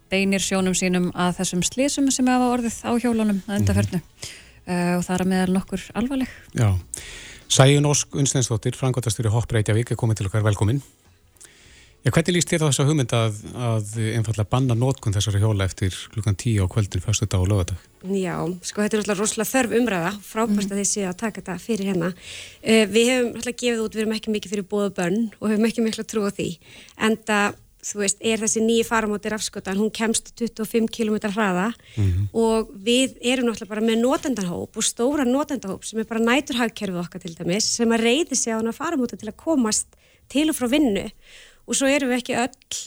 beinir 0.10 0.40
sjónum 0.40 0.78
sínum 0.78 1.10
að 1.12 1.42
þessum 1.42 1.66
slísum 1.68 2.08
sem 2.14 2.30
hefa 2.32 2.54
orðið 2.54 2.78
á 2.88 2.92
hjólunum 3.04 3.42
að 3.50 3.60
endafernu. 3.60 4.00
Mm 4.00 4.08
-hmm 4.08 4.38
uh, 4.70 4.94
og 5.00 5.06
það 5.06 5.16
er 5.16 5.30
meðal 5.34 5.58
nokkur 5.58 5.86
alvarleg. 6.00 6.38
Já, 6.58 6.70
Sæjun 7.50 7.90
Ósk 7.90 8.16
Unsteinsdóttir, 8.20 8.78
frangotastjóri 8.78 9.32
Hopp 9.34 9.52
Reykjavík 9.56 9.94
er 9.94 10.00
komið 10.00 10.22
til 10.22 10.30
okkar 10.30 10.46
velkomin. 10.46 10.84
Já, 12.00 12.14
hvernig 12.16 12.38
líst 12.38 12.48
þér 12.48 12.62
þá 12.62 12.66
þess 12.70 12.80
að 12.80 12.90
hugmynda 12.90 13.18
að, 13.28 13.40
að 13.70 13.96
einfallega 14.16 14.52
banna 14.54 14.76
nótkun 14.80 15.16
þessari 15.16 15.42
hjóla 15.42 15.66
eftir 15.68 15.96
klukkan 16.14 16.38
tíu 16.40 16.64
á 16.64 16.72
kvöldin, 16.72 17.04
fyrstu 17.04 17.28
dag 17.28 17.44
og 17.44 17.50
lögadag? 17.52 17.82
Já, 18.16 18.36
sko 18.64 18.86
þetta 18.86 18.96
er 18.96 19.02
alltaf 19.04 19.20
rosalega 19.20 19.52
þörf 19.52 19.76
umræða, 19.82 20.12
frábært 20.24 20.70
mm. 20.70 20.72
að 20.72 20.80
þið 20.80 20.88
séu 20.94 21.08
að 21.10 21.18
taka 21.20 21.42
þetta 21.42 21.58
fyrir 21.60 21.90
hérna. 21.92 22.14
Uh, 22.64 22.86
við 22.88 23.12
hefum 23.12 23.34
alltaf 23.42 23.58
gefið 23.60 23.82
út, 23.84 23.98
við 23.98 24.06
erum 24.06 24.16
ekki 24.16 24.36
mikið 24.38 24.54
fyrir 24.56 24.70
bóða 24.72 24.94
bönn 25.02 25.26
og 25.42 25.52
hefum 25.52 25.68
ekki 25.68 25.84
miklu 25.90 26.06
að 26.06 26.12
trúa 26.14 26.32
því, 26.40 26.48
en 27.04 27.20
það 27.28 27.60
þú 27.90 28.02
veist, 28.02 28.18
er 28.24 28.42
þessi 28.44 28.64
nýji 28.64 28.88
faramóti 28.88 29.32
rafskotan, 29.32 29.80
hún 29.80 29.92
kemst 29.96 30.34
25 30.40 30.90
km 30.92 31.16
hraða 31.32 31.70
mm 31.72 32.04
-hmm. 32.04 32.26
og 32.34 32.72
við 32.76 33.16
erum 33.22 33.48
náttúrulega 33.48 33.70
bara 33.70 33.88
með 33.88 34.02
nótendahóp 34.04 34.78
og 34.78 34.84
stóra 34.84 35.24
nótendahóp 35.24 35.86
sem 35.86 36.00
er 36.00 36.06
bara 36.06 36.20
næturhagkerfið 36.20 37.00
okkar 37.00 37.22
til 37.22 37.36
dæmis, 37.36 37.64
sem 37.64 37.90
að 37.90 38.04
reyði 38.04 38.36
sig 38.36 38.54
á 38.54 38.60
hana 38.60 38.72
faramóti 38.72 39.16
til 39.18 39.30
að 39.30 39.36
komast 39.38 39.88
til 40.30 40.50
og 40.50 40.56
frá 40.56 40.68
vinnu 40.70 41.10
og 41.70 41.78
svo 41.78 41.90
erum 41.90 42.10
við 42.12 42.24
ekki 42.24 42.38
öll 42.42 42.82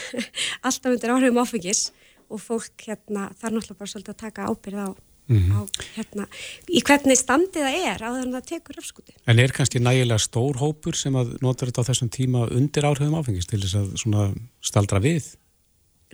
alltaf 0.66 0.92
undir 0.92 1.12
áhrifum 1.14 1.42
áfengis 1.44 1.90
og 2.26 2.42
fólk 2.42 2.88
hérna 2.88 3.28
þarf 3.38 3.54
náttúrulega 3.54 3.78
bara 3.78 3.92
svolítið 3.92 4.14
að 4.14 4.22
taka 4.24 4.48
ábyrð 4.50 4.82
á 4.82 4.88
mm 5.26 5.38
-hmm. 5.38 5.52
á, 5.54 5.60
hérna, 5.96 6.26
í 6.68 6.82
hvernig 6.82 7.18
standið 7.18 7.62
það 7.66 7.76
er 7.92 8.00
á 8.02 8.08
þannig 8.14 8.34
að 8.34 8.38
það 8.40 8.48
tekur 8.50 8.76
rafskúti. 8.76 9.12
En 9.26 9.38
er 9.38 9.52
kannski 9.52 9.78
nægilega 9.78 10.18
stór 10.18 10.56
hópur 10.56 10.94
sem 10.94 11.14
að 11.14 11.38
notur 11.42 11.68
þetta 11.68 11.82
á 11.82 11.88
þessum 11.90 12.10
tíma 12.10 12.48
undir 12.50 12.84
áhrifum 12.84 13.18
áfengist 13.18 13.48
til 13.48 13.60
þess 13.60 14.06
að 14.06 14.34
staldra 14.60 15.00
við? 15.00 15.36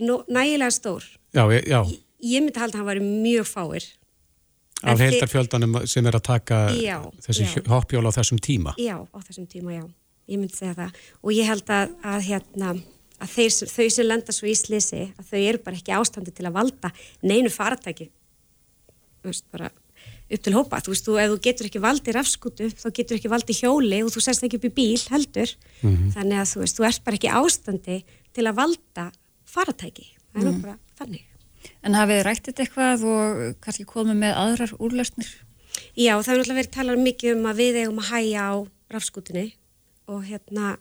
Nó, 0.01 0.25
nægilega 0.29 0.71
stór? 0.71 1.05
Já, 1.35 1.45
já. 1.67 1.85
Ég, 1.85 2.01
ég 2.21 2.41
myndi 2.43 2.61
halda 2.61 2.79
að 2.79 2.81
hann 2.81 2.87
var 2.87 3.01
mjög 3.01 3.47
fáir. 3.47 3.85
Af 4.83 4.99
heildarfjöldanum 4.99 5.87
sem 5.87 6.07
er 6.07 6.17
að 6.17 6.23
taka 6.23 6.57
já, 6.75 6.99
þessi 7.23 7.63
hoppjól 7.69 8.07
á 8.09 8.11
þessum 8.11 8.39
tíma? 8.39 8.75
Já, 8.79 8.99
á 8.99 9.19
þessum 9.23 9.47
tíma, 9.47 9.73
já. 9.73 9.85
Ég 10.31 10.39
myndi 10.39 10.55
segja 10.57 10.75
það. 10.75 10.99
Og 11.23 11.33
ég 11.35 11.49
held 11.49 11.71
að, 11.71 11.95
að 12.05 12.27
hérna 12.29 12.75
að 13.23 13.37
þeir, 13.37 13.55
þau 13.71 13.87
sem 13.93 14.09
lenda 14.09 14.35
svo 14.35 14.51
í 14.51 14.57
slisi 14.59 15.05
að 15.19 15.31
þau 15.31 15.39
eru 15.41 15.63
bara 15.63 15.79
ekki 15.79 15.95
ástandi 15.95 16.35
til 16.35 16.49
að 16.49 16.57
valda 16.59 16.91
neinu 17.23 17.53
faratæki 17.53 18.09
veist, 19.23 19.47
bara 19.53 19.71
upp 20.33 20.45
til 20.45 20.55
hópa 20.57 20.81
þú 20.83 20.95
veist, 20.95 21.07
þú, 21.07 21.19
ef 21.21 21.33
þú 21.33 21.41
getur 21.47 21.69
ekki 21.69 21.83
valdi 21.83 22.15
rafskutu 22.17 22.71
þá 22.73 22.87
getur 22.97 23.19
ekki 23.19 23.33
valdi 23.33 23.57
hjóli 23.57 24.01
og 24.03 24.13
þú 24.15 24.25
sérst 24.25 24.47
ekki 24.47 24.59
upp 24.59 24.69
í 24.71 24.75
bíl 24.79 25.03
heldur, 25.13 25.51
mm 25.83 25.91
-hmm. 25.91 26.13
þannig 26.17 26.39
að 26.41 26.51
þú 26.53 26.63
veist 26.65 26.79
þú 26.79 26.87
ert 26.89 27.05
bara 27.05 27.19
ekki 27.19 27.37
ástandi 27.41 27.99
til 28.33 28.47
að 28.47 28.59
valda 28.61 29.13
faratæki, 29.45 30.07
það 30.33 30.43
er 30.43 30.49
mm 30.49 30.55
-hmm. 30.55 30.63
bara 30.63 30.79
þannig. 30.99 31.25
En 31.83 31.95
hafið 31.95 32.17
þið 32.17 32.27
rættið 32.27 32.61
eitthvað 32.61 33.05
og 33.05 33.57
kannski 33.61 33.85
komið 33.85 34.17
með 34.17 34.33
aðrar 34.35 34.73
úrlöstnir? 34.79 35.31
Já, 35.95 36.15
það 36.23 36.33
er 36.33 36.39
náttúrulega 36.39 36.61
verið 36.61 36.77
talað 36.77 36.99
mikið 36.99 37.37
um 37.37 37.47
að 37.47 37.57
við 37.57 37.75
eigum 37.77 37.99
að 37.99 38.11
hæja 38.11 38.41
á 38.51 38.53
rafskutunni 38.91 39.53
og 40.11 40.25
hérna 40.27 40.77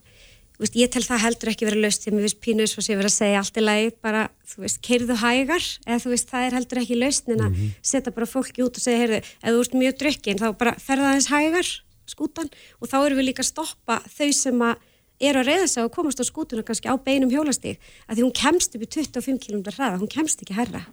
veist, 0.61 0.77
ég 0.77 0.91
tel 0.93 1.03
það 1.05 1.23
heldur 1.25 1.51
ekki 1.51 1.67
verið 1.67 1.85
laust 1.85 2.03
því 2.03 2.11
að 2.11 2.15
mér 2.15 2.25
finnst 2.27 2.41
pínus 2.45 2.75
og 2.77 2.85
sé 2.85 2.97
verið 2.97 3.09
að 3.09 3.15
segja 3.15 3.39
allt 3.41 3.57
í 3.57 3.63
lagi 3.63 3.91
bara, 4.05 4.23
þú 4.51 4.63
veist, 4.65 4.81
keirðu 4.85 5.17
hægar 5.21 5.67
eða 5.87 6.01
þú 6.03 6.11
veist, 6.13 6.29
það 6.29 6.45
er 6.47 6.57
heldur 6.57 6.81
ekki 6.81 6.99
laust 6.99 7.29
en 7.29 7.39
að 7.39 7.49
mm 7.49 7.55
-hmm. 7.55 7.71
setja 7.81 8.11
bara 8.11 8.33
fólki 8.33 8.63
út 8.65 8.77
og 8.77 8.83
segja, 8.83 9.01
heyrðu, 9.01 9.19
ef 9.21 9.49
þú 9.49 9.61
ert 9.61 9.73
mjög 9.81 9.97
drukkin 9.97 10.41
þá 10.41 10.47
bara 10.57 10.75
ferða 10.77 11.09
aðeins 11.09 11.31
hægar 11.33 11.67
skútan 12.05 12.49
og 12.81 12.89
þá 12.89 12.97
eru 13.05 13.15
við 13.15 13.27
líka 13.29 13.41
að 13.41 13.51
stoppa 13.51 14.01
þau 14.05 14.31
sem 14.33 14.61
að 14.61 14.75
eru 15.21 15.39
að 15.39 15.47
reyða 15.47 15.67
sig 15.67 15.83
og 15.83 15.93
komast 15.93 16.21
á 16.21 16.25
skútuna 16.25 16.65
kannski 16.65 16.89
á 16.89 16.95
beinum 16.97 17.29
hjólastík 17.29 17.79
að 18.09 18.15
því 18.17 18.21
hún 18.25 18.33
kemst 18.33 18.75
upp 18.75 18.81
í 18.81 18.89
25 18.89 19.39
km 19.39 19.61
hraða, 19.69 20.01
hún 20.01 20.09
kemst 20.09 20.41
ekki 20.41 20.57
herra 20.57 20.85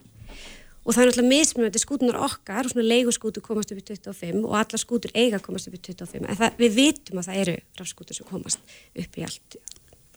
og 0.88 0.96
það 0.96 1.02
er 1.02 1.10
náttúrulega 1.10 1.32
mismunandi 1.34 1.80
skútunar 1.82 2.18
okkar 2.24 2.64
og 2.64 2.72
svona 2.72 2.86
leiguskútur 2.88 3.44
komast 3.44 3.72
upp 3.74 3.80
í 3.82 3.84
25 3.84 4.44
og 4.46 4.54
alla 4.56 4.80
skútur 4.80 5.12
eiga 5.12 5.40
komast 5.44 5.68
upp 5.68 5.76
í 5.76 5.80
25 5.84 6.24
en 6.24 6.38
það, 6.38 6.54
við 6.62 6.76
vitum 6.78 7.20
að 7.20 7.28
það 7.28 7.40
eru 7.42 7.56
rafskútur 7.80 8.16
sem 8.16 8.28
komast 8.28 8.76
upp 8.96 9.18
í 9.18 9.26
allt 9.26 9.58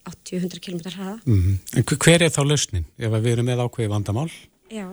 80-100 0.07 0.63
km 0.63 0.79
hraða 0.87 1.19
mm 1.25 1.39
-hmm. 1.41 1.57
En 1.77 1.83
hver 1.83 2.21
er 2.23 2.31
þá 2.31 2.43
lausnin 2.47 2.85
ef 2.97 3.11
við 3.11 3.31
erum 3.33 3.45
með 3.45 3.63
ákveði 3.65 3.89
vandamál 3.89 4.31
Já. 4.71 4.87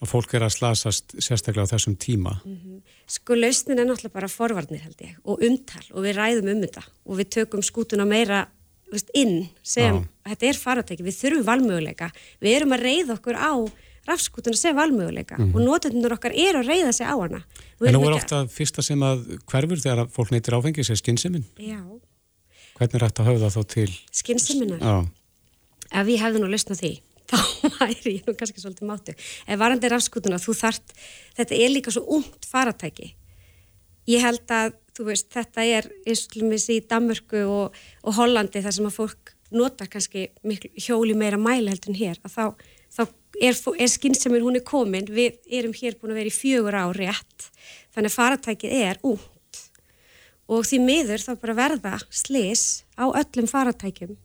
og 0.00 0.08
fólk 0.08 0.34
er 0.34 0.42
að 0.42 0.56
slasast 0.56 1.14
sérstaklega 1.18 1.66
á 1.66 1.72
þessum 1.72 1.96
tíma 1.96 2.40
mm 2.44 2.56
-hmm. 2.56 2.80
Sko 3.06 3.34
lausnin 3.34 3.78
er 3.78 3.86
náttúrulega 3.86 4.12
bara 4.12 4.28
forvarnir 4.28 4.80
held 4.80 5.00
ég 5.00 5.14
og 5.24 5.38
umtal 5.42 5.86
og 5.94 6.04
við 6.04 6.16
ræðum 6.16 6.50
um 6.56 6.62
þetta 6.62 6.82
og 7.06 7.18
við 7.18 7.28
tökum 7.28 7.62
skútuna 7.62 8.04
meira 8.04 8.48
veist, 8.90 9.10
inn 9.14 9.48
sem 9.62 9.94
Já. 9.94 10.04
þetta 10.28 10.46
er 10.46 10.56
faratæki, 10.56 11.02
við 11.02 11.16
þurfum 11.22 11.46
valmöguleika 11.46 12.10
við 12.40 12.56
erum 12.56 12.72
að 12.72 12.82
reyða 12.82 13.14
okkur 13.14 13.36
á 13.38 13.52
rafskútuna 14.10 14.58
sem 14.58 14.76
valmöguleika 14.76 15.38
mm 15.38 15.44
-hmm. 15.44 15.54
og 15.56 15.66
notendur 15.66 16.12
okkar 16.16 16.34
er 16.34 16.60
að 16.60 16.68
reyða 16.68 16.92
sig 16.92 17.06
á 17.06 17.14
hana. 17.14 17.42
En 17.80 17.94
nú 17.94 18.04
er 18.06 18.18
ofta 18.18 18.46
fyrsta 18.46 18.82
sem 18.82 19.00
að 19.00 19.38
hverfur 19.46 19.80
þegar 19.80 20.08
fólk 20.08 20.30
neytir 20.30 20.54
áfengi 20.54 20.84
sér 20.84 20.98
skynnseminn. 21.00 21.44
Já. 21.58 21.80
Hvernig 22.76 22.94
er 22.94 23.06
þetta 23.06 23.22
að 23.22 23.28
hafa 23.28 23.40
það 23.44 23.56
þá 23.56 23.62
til? 23.74 23.90
Skynnsemminnar. 24.12 24.80
Já. 24.80 24.94
Ef 26.00 26.06
ég 26.08 26.20
hefði 26.22 26.40
nú 26.40 26.48
lustnað 26.48 26.80
því, 26.80 26.92
þá 27.30 27.38
væri 27.78 28.12
ég 28.14 28.26
nú 28.26 28.34
kannski 28.38 28.62
svolítið 28.62 28.88
mátu. 28.88 29.14
Ef 29.46 29.58
varandi 29.58 29.90
rafskútuna, 29.90 30.38
þú 30.38 30.54
þart, 30.54 30.94
þetta 31.36 31.58
er 31.58 31.74
líka 31.74 31.90
svo 31.90 32.04
umt 32.16 32.46
faratæki. 32.46 33.14
Ég 34.08 34.24
held 34.24 34.48
að, 34.54 34.78
þú 34.96 35.06
veist, 35.10 35.28
þetta 35.34 35.64
er 35.64 35.90
eins 36.08 36.68
í 36.72 36.80
Danmörku 36.88 37.44
og, 37.44 37.76
og 38.02 38.16
Hollandi 38.16 38.62
þar 38.64 38.72
sem 38.72 38.88
að 38.88 38.96
fólk 38.96 39.34
nota 39.50 39.86
kannski 39.90 40.28
miklu, 40.46 40.70
hjóli 40.78 41.14
meira 41.18 41.38
mæli 41.38 41.70
heldur 41.70 41.92
en 41.92 41.98
hér, 41.98 42.20
að 42.24 42.36
þá 42.36 42.44
þá 43.00 43.06
er, 43.40 43.58
er 43.80 43.90
skynnseminn 43.90 44.44
hún 44.44 44.60
er 44.60 44.64
komin, 44.66 45.08
við 45.10 45.40
erum 45.48 45.74
hér 45.76 45.98
búin 45.98 46.14
að 46.14 46.22
vera 46.22 46.32
í 46.32 46.36
fjögur 46.36 46.76
á 46.76 46.86
rétt, 46.94 47.50
þannig 47.94 48.12
að 48.12 48.18
faratækið 48.18 48.78
er 48.80 49.00
út 49.06 49.28
og 50.50 50.66
því 50.66 50.80
miður 50.82 51.22
þá 51.22 51.32
bara 51.38 51.56
verða 51.58 51.96
slis 52.10 52.82
á 52.98 53.06
öllum 53.06 53.48
faratækjum 53.50 54.16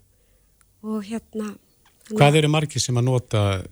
og 0.86 1.04
hérna... 1.06 1.54
Hvað 2.12 2.40
eru 2.42 2.50
margir 2.54 2.82
sem 2.82 2.98
að 2.98 3.08
nota 3.08 3.44
uh, 3.62 3.68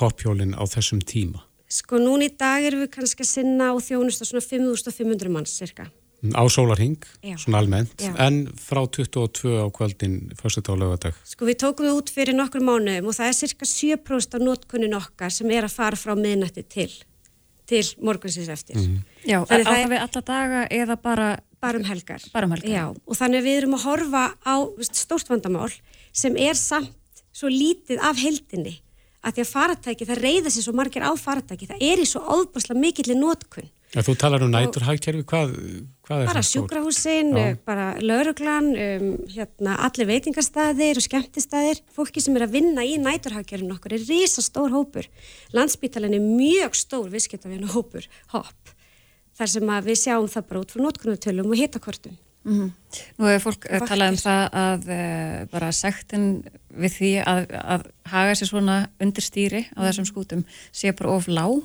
hoppjólinn 0.00 0.56
á 0.56 0.64
þessum 0.68 1.00
tíma? 1.04 1.44
Sko 1.68 1.98
núni 2.00 2.28
í 2.28 2.34
dag 2.38 2.64
erum 2.64 2.84
við 2.84 2.92
kannski 2.96 3.24
að 3.24 3.30
sinna 3.30 3.72
á 3.72 3.76
þjónusta 3.80 4.26
svona 4.28 4.44
5500 4.44 5.32
manns 5.32 5.54
cirka. 5.56 5.88
Á 6.32 6.42
sólarhing, 6.48 6.96
svona 7.36 7.58
almennt, 7.60 8.00
Já. 8.00 8.14
en 8.16 8.48
frá 8.56 8.80
22 8.88 9.60
á 9.60 9.68
kvöldin 9.68 10.32
fyrstu 10.40 10.72
á 10.72 10.74
lögadag. 10.80 11.16
Sko 11.28 11.44
við 11.44 11.58
tókum 11.60 11.84
við 11.84 11.98
út 11.98 12.12
fyrir 12.14 12.36
nokkur 12.38 12.64
mánuðum 12.64 13.10
og 13.10 13.18
það 13.18 13.28
er 13.28 13.36
cirka 13.36 13.68
7% 13.68 14.38
af 14.38 14.40
notkunnin 14.40 14.96
okkar 14.96 15.34
sem 15.34 15.50
er 15.52 15.68
að 15.68 15.76
fara 15.76 15.98
frá 16.00 16.14
miðnætti 16.16 16.64
til, 16.64 16.88
til 17.68 17.84
morgunsins 18.00 18.48
eftir. 18.48 18.76
Mm 18.76 18.84
-hmm. 18.84 19.28
Já, 19.28 19.44
þannig 19.44 19.66
að 19.66 19.74
það 19.74 19.92
er 19.92 20.00
alla 20.06 20.20
daga 20.20 20.66
eða 20.70 20.96
bara... 20.96 21.28
Bara 21.60 21.78
um 21.78 21.84
helgar. 21.84 22.20
Bara 22.32 22.46
um 22.46 22.52
helgar. 22.52 22.70
Já, 22.70 22.84
og 23.06 23.16
þannig 23.16 23.38
að 23.40 23.44
við 23.44 23.56
erum 23.56 23.74
að 23.74 23.84
horfa 23.84 24.24
á 24.44 24.56
stórt 24.80 25.28
vandamál 25.28 25.72
sem 26.12 26.36
er 26.36 26.54
samt 26.54 26.92
svo 27.32 27.48
lítið 27.48 27.98
af 28.00 28.16
heldinni 28.16 28.80
að 29.24 29.32
því 29.38 29.44
að 29.44 29.52
faratæki, 29.52 30.06
það 30.08 30.22
reyða 30.22 30.52
sér 30.52 30.66
svo 30.66 30.74
margir 30.76 31.02
á 31.02 31.12
faratæki, 31.16 31.66
það 31.66 31.80
er 31.80 32.02
í 32.02 32.06
svo 32.08 32.20
óbúslega 32.20 32.80
mikillir 32.80 33.16
notkun 33.16 33.70
Ja, 33.94 34.02
þú 34.02 34.14
talar 34.18 34.42
um 34.42 34.50
næturhagkerfi, 34.50 35.22
hvað, 35.30 35.52
hvað 36.02 36.16
er 36.16 36.24
það? 36.24 36.30
Bara 36.32 36.42
sjúkrahúsin, 36.48 37.28
bara 37.62 37.84
lauruglan, 38.02 38.72
um, 38.74 39.04
hérna, 39.30 39.76
allir 39.86 40.08
veitingastæðir 40.08 40.98
og 40.98 41.04
skemmtistæðir. 41.06 41.82
Fólki 41.94 42.22
sem 42.24 42.34
er 42.34 42.48
að 42.48 42.56
vinna 42.56 42.82
í 42.82 42.96
næturhagkerfin 42.98 43.70
okkur 43.76 43.94
er 43.94 44.06
risa 44.08 44.42
stór 44.42 44.74
hópur. 44.74 45.06
Landsbítalan 45.54 46.16
er 46.18 46.24
mjög 46.26 46.74
stór 46.80 47.06
visskiptafjörnu 47.12 47.70
hópur, 47.76 48.08
hopp. 48.34 48.74
Þar 49.38 49.52
sem 49.54 49.74
við 49.86 50.00
sjáum 50.02 50.26
það 50.30 50.48
bara 50.50 50.64
út 50.64 50.74
frá 50.74 50.82
notkunartölum 50.82 51.54
og 51.54 51.60
hitakortum. 51.62 52.18
Mm 52.44 52.60
-hmm. 52.60 52.70
Nú 53.18 53.24
hefur 53.24 53.52
fólk 53.52 53.64
Vaktis. 53.70 53.88
talað 53.88 54.08
um 54.08 54.16
það 54.16 54.42
að 54.52 54.80
uh, 54.88 55.46
bara 55.50 55.72
sektin 55.72 56.44
við 56.76 56.92
því 56.98 57.12
að, 57.24 57.46
að 57.50 57.86
haga 58.04 58.34
sér 58.34 58.48
svona 58.48 58.88
undir 59.00 59.22
stýri 59.24 59.62
á 59.72 59.80
þessum 59.86 60.04
skútum 60.04 60.44
sé 60.72 60.92
bara 60.92 61.10
of 61.10 61.28
lág 61.28 61.64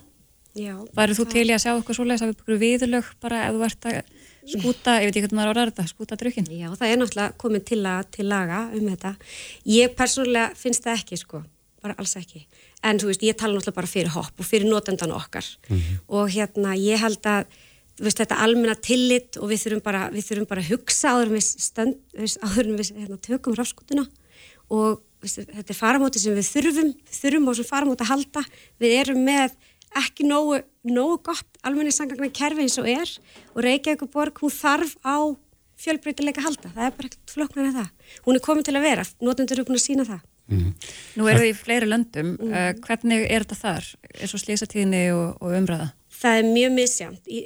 Værið 0.98 1.19
þú 1.19 1.26
til 1.34 1.45
í 1.48 1.54
að 1.56 1.63
sjá 1.63 1.72
okkur 1.76 1.98
svoleiðis 1.98 2.26
að 2.26 2.32
við 2.32 2.39
byggjum 2.39 2.62
viðlög 2.63 3.13
bara 3.24 3.45
ef 3.48 3.56
þú 3.56 3.65
ert 3.67 3.88
að 3.89 4.02
skúta, 4.50 4.98
ég 5.00 5.10
veit 5.10 5.13
ekki 5.13 5.24
hvernig 5.26 5.38
maður 5.38 5.54
orðar 5.54 5.72
þetta, 5.72 5.86
skúta 5.91 6.17
drukkin? 6.19 6.50
Já, 6.50 6.67
það 6.78 6.91
er 6.91 7.00
náttúrulega 7.00 7.38
komið 7.41 7.65
til, 7.69 7.80
að, 7.86 8.02
til 8.15 8.28
laga 8.30 8.60
um 8.76 8.86
þetta. 8.89 9.13
Ég 9.69 9.95
persónulega 9.98 10.60
finnst 10.60 10.86
það 10.86 11.02
ekki, 11.02 11.19
sko, 11.22 11.41
bara 11.84 11.98
alls 12.02 12.15
ekki. 12.19 12.45
En 12.86 13.02
þú 13.02 13.12
veist, 13.12 13.26
ég 13.28 13.39
tala 13.39 13.58
náttúrulega 13.58 13.80
bara 13.80 13.91
fyrir 13.91 14.13
hopp 14.15 14.39
og 14.41 14.48
fyrir 14.48 14.69
notendan 14.69 15.15
okkar. 15.15 15.45
Mm 15.69 15.78
-hmm. 15.78 16.00
Og 16.08 16.30
hérna, 16.30 16.76
ég 16.76 17.00
held 17.00 17.22
að, 17.26 17.45
þú 17.98 18.08
veist, 18.08 18.19
þetta 18.19 18.41
almenna 18.43 18.76
tillit 18.76 19.38
og 19.38 19.50
við 19.50 19.62
þurfum 19.63 19.84
bara, 19.84 20.10
við 20.10 20.24
þurfum 20.30 20.48
bara 20.48 20.62
að 20.62 20.72
hugsa 20.72 21.13
áður 21.13 21.30
við, 21.36 21.45
stönd, 21.67 21.95
áður 22.45 22.65
við 22.78 22.91
hérna, 22.95 23.17
tökum 23.17 23.56
rafskútuna 23.56 24.08
og 24.69 25.02
veist, 25.22 25.39
þetta 25.39 25.74
er 25.74 25.78
faramóti 25.78 26.19
sem 26.19 26.36
við 26.36 26.48
þurfum, 26.48 26.93
þurfum 27.12 27.48
á 27.48 27.52
þessum 27.52 27.69
faramóti 27.69 28.06
að 28.06 28.12
halda. 28.13 28.43
Við 28.80 28.91
erum 29.02 29.24
með 29.26 29.52
ekki 29.97 30.25
nógu, 30.28 30.62
nógu 30.88 31.19
gott 31.30 31.62
almenni 31.65 31.93
sangagnar 31.93 32.32
kerfi 32.36 32.65
eins 32.65 32.78
og 32.82 32.89
er 32.89 33.13
og 33.56 33.62
Reykjavík 33.65 34.10
borg, 34.13 34.41
hún 34.43 34.54
þarf 34.54 34.95
á 35.02 35.17
fjölbreytileika 35.80 36.43
halda, 36.43 36.71
það 36.75 36.89
er 36.89 36.97
bara 36.97 37.10
ekkert 37.10 37.34
floknar 37.34 37.69
en 37.69 37.78
það, 37.78 37.93
hún 38.25 38.38
er 38.38 38.43
komin 38.43 38.67
til 38.67 38.75
að 38.75 38.88
vera 38.89 39.06
notendur 39.23 39.60
eru 39.60 39.69
búin 39.69 39.80
að 39.80 39.86
sína 39.86 40.08
það 40.08 40.25
mm. 40.52 40.73
Nú 41.19 41.30
eru 41.32 41.45
þið 41.45 41.52
í 41.54 41.56
fleiri 41.62 41.89
löndum, 41.89 42.34
mm. 42.36 42.52
uh, 42.52 42.71
hvernig 42.86 43.23
er 43.28 43.45
þetta 43.45 43.60
þar, 43.62 43.88
eins 44.17 44.36
og 44.36 44.43
slísatíðinni 44.43 45.06
og, 45.15 45.25
og 45.39 45.56
umræða? 45.62 45.89
Það 46.19 46.38
er 46.38 46.47
mjög 46.49 46.71
misjánt. 46.75 47.30
Í, 47.32 47.38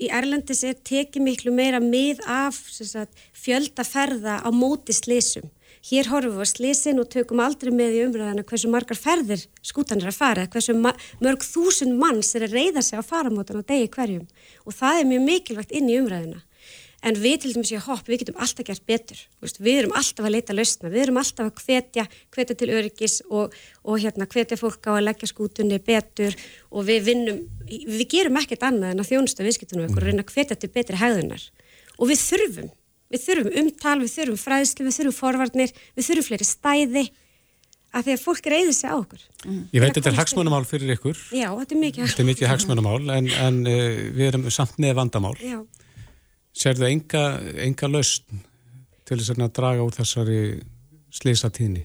í 0.00 0.06
Erlendis 0.08 0.62
er 0.64 0.78
tekið 0.80 1.26
miklu 1.26 1.52
meira 1.52 1.80
mið 1.82 2.22
af 2.24 2.56
sagt, 2.72 3.18
fjöldaferða 3.36 4.38
á 4.40 4.48
móti 4.48 4.96
slísum 4.96 5.50
hér 5.84 6.08
horfum 6.08 6.38
við 6.38 6.46
á 6.48 6.48
slisin 6.48 7.02
og 7.02 7.10
tökum 7.12 7.42
aldrei 7.44 7.72
með 7.74 7.98
í 7.98 8.02
umræðana 8.06 8.46
hversu 8.48 8.70
margar 8.72 8.96
ferðir 8.96 9.44
skútan 9.60 10.00
er 10.00 10.10
að 10.12 10.18
fara, 10.20 10.46
hversu 10.48 10.76
mörg 10.78 11.44
þúsund 11.44 11.98
manns 12.00 12.32
er 12.36 12.46
að 12.46 12.56
reyða 12.56 12.84
sig 12.84 13.00
á 13.00 13.04
faramótan 13.04 13.60
á 13.60 13.68
degi 13.68 13.90
hverjum 13.92 14.24
og 14.64 14.76
það 14.78 15.00
er 15.00 15.08
mjög 15.12 15.24
mikilvægt 15.28 15.74
inn 15.76 15.90
í 15.92 15.98
umræðina. 16.00 16.40
En 17.04 17.18
við 17.20 17.42
til 17.42 17.50
dæmis 17.52 17.68
í 17.74 17.78
hopp, 17.84 18.06
við 18.08 18.22
getum 18.22 18.38
alltaf 18.40 18.64
gert 18.64 18.84
betur. 18.88 19.18
Við 19.44 19.80
erum 19.82 19.92
alltaf 19.98 20.24
að 20.24 20.32
leita 20.32 20.54
lausna, 20.56 20.88
við 20.88 21.02
erum 21.02 21.18
alltaf 21.20 21.50
að 21.50 21.58
hvetja, 21.66 22.04
hvetja 22.32 22.56
til 22.56 22.68
öryggis 22.72 23.18
og, 23.28 23.52
og 23.84 23.98
hérna 24.00 24.24
hvetja 24.24 24.56
fólk 24.56 24.88
á 24.88 24.96
að 24.96 25.04
leggja 25.10 25.28
skútunni 25.28 25.76
betur 25.84 26.32
og 26.72 26.86
við 26.88 27.10
vinnum, 27.10 27.42
við 27.68 28.06
gerum 28.14 28.40
ekkert 28.40 28.64
annað 28.70 28.94
en 28.94 29.04
að 29.04 29.10
þjónusta 29.10 29.44
viðskiptunum 29.44 29.90
okkur 29.90 30.00
og 30.00 30.08
reyna 30.08 30.24
að 30.24 30.32
hvetja 30.32 30.56
til 30.56 30.72
betri 30.72 31.02
hegðunar. 31.02 31.44
Og 32.00 32.08
við 32.08 32.24
þurfum 32.24 32.72
Við 33.14 33.22
þurfum 33.24 33.60
umtal, 33.62 33.98
við 34.02 34.14
þurfum 34.16 34.40
fræðslu, 34.42 34.86
við 34.88 34.96
þurfum 34.98 35.16
forvarnir, 35.20 35.74
við 35.94 36.08
þurfum 36.08 36.28
fleiri 36.30 36.48
stæði. 36.48 37.04
að 37.94 38.08
því 38.08 38.14
að 38.16 38.22
fólk 38.24 38.46
reyði 38.50 38.72
sig 38.74 38.90
á 38.90 38.94
okkur. 38.98 39.20
Mm. 39.44 39.58
Ég 39.70 39.82
veit 39.84 39.92
þetta 39.94 40.10
er 40.10 40.16
hagsmönumál 40.18 40.64
fyrir 40.66 40.96
ykkur. 40.96 41.18
Já, 41.30 41.46
þetta 41.60 41.74
er 41.76 41.78
mikið. 41.78 42.08
Þetta 42.10 42.22
er 42.24 42.26
mikið 42.26 42.48
hagsmönumál 42.50 43.12
en, 43.14 43.28
en 43.44 43.60
uh, 43.70 44.00
við 44.16 44.30
erum 44.32 44.48
samt 44.50 44.80
með 44.82 44.96
vandamál. 44.98 45.36
Já. 45.38 45.60
Serðu 46.58 46.88
enga, 46.88 47.22
enga 47.62 47.90
lausn 47.92 48.42
til 49.06 49.20
þess 49.20 49.36
að 49.36 49.54
draga 49.54 49.86
úr 49.86 49.94
þessari 49.94 50.40
slisa 51.14 51.52
tíðni? 51.54 51.84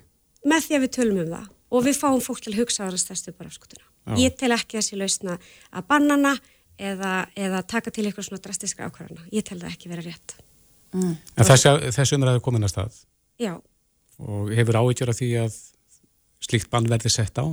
Með 0.49 0.65
því 0.65 0.77
að 0.79 0.83
við 0.87 0.93
tölum 0.97 1.21
um 1.21 1.31
það 1.35 1.47
og 1.69 1.85
við 1.85 2.01
fáum 2.01 2.21
fólk 2.25 2.41
til 2.41 2.55
að 2.55 2.61
hugsa 2.63 2.85
á 2.85 2.89
það 2.89 3.01
stærstu 3.03 3.35
bara 3.37 3.51
afskutuna. 3.51 3.85
Ég 4.17 4.37
tel 4.39 4.49
ekki 4.55 4.79
þessi 4.79 4.97
lausna 4.97 5.37
að 5.69 5.89
bannana 5.91 6.33
eða, 6.79 7.13
eða 7.37 7.61
taka 7.69 7.93
til 7.93 8.07
eitthvað 8.07 8.29
svona 8.29 8.41
drastiska 8.45 8.87
ákvarðana. 8.87 9.27
Ég 9.35 9.45
tel 9.45 9.59
það 9.61 9.75
ekki 9.75 9.91
vera 9.91 10.05
rétt. 10.05 10.39
Mm. 10.95 11.15
En 11.37 11.47
þessi, 11.47 11.73
þessi 11.95 12.17
umræðu 12.17 12.43
komin 12.45 12.65
að 12.65 12.73
stað? 12.73 13.01
Já. 13.39 13.53
Og 14.19 14.51
hefur 14.55 14.79
áhyggjur 14.81 15.11
af 15.13 15.19
því 15.19 15.29
að 15.45 15.57
slíkt 16.43 16.69
bann 16.71 16.89
verði 16.89 17.11
sett 17.13 17.39
á? 17.39 17.45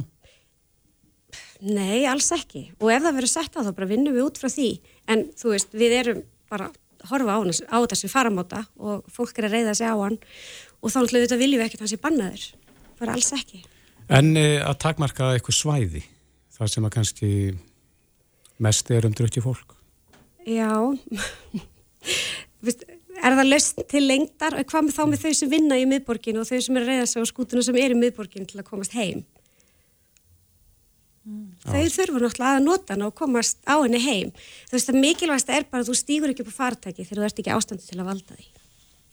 Nei, 1.67 2.05
alls 2.09 2.29
ekki. 2.35 2.67
Og 2.81 2.91
ef 2.93 3.05
það 3.05 3.17
verður 3.19 3.33
sett 3.33 3.57
á 3.57 3.61
þá 3.65 3.71
bara 3.77 3.91
vinnum 3.91 4.17
við 4.17 4.27
út 4.27 4.41
frá 4.41 4.51
því. 4.53 4.71
En 5.13 5.29
þú 5.37 5.55
veist, 5.55 5.77
við 5.77 5.95
erum 6.01 6.25
bara 6.51 6.69
að 6.71 6.83
horfa 7.11 7.39
á, 7.39 7.41
á 7.73 7.79
þessu 7.93 8.11
faramáta 8.11 8.65
og 8.77 9.07
fólk 9.13 9.39
er 9.39 9.49
að 9.49 9.57
reyða 9.57 9.77
sig 9.79 9.89
á 9.89 9.97
hann 9.97 10.19
og 10.19 10.93
þá 10.93 10.99
náttúrulega 11.01 11.27
þetta 11.27 11.41
viljum 11.41 11.63
við 11.63 11.67
ekkert 11.69 11.85
hans 11.85 11.97
í 11.97 12.03
bannaður. 12.03 12.45
Bara 13.01 13.17
alls 13.17 13.33
ekki. 13.37 13.63
En 14.07 14.37
e, 14.39 14.47
að 14.63 14.77
takmarka 14.85 15.33
eitthvað 15.35 15.59
svæði, 15.59 16.03
það 16.57 16.73
sem 16.73 16.87
að 16.87 16.95
kannski 16.97 17.31
mest 18.63 18.93
er 18.95 19.09
um 19.09 19.17
drötti 19.17 19.43
fólk? 19.45 19.75
Já, 20.47 20.71
er 23.23 23.39
það 23.39 23.51
löst 23.51 23.81
til 23.91 24.05
lengdar? 24.05 24.59
Og 24.59 24.69
hvað 24.71 24.87
með 24.87 24.97
þá 24.99 25.03
með 25.11 25.25
þau 25.25 25.33
sem 25.39 25.53
vinna 25.53 25.79
í 25.81 25.89
miðborgin 25.89 26.41
og 26.41 26.49
þau 26.49 26.61
sem 26.61 26.77
er 26.77 26.85
að 26.85 26.93
reyða 26.93 27.09
sig 27.11 27.25
á 27.25 27.31
skútuna 27.33 27.65
sem 27.67 27.81
er 27.81 27.95
í 27.95 27.99
miðborgin 27.99 28.49
til 28.49 28.61
að 28.61 28.69
komast 28.69 28.97
heim? 28.97 29.25
Mm. 31.27 31.47
þau 31.67 31.89
þurfa 31.91 32.21
náttúrulega 32.23 32.51
að 32.55 32.63
nota 32.63 32.95
hana 32.95 33.09
og 33.09 33.17
komast 33.19 33.59
á 33.67 33.75
henni 33.83 33.99
heim. 33.99 34.29
Þú 34.69 34.77
veist 34.77 34.93
að 34.93 34.99
mikilvægast 35.03 35.49
er 35.51 35.65
bara 35.67 35.83
að 35.83 35.89
þú 35.91 35.97
stýgur 35.99 36.31
ekki 36.31 36.45
upp 36.45 36.53
á 36.55 36.59
fartæki 36.61 37.03
þegar 37.03 37.19
þú 37.19 37.27
ert 37.27 37.41
ekki 37.43 37.55
ástandu 37.57 37.83
til 37.83 37.99
að 37.99 38.11
valda 38.13 38.37
því. 38.37 38.47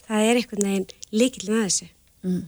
Það 0.03 0.27
er 0.27 0.39
einhvern 0.41 0.67
veginn 0.67 0.85
líkil 1.15 1.47
með 1.47 1.63
þessu. 1.63 1.87
Mm. 2.21 2.43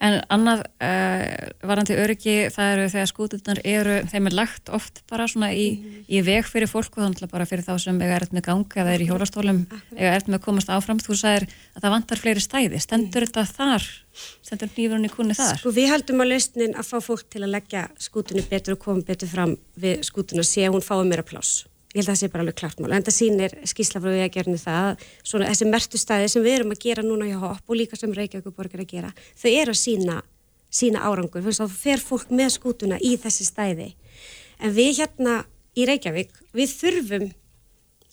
En 0.00 0.16
annað 0.32 0.62
uh, 0.82 1.50
varandi 1.66 1.96
öryggi, 2.00 2.34
það 2.54 2.72
eru 2.74 2.88
þegar 2.94 3.10
skútunar 3.10 3.60
eru, 3.68 3.96
þeim 4.10 4.30
er 4.30 4.36
lagt 4.38 4.72
oft 4.76 5.02
bara 5.10 5.26
svona 5.30 5.50
í, 5.52 5.66
mm. 5.76 6.02
í 6.08 6.22
veg 6.26 6.48
fyrir 6.48 6.70
fólk 6.70 6.98
og 6.98 7.04
þannig 7.04 7.32
bara 7.32 7.48
fyrir 7.48 7.66
þá 7.66 7.74
sem 7.82 8.00
eiga 8.00 8.18
erð 8.20 8.34
með 8.36 8.46
ganga 8.48 8.82
eða 8.82 8.94
er 8.94 9.04
í 9.04 9.08
hjólastólum, 9.10 9.62
eiga 9.96 10.12
erð 10.14 10.30
með 10.30 10.40
að 10.40 10.44
komast 10.46 10.72
áfram 10.72 11.02
þú 11.02 11.18
sagðir 11.20 11.48
að 11.48 11.82
það 11.84 11.96
vantar 11.96 12.22
fleiri 12.22 12.44
stæði 12.44 12.82
stendur 12.84 13.26
mm. 13.26 13.32
þetta 13.32 13.46
þar, 13.56 13.88
stendur 14.46 14.72
nýfurinn 14.76 15.08
í 15.08 15.14
kunni 15.14 15.38
þar? 15.38 15.60
Sko 15.60 15.74
við 15.76 15.90
heldum 15.94 16.24
að 16.24 16.32
lausnin 16.34 16.76
að 16.76 16.92
fá 16.92 16.96
fólk 17.04 17.26
til 17.32 17.44
að 17.44 17.54
leggja 17.56 17.88
skútunni 18.00 18.46
betur 18.50 18.76
og 18.76 18.84
koma 18.84 19.04
betur 19.06 19.30
fram 19.30 19.58
við 19.80 20.04
skútuna 20.08 20.46
sé 20.46 20.66
að 20.66 20.78
hún 20.78 20.86
fái 20.86 21.02
meira 21.04 21.26
pláss 21.26 21.64
ég 21.90 21.98
held 21.98 22.06
að 22.06 22.12
það 22.12 22.20
sé 22.20 22.28
bara 22.30 22.44
alveg 22.44 22.58
klart 22.60 22.80
mál. 22.80 22.92
En 22.94 23.04
það 23.06 23.16
sýnir 23.16 23.54
skíslafröðu 23.66 24.20
ég 24.20 24.28
að 24.28 24.36
gerni 24.36 24.58
það 24.60 25.06
svona 25.26 25.48
þessi 25.50 25.66
mertu 25.70 25.98
stæði 25.98 26.28
sem 26.30 26.44
við 26.44 26.56
erum 26.58 26.74
að 26.74 26.82
gera 26.84 27.02
núna 27.06 27.26
hjá 27.26 27.38
hopp 27.42 27.72
og 27.72 27.78
líka 27.80 27.98
sem 27.98 28.14
Reykjavík 28.14 28.54
borgar 28.54 28.84
að 28.84 28.92
gera 28.92 29.10
þau 29.34 29.50
eru 29.50 29.74
að 29.74 29.80
sína, 29.80 30.20
sína 30.70 31.02
árangur. 31.02 31.42
Þannig 31.42 31.56
að 31.56 31.64
það 31.64 31.78
fer 31.82 32.04
fólk 32.04 32.30
með 32.30 32.52
skútuna 32.54 33.00
í 33.02 33.16
þessi 33.18 33.48
stæði. 33.48 33.88
En 34.62 34.74
við 34.76 35.02
hérna 35.02 35.40
í 35.74 35.86
Reykjavík 35.90 36.30
við 36.54 36.76
þurfum 36.78 37.26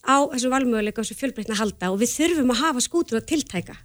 á 0.08 0.18
þessu 0.34 0.52
valmöguleika 0.54 1.04
og 1.04 1.06
þessu 1.06 1.20
fjölbreytna 1.22 1.60
halda 1.60 1.92
og 1.94 2.02
við 2.02 2.16
þurfum 2.16 2.54
að 2.56 2.62
hafa 2.64 2.84
skútuna 2.86 3.22
tiltæka. 3.22 3.78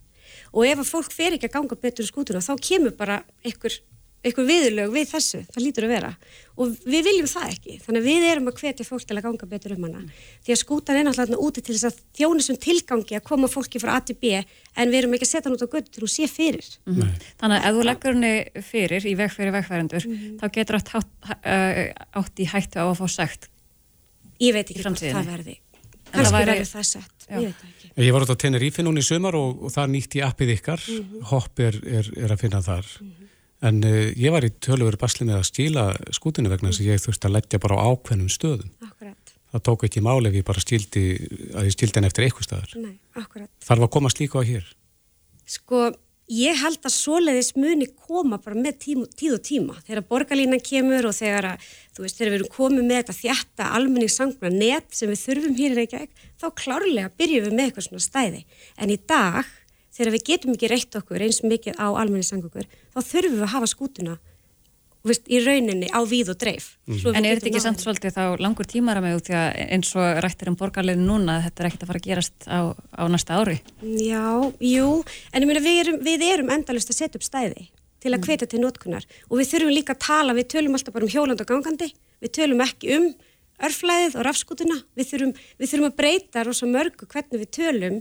Og 0.57 0.69
ef 0.69 0.81
að 0.81 0.89
fólk 0.89 1.13
fer 1.13 1.37
ekki 1.37 1.49
að 1.51 1.57
ganga 1.59 1.81
betur 1.85 2.09
skútuna 2.09 2.41
þá 2.45 2.55
kemur 2.61 2.97
bara 2.97 3.23
einhver 3.45 3.77
eitthvað 4.23 4.49
viðlög 4.53 4.93
við 4.95 5.09
þessu, 5.11 5.41
það 5.51 5.65
lítur 5.65 5.87
að 5.87 5.93
vera. 5.97 6.11
Og 6.63 6.75
við 6.85 7.07
viljum 7.09 7.29
það 7.31 7.47
ekki, 7.49 7.77
þannig 7.83 8.03
að 8.03 8.09
við 8.09 8.27
erum 8.29 8.51
að 8.51 8.59
hvetja 8.61 8.87
fólk 8.87 9.07
til 9.09 9.17
að 9.17 9.25
ganga 9.27 9.49
betur 9.51 9.75
um 9.75 9.87
hana. 9.87 10.03
Því 10.45 10.55
að 10.55 10.61
skútan 10.61 10.99
er 10.99 11.07
náttúrulega 11.09 11.47
úti 11.49 11.65
til 11.65 11.75
þess 11.75 11.89
að 11.89 12.03
þjónusum 12.19 12.59
tilgangi 12.63 13.17
að 13.19 13.25
koma 13.27 13.51
fólki 13.51 13.81
frá 13.83 13.95
A 13.97 14.01
til 14.05 14.19
B 14.21 14.35
en 14.37 14.93
við 14.93 14.99
erum 15.01 15.17
ekki 15.17 15.27
að 15.27 15.33
setja 15.33 15.49
hann 15.49 15.57
út 15.57 15.65
á 15.67 15.73
götu 15.75 15.91
til 15.91 16.05
hún 16.05 16.13
sé 16.13 16.29
fyrir. 16.31 16.69
Mm 16.87 16.95
-hmm. 16.95 17.15
Þannig 17.41 17.57
að 17.57 17.67
ef 17.67 17.75
þú 17.75 17.87
leggur 17.89 18.15
henni 18.15 18.35
fyrir 18.63 19.03
í 19.07 19.15
vegfyrir 19.17 19.53
vegfærandur 19.57 20.07
mm 20.07 20.13
-hmm. 20.13 20.39
þá 20.41 20.47
getur 20.53 20.77
átt, 20.77 20.91
átt 22.13 22.37
í 22.39 22.47
hættu 22.47 22.77
á 22.79 22.87
að 22.87 22.99
fá 23.01 23.09
sagt 23.09 23.49
Ég 24.43 24.57
veit 24.57 24.71
ekki 24.71 24.83
hvað 24.83 24.99
það 24.99 25.31
verði. 25.31 25.59
Kannski 26.13 26.41
verður 26.45 26.69
það 26.69 26.87
sett, 26.89 27.27
ég 27.31 27.45
veit 27.47 27.65
ekki. 27.67 27.91
Ég 28.03 28.15
var 28.15 28.25
átt 28.25 28.33
á 28.33 28.43
Tenerife 28.43 28.85
núni 28.85 29.03
í 29.03 29.07
sömar 29.07 29.37
og, 29.39 29.67
og 29.67 29.73
það 29.73 29.93
nýtt 29.95 30.17
í 30.19 30.23
appið 30.25 30.55
ykkar, 30.57 30.83
mm 30.89 31.03
-hmm. 31.03 31.27
hopp 31.31 31.61
er, 31.61 31.79
er, 31.85 32.09
er 32.25 32.35
að 32.35 32.41
finna 32.41 32.63
þar. 32.65 32.89
Mhm. 33.01 33.22
En 33.63 33.79
uh, 33.87 34.11
ég 34.19 34.35
var 34.35 34.45
í 34.47 34.51
tölur 34.63 34.97
basli 34.99 35.27
með 35.29 35.39
að 35.39 35.49
stíla 35.53 35.89
skútinu 36.15 36.51
vegna 36.51 36.73
þess 36.73 36.83
mm. 36.83 36.87
að 36.87 36.93
ég 36.93 37.03
þurfti 37.05 37.29
að 37.29 37.37
leggja 37.37 37.63
bara 37.63 37.79
á 37.79 37.85
ákveðnum 37.93 38.31
stöðum. 38.33 38.71
Akkurat. 38.83 39.35
Það 39.53 39.67
tók 39.69 39.83
ekki 39.87 40.01
máli 40.03 40.31
ef 40.31 40.39
ég 40.39 40.47
bara 40.49 40.63
stíldi, 40.65 41.03
að 41.53 41.69
ég 41.69 41.75
stíldi 41.75 42.01
henn 42.01 42.09
eftir 42.09 42.27
eitthvað 42.27 42.49
staðar. 42.49 42.73
Nei, 42.81 42.95
akkurat. 43.21 43.51
Þarf 43.63 43.87
að 43.87 43.93
koma 43.93 44.11
slíka 44.11 44.41
á 44.41 44.49
hér? 44.49 44.65
Sko, 45.53 45.83
ég 46.33 46.59
held 46.63 46.81
að 46.89 46.95
svoleiðis 46.95 47.53
muni 47.59 47.89
koma 47.93 48.39
bara 48.43 48.57
með 48.57 48.79
tím, 48.87 49.03
tíð 49.13 49.37
og 49.37 49.43
tíma. 49.45 49.77
Þegar 49.85 50.07
borgarlínan 50.09 50.63
kemur 50.65 51.11
og 51.11 51.17
þegar 51.19 51.51
að, 51.53 51.67
þú 51.93 52.07
veist, 52.07 52.19
þegar 52.19 52.33
við 52.33 52.39
erum 52.41 52.53
komið 52.57 52.89
með 52.89 53.01
þetta 53.03 53.19
þjætta 53.19 53.71
almenningssangna 53.79 54.53
net 54.57 54.89
sem 54.97 55.13
við 55.13 55.25
þurfum 55.27 55.59
hér 55.61 55.75
í 55.75 55.79
Reykjavík, 55.83 56.25
þá 56.41 56.47
klárlega 56.63 57.13
byrjum 57.21 57.47
við 57.47 57.59
með 57.59 57.69
eitthvað 57.69 57.89
svona 57.91 58.07
stæði. 58.09 58.45
En 58.81 58.95
í 58.95 58.99
dag 59.13 59.53
þegar 59.93 60.13
við 60.17 60.27
getum 60.31 60.57
ekki 60.57 60.71
reitt 60.73 60.99
okkur 60.99 61.25
eins 61.25 61.43
mikið 61.45 61.81
á 61.81 61.87
almenni 61.93 62.27
sangukur, 62.27 62.69
þá 62.95 63.01
þurfum 63.01 63.39
við 63.39 63.47
að 63.47 63.55
hafa 63.57 63.71
skútuna 63.71 64.19
veist, 65.07 65.27
í 65.31 65.41
rauninni 65.43 65.91
á 65.91 66.01
víð 66.07 66.33
og 66.35 66.39
dreif. 66.41 66.77
Mm. 66.87 67.01
En 67.17 67.27
er 67.27 67.39
þetta 67.39 67.51
ekki 67.51 67.63
samt 67.65 67.83
svolítið 67.83 68.17
þá 68.17 68.23
langur 68.43 68.69
tímara 68.69 69.03
með 69.05 69.19
út 69.19 69.29
því 69.29 69.37
að 69.39 69.61
eins 69.77 69.93
og 69.99 70.23
rættir 70.25 70.53
um 70.53 70.59
borgarleginu 70.61 71.09
núna 71.09 71.41
þetta 71.47 71.63
er 71.63 71.71
ekkert 71.71 71.85
að 71.85 71.93
fara 71.93 72.03
að 72.03 72.09
gerast 72.09 72.47
á, 72.47 72.61
á 72.73 73.03
næsta 73.11 73.41
ári? 73.41 73.59
Já, 73.83 74.27
jú, 74.63 74.89
en 75.33 75.43
ég 75.43 75.51
meina 75.51 75.65
við 75.65 75.83
erum, 75.85 76.01
við 76.07 76.27
erum 76.29 76.55
endalust 76.55 76.93
að 76.93 77.01
setja 77.01 77.21
upp 77.21 77.27
stæði 77.27 77.69
til 78.03 78.15
að 78.15 78.25
hvetja 78.27 78.49
til 78.51 78.63
notkunar 78.63 79.07
og 79.29 79.37
við 79.39 79.53
þurfum 79.53 79.75
líka 79.75 79.95
að 79.95 80.05
tala, 80.07 80.39
við 80.39 80.49
tölum 80.57 80.79
alltaf 80.79 80.95
bara 80.95 81.07
um 81.07 81.13
hjóland 81.13 81.43
og 81.43 81.51
gangandi, 81.51 81.93
við 82.23 82.35
tölum 82.39 82.65
ekki 82.65 82.97
um 82.97 83.13
örflæðið 83.63 84.17
og 84.19 84.27
rafskútuna, 84.27 84.79
við 84.99 85.11
þurfum, 85.13 85.35
við 85.61 85.71
þurfum 85.71 85.91
að 85.91 85.99
breyta 86.01 86.43
rosa 86.43 86.67
mörgu 86.67 87.07
hvernig 87.07 87.45
við 87.45 87.53
tölum 87.55 88.01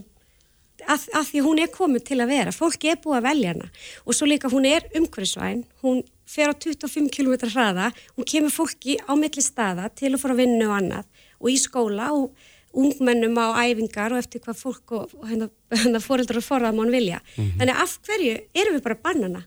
að, 0.88 1.08
að 1.18 1.28
því 1.30 1.42
hún 1.46 1.60
er 1.62 1.70
komið 1.72 2.06
til 2.10 2.18
að 2.22 2.32
vera. 2.32 2.54
Fólki 2.54 2.92
er 2.92 3.00
búið 3.02 3.18
að 3.18 3.26
velja 3.28 3.52
hana. 3.52 3.68
Og 4.06 4.16
svo 4.16 4.28
líka 4.28 4.50
hún 4.52 4.66
er 4.68 4.86
umhverfisvæn. 4.98 5.64
Hún 5.84 6.02
fer 6.28 6.52
á 6.52 6.54
25 6.54 7.10
km 7.12 7.34
hraða. 7.52 7.90
Hún 8.16 8.28
kemur 8.28 8.54
fólki 8.54 8.98
á 9.02 9.12
milli 9.18 9.44
staða 9.44 9.90
til 9.94 10.14
að 10.14 10.22
fara 10.22 10.36
að 10.36 10.42
vinna 10.44 10.70
og 10.70 10.76
annað. 10.78 11.28
Og 11.42 11.52
í 11.52 11.58
skóla 11.60 12.10
og 12.16 12.32
ungmennum 12.72 13.36
á 13.36 13.60
æfingar 13.68 14.14
og 14.14 14.22
eftir 14.22 14.40
hvað 14.44 14.60
fólk 14.60 14.94
og, 14.96 15.12
og 15.18 15.28
hérna, 15.28 15.48
hérna 15.74 16.00
fóreldrar 16.00 16.40
og 16.40 16.46
forðamann 16.46 16.92
vilja. 16.92 17.20
Mm 17.36 17.44
-hmm. 17.44 17.58
þannig 17.58 17.82
af 17.84 17.98
hverju 18.06 18.34
erum 18.54 18.74
við 18.76 18.82
bara 18.82 19.02
bannana? 19.04 19.42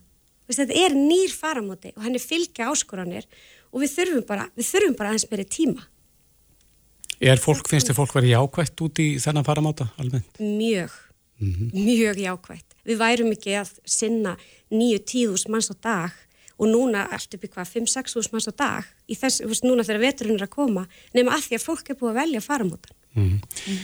Þetta 0.46 0.74
er 0.78 0.94
nýr 0.94 1.32
faramóti 1.34 1.92
og 1.98 2.04
henni 2.04 2.20
fylgja 2.20 2.70
áskoranir 2.70 3.26
og 3.74 3.82
við 3.82 3.96
þurfum 3.98 4.26
bara, 4.28 4.46
við 4.56 4.66
þurfum 4.72 4.98
bara 4.98 5.10
aðeins 5.10 5.32
meiri 5.32 5.46
tíma. 5.46 5.82
Er 7.20 7.38
fólk, 7.38 7.70
finnst 7.70 7.88
þið 7.90 7.96
fólk 7.96 8.14
verið 8.14 8.36
jákvægt 8.36 8.82
út 8.82 9.00
í 9.00 9.08
þennan 9.24 9.48
faramáta 9.48 9.88
almennt? 9.98 10.40
Mjög 10.40 10.92
mm 11.40 11.54
-hmm. 11.54 11.70
mjög 11.74 12.18
jákvægt. 12.18 12.76
Við 12.86 12.98
værum 12.98 13.32
ekki 13.32 13.58
að 13.60 13.70
sinna 13.86 14.38
nýju 14.72 15.00
tíðus 15.12 15.48
manns 15.50 15.72
á 15.72 15.76
dag 15.82 16.12
og 16.58 16.68
núna 16.68 17.08
allt 17.12 17.34
upp 17.36 17.44
í 17.44 17.52
hvað, 17.52 17.68
5-6 17.76 18.16
hús 18.16 18.32
manns 18.32 18.48
á 18.48 18.54
dag 18.56 18.84
í 19.08 19.16
þess, 19.16 19.42
þú 19.44 19.52
veist, 19.52 19.64
núna 19.64 19.84
þegar 19.84 20.06
veturinn 20.08 20.40
er 20.40 20.48
að 20.48 20.56
koma 20.56 20.88
nema 21.14 21.36
að 21.36 21.48
því 21.48 21.56
að 21.56 21.66
fólk 21.68 21.90
er 21.90 22.00
búið 22.00 22.12
að 22.12 22.20
velja 22.22 22.42
faramótan. 22.42 22.96
Mm 23.16 23.30
-hmm. 23.30 23.40
mm. 23.68 23.80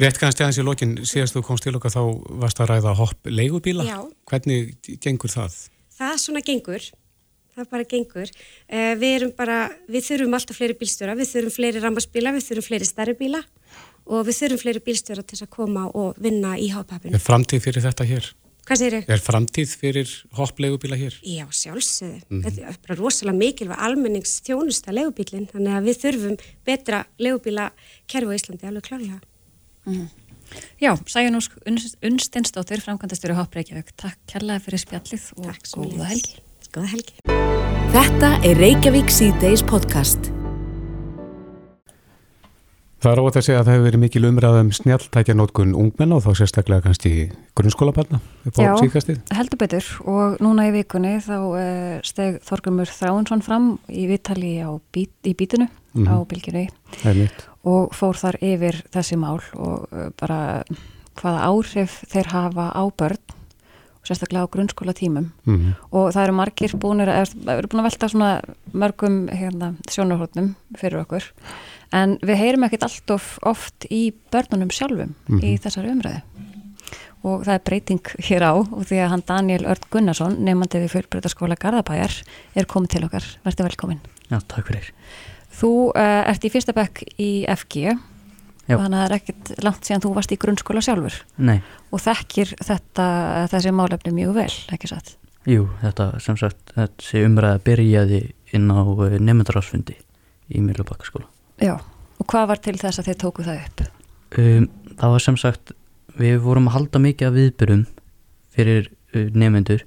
Rétt 0.00 0.18
kannski 0.18 0.42
aðeins 0.42 0.58
í 0.58 0.64
lokin, 0.64 0.96
síðast 1.04 1.34
þú 1.36 1.42
komst 1.44 1.62
til 1.62 1.76
okkar 1.76 1.92
þá 1.92 2.02
varst 2.40 2.60
að 2.60 2.70
ræða 2.70 2.94
hopp 2.96 3.26
leigubíla. 3.26 3.84
Já. 3.84 3.98
Hvernig 4.24 4.76
gengur 5.00 5.28
það? 5.28 5.68
Það 5.98 6.14
svona 6.18 6.40
gengur, 6.40 6.82
það 7.56 7.66
bara 7.70 7.84
gengur. 7.84 8.30
Uh, 8.72 8.94
við 8.96 9.10
erum 9.16 9.32
bara, 9.36 9.58
við 9.88 10.06
þurfum 10.08 10.34
alltaf 10.34 10.56
fleiri 10.56 10.78
bílstjóra, 10.80 11.14
við 11.14 11.28
þurfum 11.34 11.56
fleiri 11.58 11.80
rambarsbíla, 11.80 12.32
við 12.32 12.46
þurfum 12.48 12.68
fleiri 12.70 12.88
stærri 12.88 13.14
bíla 13.14 13.42
og 14.06 14.26
við 14.28 14.38
þurfum 14.40 14.62
fleiri 14.62 14.84
bílstjóra 14.86 15.24
til 15.26 15.40
að 15.40 15.50
koma 15.50 15.88
og 15.94 16.20
vinna 16.20 16.56
í 16.58 16.70
hopphappinu. 16.74 17.14
Er 17.14 17.24
framtíð 17.24 17.66
fyrir 17.66 17.84
þetta 17.84 18.06
hér? 18.08 18.30
Hvað 18.68 18.78
segir 18.78 18.94
þau? 18.94 19.12
Er 19.14 19.22
framtíð 19.24 19.74
fyrir 19.80 20.10
hopplegubíla 20.38 20.98
hér? 21.00 21.16
Já, 21.26 21.46
sjálfsögðu. 21.50 22.20
Mm 22.28 22.40
-hmm. 22.40 22.42
Þetta 22.44 22.68
er 22.68 22.78
bara 22.86 22.98
rosalega 23.00 23.38
mikilvæg 23.38 23.78
almenningsþjónusta 23.86 24.92
legubílinn, 24.92 25.48
þannig 25.50 25.72
að 25.74 25.86
við 25.88 26.00
þurfum 26.04 26.36
betra 26.64 27.04
legubíla 27.18 27.70
kerfu 28.06 28.30
í 28.30 28.38
Íslandi 28.38 28.66
alveg 28.66 28.82
klárlega. 28.82 29.20
Mm 29.86 29.94
-hmm. 29.94 30.08
Já, 30.80 30.96
Sæjun 31.06 31.36
Úsk 31.36 31.52
Unstensdóttir, 32.02 32.80
framkvæmdastjóri 32.80 33.34
Hoppreykjavík. 33.34 33.92
Takk 33.96 34.18
kærlega 34.26 34.60
fyrir 34.64 34.78
spjallið 34.78 35.32
og 35.36 35.54
góða 35.76 36.10
helgi. 36.10 36.36
Góða 36.74 36.86
helgi. 36.86 37.14
Þetta 37.94 38.34
er 38.46 38.56
Reykjavík 38.56 39.10
C-Days 39.10 39.62
podcast. 39.62 40.39
Það 43.00 43.14
er 43.14 43.20
óvægt 43.22 43.36
að 43.40 43.44
segja 43.46 43.60
að 43.62 43.64
það 43.64 43.74
hefur 43.74 43.86
verið 43.86 44.00
mikil 44.02 44.20
umræðum 44.28 44.70
snjáltækja 44.76 45.34
nótkun 45.38 45.70
ungmenn 45.72 46.12
og 46.12 46.20
þá 46.20 46.34
sérstaklega 46.36 46.84
kannski 46.84 47.12
grunnskólabarna 47.56 48.20
upp 48.20 48.58
á 48.60 48.76
síkastið. 48.76 49.22
Já, 49.22 49.36
heldur 49.38 49.60
betur 49.62 49.88
og 50.04 50.36
núna 50.44 50.66
í 50.68 50.74
vikunni 50.74 51.14
þá 51.24 51.36
uh, 51.38 51.94
steg 52.04 52.36
Þorgrumur 52.44 52.92
Þráinsson 52.92 53.44
fram 53.46 53.70
í 53.88 54.04
vittali 54.10 54.52
bít, 54.92 55.14
í 55.24 55.32
bítinu 55.32 55.70
mm 55.70 56.04
-hmm. 56.04 56.12
á 56.12 56.16
Bilginu 56.28 56.66
og 57.64 57.96
fór 57.96 58.20
þar 58.20 58.36
yfir 58.44 58.82
þessi 58.92 59.16
mál 59.16 59.40
og 59.56 59.88
uh, 59.88 60.12
bara 60.20 60.62
hvaða 61.16 61.40
áhrif 61.48 62.04
þeir 62.04 62.32
hafa 62.36 62.68
á 62.68 62.84
börn 62.92 63.16
sérstaklega 64.04 64.44
á 64.44 64.52
grunnskóla 64.52 64.92
tímum 64.92 65.32
mm 65.44 65.56
-hmm. 65.56 65.72
og 65.90 66.12
það 66.12 66.22
eru 66.22 66.32
margir 66.32 66.76
búinir 66.76 67.08
að, 67.08 67.32
eru 67.48 67.68
búin 67.68 67.80
að 67.80 67.88
velta 67.88 68.08
svona 68.08 68.40
mörgum 68.72 69.28
hérna, 69.28 69.74
sjónarhóttnum 69.88 70.54
fyrir 70.76 71.00
okkur 71.00 71.24
en 71.96 72.18
við 72.22 72.42
heyrum 72.42 72.66
ekkert 72.66 72.86
allt 72.86 73.14
of 73.14 73.38
oft 73.46 73.86
í 73.90 74.10
börnunum 74.32 74.70
sjálfum 74.70 75.14
mm 75.14 75.38
-hmm. 75.38 75.44
í 75.44 75.54
mhm. 75.54 75.62
þessari 75.64 75.92
umræðu 75.94 76.20
og 77.20 77.42
það 77.44 77.54
er 77.54 77.64
breyting 77.64 78.12
hér 78.28 78.44
á 78.48 78.52
og 78.56 78.84
því 78.88 79.00
að 79.04 79.10
hann 79.12 79.24
Daniel 79.28 79.66
Örd 79.68 79.84
Gunnarsson 79.92 80.38
nefnandi 80.40 80.80
við 80.80 80.94
fyrrbreytaskóla 80.94 81.58
Garðabæjar 81.60 82.14
er 82.56 82.68
komið 82.70 82.94
til 82.94 83.04
okkar, 83.04 83.26
verður 83.44 83.68
velkomin 83.68 84.00
Já, 84.30 84.40
takk 84.48 84.70
fyrir 84.70 84.92
Þú 85.60 85.92
uh, 85.92 86.22
ert 86.30 86.44
í 86.46 86.50
fyrsta 86.52 86.72
bekk 86.72 87.02
í 87.20 87.44
FG 87.44 87.98
Já. 88.70 88.76
þannig 88.78 88.96
að 88.96 89.00
það 89.00 89.06
er 89.06 89.16
ekkert 89.18 89.64
langt 89.66 89.84
síðan 89.84 90.04
þú 90.04 90.12
varst 90.16 90.32
í 90.32 90.38
grunnskóla 90.40 90.82
sjálfur 90.84 91.16
Nei. 91.36 91.58
og 91.90 92.00
þekkir 92.04 92.54
þetta, 92.62 93.06
þessi 93.50 93.72
málefni 93.74 94.14
mjög 94.14 94.36
vel, 94.36 94.52
ekki 94.76 94.90
satt? 94.92 95.16
Jú, 95.48 95.66
þetta 95.80 96.06
sem 96.22 96.38
sagt, 96.38 96.72
þessi 96.76 97.24
umræða 97.26 97.62
byrjaði 97.66 98.22
inn 98.56 98.70
á 98.70 98.80
eh, 99.08 99.18
nefndarásfundi 99.18 99.96
í 100.50 100.62
Mjölubakkaskóla 100.62 101.26
Já, 101.60 101.74
og 101.76 102.24
hvað 102.32 102.46
var 102.48 102.60
til 102.64 102.76
þess 102.80 103.02
að 103.02 103.10
þið 103.10 103.16
tóku 103.20 103.44
það 103.44 103.58
upp? 103.60 103.80
Um, 104.40 104.66
það 104.96 105.14
var 105.14 105.24
sem 105.24 105.36
sagt, 105.40 105.72
við 106.16 106.38
vorum 106.44 106.70
að 106.70 106.76
halda 106.78 107.02
mikið 107.04 107.28
af 107.28 107.34
viðbyrjum 107.36 107.82
fyrir 108.56 108.86
uh, 108.88 109.26
nefnendur 109.36 109.84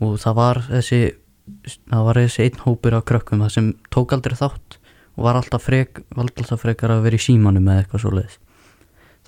og 0.00 0.20
það 0.22 0.36
var 0.38 0.60
þessi, 0.68 1.00
það 1.90 2.06
var 2.06 2.20
þessi 2.22 2.46
einn 2.46 2.62
hópur 2.62 2.96
af 3.00 3.08
krökkum 3.10 3.42
það 3.42 3.54
sem 3.56 3.72
tók 3.90 4.14
aldrei 4.14 4.36
þátt 4.38 4.78
og 5.16 5.26
var 5.26 5.40
alltaf 5.40 5.66
frek, 5.66 5.98
var 6.14 6.30
alltaf 6.30 6.62
frekar 6.62 6.94
að 6.94 7.02
vera 7.08 7.18
í 7.18 7.24
símanum 7.24 7.66
eða 7.66 7.82
eitthvað 7.82 8.04
svo 8.04 8.12
leiðis. 8.14 8.38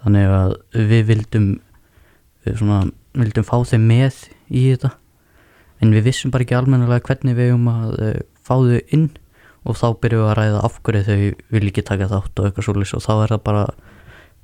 Þannig 0.03 0.37
að 0.39 0.55
við 0.93 1.03
vildum, 1.11 1.49
við 2.47 2.61
svona, 2.63 2.79
vildum 3.19 3.49
fá 3.49 3.57
þeim 3.73 3.89
með 3.91 4.23
í 4.55 4.69
þetta 4.71 4.95
en 5.83 5.97
við 5.97 6.07
vissum 6.07 6.31
bara 6.31 6.47
ekki 6.47 6.57
almennilega 6.61 7.09
hvernig 7.11 7.37
við 7.43 7.57
um 7.57 7.67
að 7.73 7.99
uh, 7.99 8.17
fá 8.39 8.55
þau 8.55 8.79
inn 8.95 9.11
og 9.63 9.79
þá 9.79 9.87
byrjuðum 10.03 10.27
við 10.27 10.33
að 10.33 10.39
ræða 10.39 10.63
af 10.67 10.79
hverju 10.83 11.03
þau 11.07 11.19
vil 11.55 11.65
ekki 11.69 11.85
taka 11.87 12.11
þátt 12.11 12.41
og 12.41 12.49
eitthvað 12.49 12.67
svolítið 12.67 12.99
og 12.99 13.05
þá 13.05 13.13
er 13.15 13.35
það 13.35 13.43
bara 13.47 13.65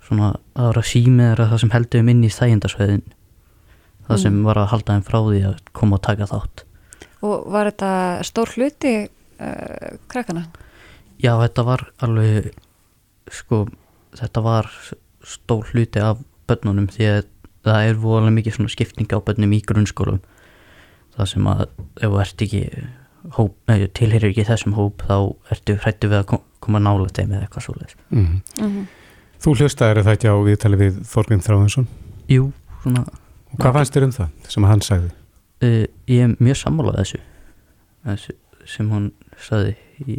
svona 0.09 0.29
að 0.55 0.69
vera 0.71 0.85
símið 0.93 1.33
eða 1.33 1.49
það 1.51 1.63
sem 1.65 1.75
heldur 1.75 2.03
um 2.05 2.13
inn 2.13 2.25
í 2.25 2.33
þægindarsveðin 2.33 3.05
það 4.09 4.15
mm. 4.15 4.23
sem 4.23 4.41
var 4.47 4.63
að 4.63 4.71
halda 4.73 4.97
þeim 4.97 5.07
frá 5.09 5.19
því 5.19 5.43
að 5.51 5.61
koma 5.77 5.99
og 5.99 6.05
taka 6.07 6.31
þátt 6.31 6.65
Og 7.19 7.49
var 7.51 7.67
þetta 7.67 7.93
stór 8.23 8.53
hluti 8.55 8.93
uh, 9.03 9.99
krakkana? 10.11 10.45
Já, 11.19 11.33
þetta 11.43 11.65
var 11.67 11.83
alveg 12.07 12.53
sko, 13.35 13.65
þetta 14.15 14.43
var 14.45 14.71
stór 15.27 15.67
hluti 15.73 16.03
af 16.03 16.23
börnunum 16.49 16.87
því 16.95 17.09
að 17.11 17.25
það 17.67 17.89
er 17.89 17.99
volið 18.01 18.37
mikið 18.37 18.57
svona 18.57 18.73
skipting 18.73 19.11
á 19.11 19.19
börnum 19.19 19.57
í 19.57 19.61
grunnskólum 19.67 20.23
það 21.17 21.31
sem 21.33 21.51
að 21.51 21.65
ef 21.67 22.07
þú 22.07 22.21
ert 22.23 22.45
ekki 22.47 22.63
tilherir 23.97 24.31
ekki 24.31 24.47
þessum 24.49 24.75
hóp 24.77 25.03
þá 25.09 25.17
ertu 25.53 25.77
hrættu 25.83 26.11
við 26.11 26.21
að 26.23 26.41
koma 26.65 26.81
nála 26.83 27.09
þeim 27.11 27.35
eða 27.35 27.47
eitthvað 27.47 27.67
svolítið 27.67 27.95
mm 28.11 28.25
-hmm. 28.25 28.41
mm 28.63 28.71
-hmm. 28.73 28.87
Þú 29.39 29.55
hlustaður 29.55 30.03
þetta 30.03 30.13
ekki 30.13 30.29
á 30.35 30.37
viðtali 30.43 30.77
við 30.77 30.95
Þorgrim 31.07 31.41
Þráinsson? 31.41 31.87
Jú, 32.29 32.53
svona 32.83 33.05
Og 33.53 33.59
hvað 33.59 33.73
fannst 33.73 33.95
þér 33.95 34.05
um 34.05 34.13
það 34.13 34.29
sem 34.49 34.65
hann 34.65 34.81
sagði? 34.81 35.11
Uh, 35.63 35.87
ég 36.07 36.25
er 36.25 36.35
mjög 36.39 36.57
sammálað 36.57 36.99
þessu, 36.99 37.21
þessu 38.05 38.33
sem 38.67 38.91
hann 38.91 39.13
sagði 39.39 39.77
í 40.07 40.17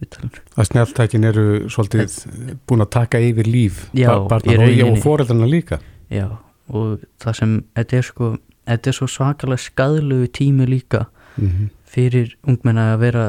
viðtalinu 0.00 0.40
Að 0.56 0.64
snjáltækin 0.64 1.24
eru 1.24 1.68
svolítið 1.68 2.00
en, 2.00 2.60
búin 2.66 2.80
að 2.80 2.90
taka 2.90 3.18
yfir 3.18 3.46
líf 3.46 3.88
já, 3.92 4.28
barna 4.28 4.52
og, 4.52 4.90
og 4.90 4.98
fóreldarna 4.98 5.46
líka 5.46 5.80
Já, 6.10 6.36
og 6.68 7.00
það 7.20 7.32
sem 7.32 7.64
þetta 7.74 7.96
er 7.96 8.02
sko, 8.02 8.36
er 8.66 8.92
svo 8.92 9.06
svakalega 9.06 9.58
skadlugu 9.58 10.26
tími 10.26 10.66
líka 10.66 11.06
mm 11.36 11.48
-hmm 11.48 11.68
fyrir 11.92 12.36
ungmenna 12.48 12.92
að 12.94 13.02
vera 13.06 13.24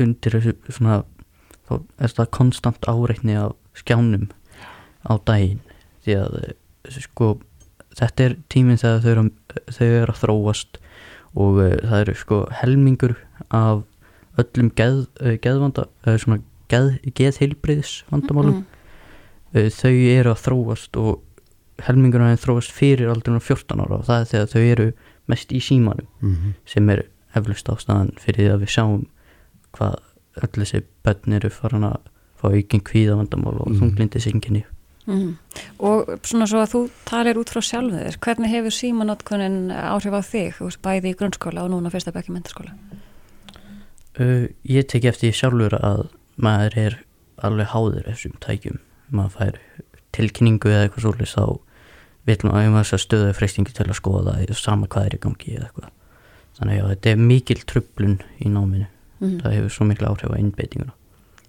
undir 0.00 0.38
þessu 0.38 0.54
svona 0.72 1.02
þá 1.64 1.74
er 1.76 2.10
þetta 2.10 2.30
konstant 2.34 2.88
áreitni 2.88 3.36
af 3.38 3.54
skjánum 3.78 4.28
á 5.04 5.12
daginn 5.26 5.60
því 6.04 6.16
að 6.20 6.38
sko 7.00 7.34
þetta 7.94 8.26
er 8.26 8.36
tíminn 8.52 8.80
þegar 8.80 9.02
þau 9.02 9.10
eru, 9.12 9.24
þau 9.70 9.86
eru 9.86 10.14
að 10.14 10.20
þróast 10.22 10.80
og 11.34 11.60
uh, 11.62 11.76
það 11.82 12.00
eru 12.00 12.16
sko 12.18 12.40
helmingur 12.60 13.16
af 13.48 13.84
öllum 14.40 14.70
geð, 14.78 15.04
uh, 15.22 15.36
geðvanda 15.42 15.86
uh, 16.06 16.16
svona 16.20 16.40
geð, 16.72 16.90
geðheilbriðs 17.16 18.02
vandamálum 18.10 18.62
mm 18.62 18.66
-hmm. 19.54 19.70
þau 19.78 19.94
eru 19.94 20.34
að 20.34 20.44
þróast 20.44 21.00
og 21.00 21.22
helmingur 21.84 22.22
að 22.22 22.36
þau 22.36 22.44
þróast 22.46 22.74
fyrir 22.74 23.10
aldrei 23.10 23.38
14 23.38 23.80
ára 23.80 23.98
og 23.98 24.06
það 24.06 24.20
er 24.20 24.30
þegar 24.32 24.52
þau 24.52 24.62
eru 24.62 24.88
mest 25.26 25.52
í 25.52 25.60
símanum 25.60 26.06
mm 26.20 26.34
-hmm. 26.34 26.54
sem 26.66 26.90
er 26.90 27.06
eflust 27.38 27.70
ástæðan 27.70 28.12
fyrir 28.20 28.44
því 28.44 28.50
að 28.54 28.64
við 28.64 28.74
sjáum 28.74 29.06
hvað 29.74 29.96
öll 30.42 30.52
þessi 30.60 30.82
börn 31.06 31.36
eru 31.38 31.50
farin 31.54 31.88
að 31.88 32.08
fá 32.40 32.46
aukinn 32.50 32.84
kvíðavandamál 32.84 33.56
og 33.62 33.70
mm. 33.70 33.78
þunglindi 33.80 34.22
synginni 34.22 34.64
mm. 35.06 35.30
Og 35.78 36.10
svona 36.26 36.48
svo 36.50 36.62
að 36.62 36.72
þú 36.74 36.82
talir 37.08 37.40
út 37.40 37.52
frá 37.52 37.62
sjálfur 37.64 38.18
hvernig 38.24 38.52
hefur 38.52 38.74
símanótkunin 38.74 39.58
áhrif 39.74 40.18
á 40.18 40.22
þig 40.26 40.60
bæði 40.84 41.12
í 41.12 41.18
grunnskóla 41.18 41.64
og 41.64 41.74
núna 41.74 41.92
fyrsta 41.94 42.14
bekki 42.14 42.34
mentarskóla? 42.34 42.74
Uh, 44.14 44.50
ég 44.62 44.86
teki 44.90 45.10
eftir 45.10 45.34
sjálfur 45.34 45.74
að 45.80 46.06
maður 46.36 46.78
er 46.78 46.98
alveg 47.42 47.70
háður 47.72 48.08
þessum 48.10 48.38
tækjum 48.42 48.80
maður 49.14 49.36
fær 49.38 49.60
tilkynningu 50.14 50.70
eða 50.70 50.86
eitthvað 50.86 51.06
svolítið 51.06 51.32
þá 51.34 51.44
vil 52.24 52.38
maður 52.48 52.94
að 52.94 53.02
stöðu 53.02 53.34
freystingi 53.36 53.74
til 53.74 53.88
að 53.88 53.98
skoða 53.98 54.38
það 54.38 54.58
sama 54.58 54.88
hvað 54.90 55.08
er 55.08 55.16
í 55.16 55.22
gangi 55.24 55.56
eða 55.58 55.68
eitthvað 55.68 55.93
þannig 56.58 56.82
að 56.82 56.92
þetta 56.92 57.10
er 57.12 57.24
mikil 57.30 57.60
tröflun 57.64 58.18
í 58.38 58.50
náminu. 58.50 58.86
Mm. 59.20 59.38
það 59.40 59.56
hefur 59.56 59.74
svo 59.74 59.88
miklu 59.88 60.10
áhrif 60.10 60.32
á 60.34 60.36
innbeitinguna 60.40 60.94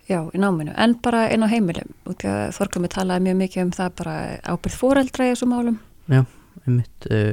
Já, 0.05 0.19
í 0.29 0.37
náminu, 0.37 0.69
en 0.77 0.93
bara 1.01 1.23
inn 1.33 1.41
á 1.41 1.49
heimilum 1.49 1.89
út 2.05 2.21
í 2.21 2.29
að 2.29 2.51
Þorglumi 2.53 2.91
talaði 2.93 3.25
mjög 3.25 3.37
mikið 3.39 3.63
um 3.63 3.71
það 3.73 3.95
bara 4.03 4.15
ábyrð 4.45 4.75
fóreldra 4.77 5.25
í 5.25 5.31
þessum 5.31 5.49
málum. 5.49 5.79
Já, 6.13 6.21
einmitt 6.61 7.07
uh, 7.09 7.31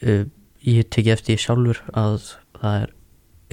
uh, 0.00 0.22
ég 0.64 0.88
teki 0.88 1.12
eftir 1.12 1.42
sjálfur 1.42 1.82
að 1.92 2.30
það 2.56 2.78
er 2.80 2.94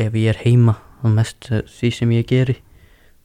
ef 0.08 0.16
ég 0.18 0.32
er 0.32 0.40
heima 0.46 0.78
og 1.04 1.12
mest 1.14 1.50
því 1.52 1.92
sem 1.94 2.14
ég 2.16 2.30
geri 2.30 2.56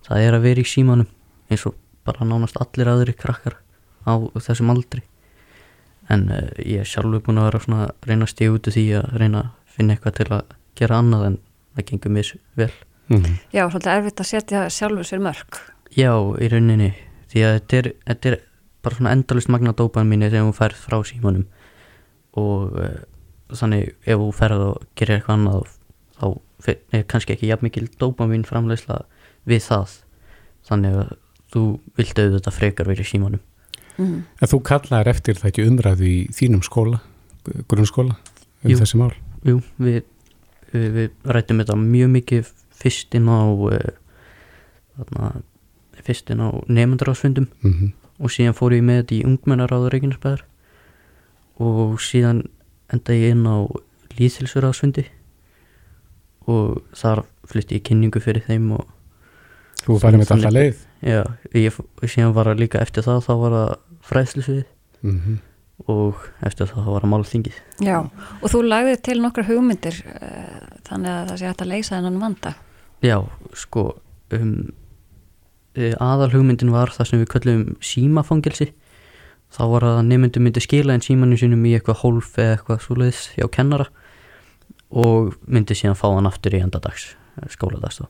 það 0.09 0.25
er 0.27 0.37
að 0.37 0.49
vera 0.49 0.65
í 0.65 0.69
símanum 0.69 1.09
eins 1.49 1.65
og 1.69 1.79
bara 2.07 2.27
nánast 2.27 2.59
allir 2.61 2.91
aðri 2.91 3.15
krakkar 3.17 3.57
á 4.05 4.13
þessum 4.43 4.73
aldri 4.75 5.05
en 6.13 6.29
uh, 6.33 6.45
ég 6.65 6.83
er 6.83 6.89
sjálfur 6.89 7.23
búin 7.25 7.41
að 7.41 7.51
vera 7.51 7.61
svona 7.65 7.81
að 7.87 8.09
reyna 8.09 8.27
að 8.27 8.33
stíða 8.33 8.55
út 8.55 8.69
úr 8.69 8.77
því 8.77 8.85
að 8.99 9.09
reyna 9.23 9.43
að 9.43 9.75
finna 9.77 9.95
eitthvað 9.95 10.17
til 10.19 10.29
að 10.37 10.55
gera 10.79 11.01
annað 11.03 11.27
en 11.29 11.37
það 11.77 11.89
gengur 11.91 12.15
mér 12.15 12.31
vel. 12.59 12.73
Mm 13.09 13.23
-hmm. 13.23 13.37
Já, 13.53 13.63
svolítið 13.71 13.93
erfitt 13.93 14.21
að 14.21 14.31
setja 14.31 14.71
sjálfur 14.71 15.05
sér 15.05 15.21
mörg 15.21 15.61
Já, 15.97 16.13
í 16.41 16.49
rauninni. 16.49 16.93
Því 17.29 17.41
að 17.45 17.55
þetta 17.55 17.77
er, 17.77 17.93
þetta 18.07 18.29
er 18.29 18.41
bara 18.83 18.95
svona 18.95 19.13
endalust 19.13 19.49
magna 19.49 19.73
dópan 19.73 20.09
mín 20.09 20.21
þegar 20.21 20.45
hún 20.45 20.57
færð 20.57 20.77
frá 20.77 21.05
símanum. 21.05 21.47
Og 22.33 22.73
uh, 22.79 23.01
þannig 23.53 23.95
ef 24.05 24.19
hún 24.19 24.33
færð 24.33 24.61
og 24.61 24.83
gerir 24.97 25.17
eitthvað 25.17 25.35
annað 25.35 25.69
þá 26.19 26.27
er 26.93 27.05
kannski 27.05 27.33
ekki 27.33 27.47
jafn 27.49 27.65
mikil 27.65 27.89
dópan 28.01 28.31
mín 28.31 28.45
framlegsla 28.45 29.05
við 29.45 29.63
það. 29.63 29.89
Þannig 30.69 30.95
að 30.95 31.17
þú 31.53 31.81
vildi 31.97 32.23
auðvitað 32.23 32.55
frekar 32.55 32.87
verið 32.87 33.07
símanum 33.07 33.41
Mm. 33.99 34.23
En 34.39 34.51
þú 34.51 34.61
kallaðir 34.67 35.11
eftir 35.11 35.39
það 35.39 35.51
ekki 35.51 35.67
umræðu 35.67 36.07
í 36.07 36.19
þínum 36.35 36.63
skóla, 36.67 37.01
grunnskóla, 37.71 38.15
um 38.63 38.73
jú, 38.73 38.79
þessi 38.79 39.01
mál? 39.01 39.13
Jú, 39.47 39.59
við, 39.83 40.03
við, 40.73 40.89
við 40.95 41.33
rættum 41.35 41.63
þetta 41.63 41.79
mjög 41.81 42.13
mikið 42.15 42.53
fyrst 42.79 43.17
inn 43.19 43.27
á, 43.27 43.43
uh, 43.43 45.41
fyrst 46.07 46.31
inn 46.31 46.45
á 46.45 46.49
nefndaráðsfundum 46.71 47.49
mm 47.51 47.73
-hmm. 47.73 47.93
og 48.23 48.31
síðan 48.31 48.59
fór 48.59 48.77
ég 48.77 48.87
með 48.87 49.03
þetta 49.03 49.15
í 49.19 49.25
ungmennaráður 49.27 49.93
Reykjanesbæðar 49.95 50.45
og 51.59 51.99
síðan 52.01 52.45
enda 52.93 53.13
ég 53.13 53.35
inn 53.35 53.47
á 53.47 53.67
líðhilsverðarsfundi 54.19 55.07
og 56.49 56.83
þar 56.97 57.25
flytti 57.49 57.79
ég 57.79 57.85
kynningu 57.89 58.23
fyrir 58.23 58.47
þeim 58.47 58.73
og 58.79 58.87
Þú 59.85 59.99
færði 60.03 60.19
með 60.19 60.25
þetta 60.25 60.35
alltaf 60.35 60.53
leið? 60.53 60.81
Já, 61.07 61.23
ég 61.55 61.77
síðan 62.11 62.35
var 62.35 62.51
að 62.51 62.63
líka 62.65 62.81
eftir 62.83 63.05
það 63.07 63.21
þá 63.27 63.33
var 63.43 63.55
það 63.55 63.75
fræðslusvið 64.09 64.65
mm 65.03 65.21
-hmm. 65.21 65.39
og 65.87 66.25
eftir 66.47 66.67
það 66.71 66.91
var 66.95 67.07
að 67.07 67.13
mála 67.13 67.29
þingið 67.29 67.61
Já, 67.85 67.99
og 68.43 68.51
þú 68.51 68.63
lagði 68.65 68.97
til 69.03 69.21
nokkra 69.23 69.47
hugmyndir 69.49 70.03
uh, 70.07 70.67
þannig 70.89 71.11
að 71.13 71.29
það 71.29 71.39
sé 71.39 71.47
hægt 71.47 71.63
að 71.63 71.73
leysa 71.73 71.97
þennan 71.97 72.21
vanda 72.21 72.55
Já, 73.03 73.19
sko 73.55 74.01
um, 74.35 74.73
e, 75.75 75.95
aðal 76.01 76.33
hugmyndin 76.33 76.75
var 76.75 76.91
það 76.91 77.07
sem 77.07 77.21
við 77.23 77.33
köllum 77.35 77.65
símafangilsi 77.81 78.73
þá 79.55 79.63
var 79.73 79.85
að 79.85 80.03
nefndu 80.09 80.41
myndi 80.41 80.61
skila 80.61 80.95
en 80.95 81.05
símanu 81.05 81.39
sínum 81.39 81.65
í 81.65 81.77
eitthvað 81.77 82.03
hólf 82.03 82.39
eða 82.39 82.57
eitthvað 82.57 82.83
svoleiðis 82.85 83.31
hjá 83.37 83.47
kennara 83.49 83.87
og 84.91 85.35
myndi 85.47 85.77
síðan 85.77 85.97
fá 85.97 86.09
hann 86.11 86.27
aftur 86.27 86.57
í 86.57 86.61
endadags 86.65 87.15
skóladags 87.49 88.01
þá 88.03 88.09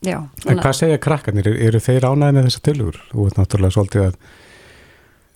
Já, 0.00 0.16
En 0.48 0.56
hvað 0.56 0.76
segja 0.78 0.96
krakkarnir? 0.96 1.50
Eru, 1.60 1.76
þeir 1.76 2.06
ánæði 2.08 2.32
með 2.32 2.46
þessa 2.46 2.60
tilugur? 2.64 2.98
Þú 3.10 3.24
ert 3.26 3.36
náttúrulega 3.36 3.74
svolítið 3.74 4.04
að 4.06 4.14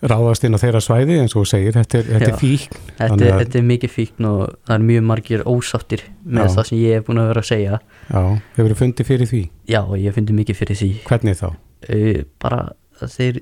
ráðast 0.05 0.45
inn 0.47 0.55
á 0.57 0.61
þeirra 0.61 0.81
svæði 0.85 1.15
eins 1.23 1.35
og 1.35 1.43
þú 1.45 1.49
segir, 1.51 1.75
þetta 1.79 1.99
er, 1.99 2.09
þetta 2.13 2.29
Já. 2.29 2.33
er 2.35 2.41
fíkn. 2.41 2.79
Þetta, 2.99 3.15
að- 3.25 3.39
þetta 3.41 3.59
er 3.61 3.67
mikið 3.71 3.93
fíkn 3.95 4.27
og 4.29 4.41
það 4.69 4.75
er 4.77 4.85
mjög 4.91 5.05
margir 5.11 5.45
ósáttir 5.49 6.03
með 6.25 6.49
Já. 6.49 6.55
það 6.55 6.69
sem 6.69 6.79
ég 6.79 6.95
hef 6.99 7.05
búin 7.09 7.21
að 7.23 7.29
vera 7.33 7.43
að 7.45 7.49
segja. 7.51 7.79
Já, 8.11 8.23
hefur 8.57 8.71
þið 8.75 8.81
fundið 8.83 9.09
fyrir 9.11 9.31
því? 9.33 9.43
Já, 9.75 9.81
ég 10.05 10.15
fyndi 10.19 10.37
mikið 10.41 10.57
fyrir 10.61 10.81
því. 10.83 10.91
Hvernig 11.09 11.39
þá? 11.41 11.47
uh, 11.89 12.23
bara 12.41 12.61
þeir 13.05 13.41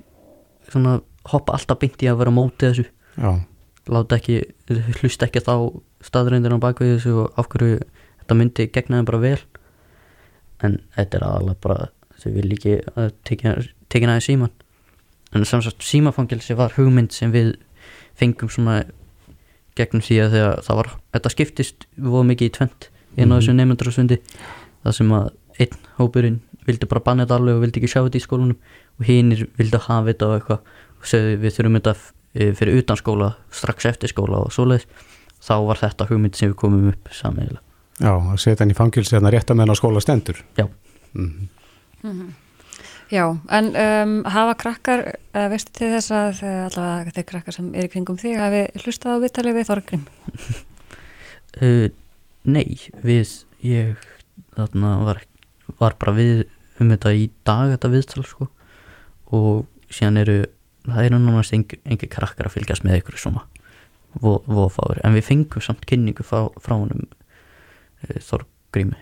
svona 0.72 1.00
hoppa 1.32 1.52
alltaf 1.58 1.82
í 1.86 1.90
að 2.10 2.18
vera 2.22 2.30
á 2.30 2.38
móti 2.38 2.66
þessu. 2.70 2.86
Já, 3.18 3.32
láta 3.92 4.16
ekki, 4.18 4.38
hlusta 5.02 5.26
ekki 5.28 5.42
þá 5.42 5.54
staðreindir 6.02 6.54
á 6.54 6.58
bakvið 6.62 6.96
þessu 6.96 7.16
og 7.26 7.32
af 7.38 7.48
hverju 7.52 7.80
þetta 8.22 8.38
myndi 8.38 8.68
gegna 8.72 8.98
þeim 9.02 9.10
bara 9.10 9.18
vel. 9.22 9.38
En 10.62 10.78
þetta 10.96 11.18
er 11.18 11.26
aðalega 11.26 11.60
bara 11.60 11.88
þau 12.22 12.32
vil 12.36 12.50
ekki 12.54 12.76
að 12.94 13.12
tekja 13.26 14.06
næði 14.06 14.22
síman 14.28 14.50
en 15.32 15.44
sem 15.48 15.62
sagt 15.64 15.84
símafangilsi 15.86 16.56
var 16.58 16.74
hugmynd 16.76 17.12
sem 17.14 17.32
við 17.32 17.54
fengum 18.18 18.50
svona 18.52 18.82
gegnum 19.78 20.04
því 20.04 20.18
að 20.20 20.34
þegar 20.36 20.64
það 20.66 20.80
var 20.80 20.90
þetta 21.16 21.32
skiptist 21.32 21.86
voða 21.96 22.28
mikið 22.32 22.50
í 22.50 22.54
tvent 22.58 22.88
inn 23.16 23.32
á 23.32 23.36
þessu 23.38 23.54
nefndrasundi 23.56 24.18
það 24.82 24.96
sem 24.98 25.14
að 25.16 25.30
einn 25.62 25.88
hópurinn 25.98 26.40
vildi 26.66 26.88
bara 26.90 27.04
banna 27.04 27.26
þetta 27.26 27.38
alveg 27.40 27.58
og 27.58 27.64
vildi 27.64 27.80
ekki 27.80 27.92
sjá 27.92 28.00
þetta 28.02 28.20
í 28.20 28.24
skólanum 28.26 28.58
og 29.00 29.08
hinnir 29.08 29.46
vildi 29.58 29.80
hafa 29.86 30.10
þetta 30.10 30.28
og 30.28 30.36
eitthvað 30.36 30.70
og 31.02 31.10
segðu 31.10 31.34
við 31.42 31.56
þurfum 31.56 31.78
þetta 31.80 31.94
eh, 31.96 32.52
fyrir 32.58 32.78
utan 32.82 33.00
skóla 33.00 33.32
strax 33.50 33.88
eftir 33.90 34.12
skóla 34.12 34.44
og 34.44 34.54
svoleiðis. 34.54 34.86
Þá 35.42 35.54
var 35.66 35.80
þetta 35.80 36.06
hugmynd 36.12 36.38
sem 36.38 36.52
við 36.52 36.58
komum 36.60 36.92
upp 36.92 37.10
samiðilega 37.10 37.64
já, 38.02 38.12
að 38.12 38.38
setja 38.40 38.62
hann 38.62 38.72
í 38.72 38.78
fangilsi 38.78 39.16
þannig 39.16 39.30
að 39.32 39.36
rétta 39.36 39.56
menn 39.58 39.72
á 39.72 39.76
skóla 39.78 40.02
stendur. 40.02 40.38
Já. 40.58 40.68
Mhm. 41.12 41.48
Já, 43.10 43.24
en 43.50 43.66
um, 43.76 44.12
hafa 44.24 44.54
krakkar, 44.60 45.02
uh, 45.34 45.48
veistu 45.52 45.72
til 45.76 45.90
þess 45.92 46.12
að 46.14 46.42
uh, 46.46 46.52
allavega 46.68 47.12
þeir 47.16 47.26
krakkar 47.28 47.56
sem 47.56 47.68
er 47.74 47.88
í 47.88 47.90
kringum 47.92 48.16
þig 48.20 48.38
hafi 48.40 48.62
hlustað 48.84 49.18
á 49.18 49.22
viðtalið 49.24 49.58
við 49.58 49.68
Þorgrim? 49.68 50.06
uh, 51.62 51.88
Nei, 52.42 52.66
við 53.04 53.34
ég 53.62 54.00
þarna 54.56 54.94
var, 55.06 55.20
var 55.78 55.94
bara 56.00 56.14
við 56.16 56.44
um 56.82 56.90
þetta 56.90 57.12
í 57.14 57.28
dag 57.46 57.70
þetta 57.76 57.90
viðtal 57.92 58.24
sko 58.26 58.48
og 59.32 59.66
síðan 59.92 60.18
eru 60.24 60.38
það 60.88 61.06
eru 61.06 61.20
nánast 61.22 61.54
engi, 61.54 61.78
engi 61.86 62.08
krakkar 62.10 62.48
að 62.48 62.56
fylgjast 62.56 62.82
með 62.82 62.98
ykkur 63.02 63.20
svona 63.22 63.44
vo- 64.18 64.40
voðfáður 64.48 65.04
en 65.06 65.14
við 65.14 65.28
fengum 65.28 65.62
samt 65.62 65.84
kynningu 65.86 66.26
frá, 66.26 66.48
frá 66.58 66.74
honum 66.80 67.04
uh, 67.06 68.18
Þorgrími. 68.18 68.98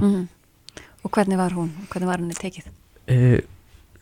Mm 0.00 0.26
Og 1.06 1.12
hvernig 1.14 1.38
var 1.38 1.52
hún? 1.54 1.68
Hvernig 1.92 2.08
var 2.10 2.18
henni 2.18 2.34
tekið? 2.34 2.64
Uh, 3.10 3.38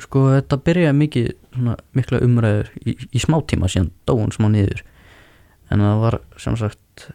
sko 0.02 0.26
þetta 0.34 0.58
byrjaði 0.66 0.98
mikið 1.00 1.30
svona 1.54 1.76
mikla 1.96 2.20
umræður 2.24 2.72
í, 2.82 2.96
í 2.96 3.22
smá 3.22 3.38
tíma 3.48 3.70
síðan 3.72 3.92
dóun 4.08 4.34
smá 4.34 4.48
niður. 4.52 4.82
En 5.72 5.82
það 5.82 6.02
var 6.04 6.18
sem 6.40 6.58
sagt 6.60 7.08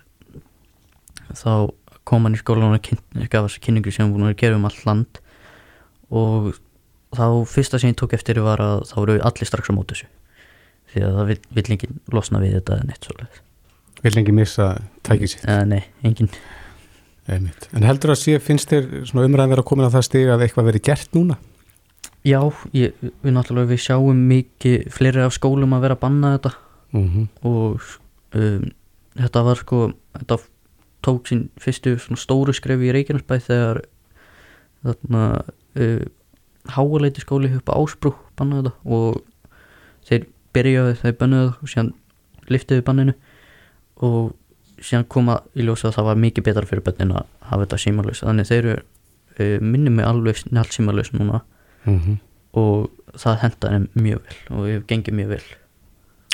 þá 1.37 1.71
kom 2.07 2.25
hann 2.25 2.35
í 2.35 2.41
skólan 2.41 2.75
og 2.75 2.89
gaf 3.31 3.45
þessi 3.45 3.61
kynningu 3.67 3.93
sem 3.93 4.09
búin 4.11 4.27
að 4.27 4.39
gera 4.41 4.57
um 4.57 4.65
allt 4.67 4.81
land. 4.87 5.21
Og 6.11 6.55
þá 7.15 7.25
fyrsta 7.47 7.79
sem 7.79 7.93
ég 7.93 7.99
tók 7.99 8.15
eftir 8.17 8.41
var 8.43 8.61
að 8.63 8.87
þá 8.89 8.95
voru 8.97 9.19
allir 9.21 9.47
strax 9.47 9.71
á 9.71 9.73
móti 9.75 9.95
þessu. 9.95 10.09
Því 10.91 11.05
að 11.07 11.19
það 11.19 11.29
vill 11.55 11.69
enginn 11.75 12.01
losna 12.11 12.41
við 12.41 12.57
þetta 12.57 12.79
eða 12.79 12.87
neitt 12.89 13.07
svoleiðis. 13.07 13.45
Vil 14.01 14.15
lengi 14.15 14.33
missa 14.33 14.67
tækið 15.05 15.31
sitt? 15.35 15.45
Eða 15.45 15.67
nei, 15.69 15.83
enginn. 16.07 16.31
En 17.31 17.85
heldur 17.85 18.15
að 18.15 18.19
sé, 18.23 18.39
finnst 18.43 18.71
þér 18.73 18.89
umræðin 19.13 19.53
vera 19.53 19.63
komin 19.63 19.87
á 19.87 19.93
það 19.93 20.07
stig 20.07 20.31
að 20.33 20.43
eitthvað 20.47 20.71
verið 20.71 20.85
gert 20.89 21.13
núna? 21.15 21.37
Já, 22.27 22.39
ég, 22.75 22.93
við 23.01 23.33
náttúrulega 23.35 23.71
við 23.71 23.83
sjáum 23.85 24.21
mikið 24.29 24.87
fleiri 24.93 25.23
af 25.25 25.35
skólum 25.35 25.75
að 25.75 25.85
vera 25.87 25.97
að 25.97 26.03
banna 26.05 26.33
þetta. 26.35 26.53
Mm 26.91 27.27
og 27.47 27.81
um, 28.35 28.65
þetta 29.15 29.43
var 29.43 29.59
sko 29.59 29.79
þetta 30.17 30.37
tók 31.01 31.27
sín 31.27 31.49
fyrstu 31.59 31.95
stóru 32.19 32.53
skrefi 32.53 32.89
í 32.89 32.91
Reykjanesbæð 32.95 33.45
þegar 33.47 33.81
þarna 34.83 35.23
uh, 35.79 36.03
háaleiti 36.67 37.23
skóli 37.23 37.55
upp 37.55 37.71
á 37.71 37.79
Ásbrú 37.79 38.13
bannaði 38.37 38.69
þetta 38.69 38.97
og 38.97 39.21
þeir 40.09 40.27
byrjaði 40.53 40.99
þeir 41.01 41.17
bannaði 41.17 41.47
það 41.47 41.63
og 41.63 41.73
síðan 41.73 41.93
liftiði 42.51 42.85
banninu. 42.85 43.13
Og 44.01 44.33
síðan 44.81 45.07
koma 45.07 45.41
í 45.53 45.65
ljósa 45.65 45.89
að 45.89 45.97
það 45.99 46.07
var 46.09 46.21
mikið 46.21 46.45
betra 46.47 46.65
fyrir 46.65 46.83
bönnin 46.85 47.15
að 47.15 47.25
hafa 47.49 47.65
þetta 47.65 47.81
símalus 47.83 48.23
þannig 48.25 48.49
þeir 48.49 48.65
eru 48.65 48.77
uh, 48.81 49.57
minni 49.61 49.93
með 49.93 50.35
snjált 50.41 50.73
símalus 50.73 51.13
núna 51.13 51.41
-hmm. 51.85 52.19
og 52.61 52.91
það 53.17 53.41
hendaði 53.45 53.73
þeim 53.77 53.87
mjög 54.05 54.21
vel 54.27 54.57
og 54.57 54.69
ég 54.69 54.87
gengið 54.87 55.19
mjög 55.21 55.35
vel 55.35 55.43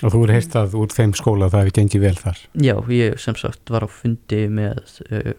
Og 0.05 0.11
þú 0.13 0.19
eru 0.23 0.33
heist 0.33 0.53
að 0.53 0.75
úr 0.77 0.91
þeim 0.93 1.13
skóla 1.17 1.47
að 1.47 1.53
það 1.53 1.63
hefði 1.63 1.77
gengið 1.79 2.01
vel 2.01 2.17
þar 2.17 2.41
Já, 2.53 2.75
ég 2.93 3.19
sem 3.19 3.35
sagt 3.35 3.69
var 3.73 3.85
á 3.85 3.89
fundi 3.89 4.43
með 4.47 4.77
uh, 5.09 5.33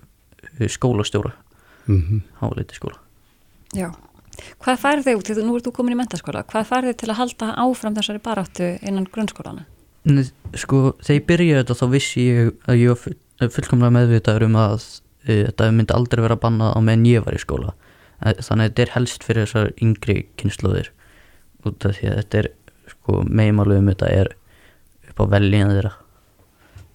skólastjóra 0.66 1.34
mm 1.88 2.20
háleiti 2.40 2.76
skóla. 2.76 3.00
Já. 3.74 3.90
Hvað 4.62 4.78
færði 4.78 5.04
þig 5.06 5.18
út? 5.18 5.30
Nú 5.42 5.56
ert 5.56 5.66
þú 5.66 5.72
komin 5.74 5.96
í 5.96 5.98
mentaskóla. 5.98 6.44
Hvað 6.46 6.68
færði 6.68 6.92
þig 6.92 7.00
til 7.00 7.10
að 7.10 7.18
halda 7.18 7.48
áfram 7.64 7.96
þessari 7.96 8.22
baráttu 8.22 8.68
innan 8.86 9.08
grunnskólana? 9.12 9.64
Sko, 10.54 10.94
þegar 11.02 11.18
ég 11.18 11.26
byrjaði 11.26 11.62
þetta 11.62 11.78
þá 11.80 11.86
vissi 11.92 12.26
ég 12.28 12.52
að 12.68 12.78
ég 12.78 12.92
var 12.92 13.00
full, 13.02 13.16
fullkomlega 13.56 13.96
meðvitaður 13.96 14.46
um 14.46 14.58
að 14.60 14.76
uh, 14.78 15.42
þetta 15.48 15.70
myndi 15.74 15.96
aldrei 15.96 16.22
vera 16.24 16.38
bannað 16.44 16.76
á 16.76 16.80
meðan 16.80 17.08
ég 17.10 17.26
var 17.26 17.36
í 17.36 17.42
skóla. 17.42 17.74
Eh, 18.24 18.34
Þannig 18.42 18.64
að 18.64 18.70
þetta 18.70 18.84
er 18.84 18.94
helst 18.96 19.26
fyrir 19.26 19.46
þessar 19.46 19.72
yngri 19.84 20.18
kynnslóðir 20.40 20.90
út 21.66 21.86
af 21.86 21.96
því 21.98 22.10
að 22.10 22.20
þetta 22.22 22.42
er 22.42 22.50
sko, 22.88 23.22
meðmálu 23.28 23.78
um 23.78 23.90
þetta 23.92 24.10
er 24.14 24.34
upp 25.10 25.22
á 25.22 25.24
velíðan 25.34 25.74
þeirra. 25.76 25.94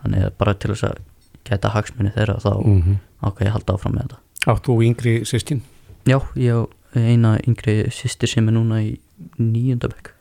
Þannig 0.03 0.27
að 0.27 0.37
bara 0.41 0.55
til 0.59 0.73
þess 0.73 0.87
að 0.89 1.01
geta 1.47 1.73
hagsmunni 1.73 2.13
þeirra 2.15 2.39
þá 2.43 2.53
-hmm. 2.59 2.99
ákveð 3.23 3.45
ég 3.45 3.51
að 3.51 3.55
halda 3.57 3.73
áfram 3.77 3.95
með 3.95 4.03
þetta. 4.03 4.19
Átt 4.53 4.67
þú 4.67 4.77
yngri 4.83 5.13
sískin? 5.25 5.61
Já, 6.07 6.19
ég 6.35 6.51
á 6.51 6.61
eina 6.95 7.37
yngri 7.47 7.89
sýstir 7.91 8.29
sem 8.29 8.47
er 8.47 8.53
núna 8.53 8.81
í 8.83 8.99
nýjöndabökk. 9.39 10.13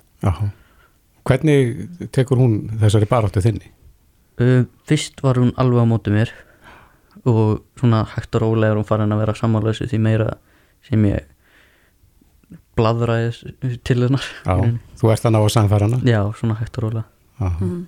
Hvernig 1.26 1.88
tekur 2.14 2.38
hún 2.38 2.54
þessari 2.80 3.08
baráttu 3.10 3.42
þinni? 3.42 3.70
Uh, 4.40 4.64
fyrst 4.88 5.20
var 5.22 5.38
hún 5.38 5.52
alveg 5.60 5.84
á 5.84 5.86
móti 5.86 6.10
mér 6.14 6.32
og 7.28 7.62
svona 7.78 8.04
hægt 8.14 8.34
og 8.34 8.42
rólega 8.42 8.72
er 8.72 8.78
hún 8.80 8.88
farin 8.88 9.12
að 9.12 9.22
vera 9.22 9.34
samanlösu 9.36 9.86
því 9.90 9.98
meira 10.02 10.30
sem 10.88 11.08
ég 11.10 11.28
bladraði 12.78 13.78
til 13.84 13.98
hennar. 14.06 14.28
Já, 14.46 14.54
þú 15.00 15.10
ert 15.12 15.26
að 15.28 15.34
ná 15.34 15.40
að 15.42 15.50
samfæra 15.56 15.88
hana? 15.88 16.00
Já, 16.08 16.22
svona 16.38 16.58
hægt 16.60 16.78
og 16.78 16.86
rólega. 16.86 17.08
Mm. 17.42 17.82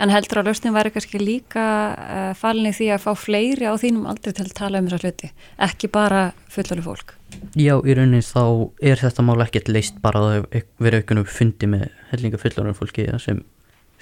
En 0.00 0.10
heldur 0.10 0.40
að 0.40 0.50
lausnin 0.50 0.74
væri 0.74 0.90
kannski 0.94 1.20
líka 1.20 1.64
uh, 1.92 2.30
falin 2.38 2.70
í 2.70 2.74
því 2.74 2.88
að 2.94 3.02
fá 3.04 3.10
fleiri 3.18 3.68
á 3.68 3.74
þínum 3.78 4.06
aldrei 4.10 4.32
til 4.34 4.46
að 4.46 4.54
tala 4.56 4.80
um 4.80 4.88
þessa 4.88 5.04
hluti, 5.04 5.30
ekki 5.66 5.90
bara 5.92 6.22
fullari 6.52 6.84
fólk. 6.84 7.12
Já, 7.58 7.74
í 7.76 7.96
rauninni 7.96 8.22
þá 8.24 8.42
er 8.80 9.02
þetta 9.02 9.26
mál 9.26 9.38
ekkert 9.44 9.70
leist 9.72 10.00
bara 10.04 10.22
að 10.22 10.28
það 10.28 10.56
hef 10.56 10.68
verið 10.86 11.04
aukunum 11.04 11.28
fundi 11.28 11.70
með 11.70 11.86
hellinga 12.12 12.40
fullarum 12.40 12.78
fólki 12.78 13.06
sem 13.22 13.42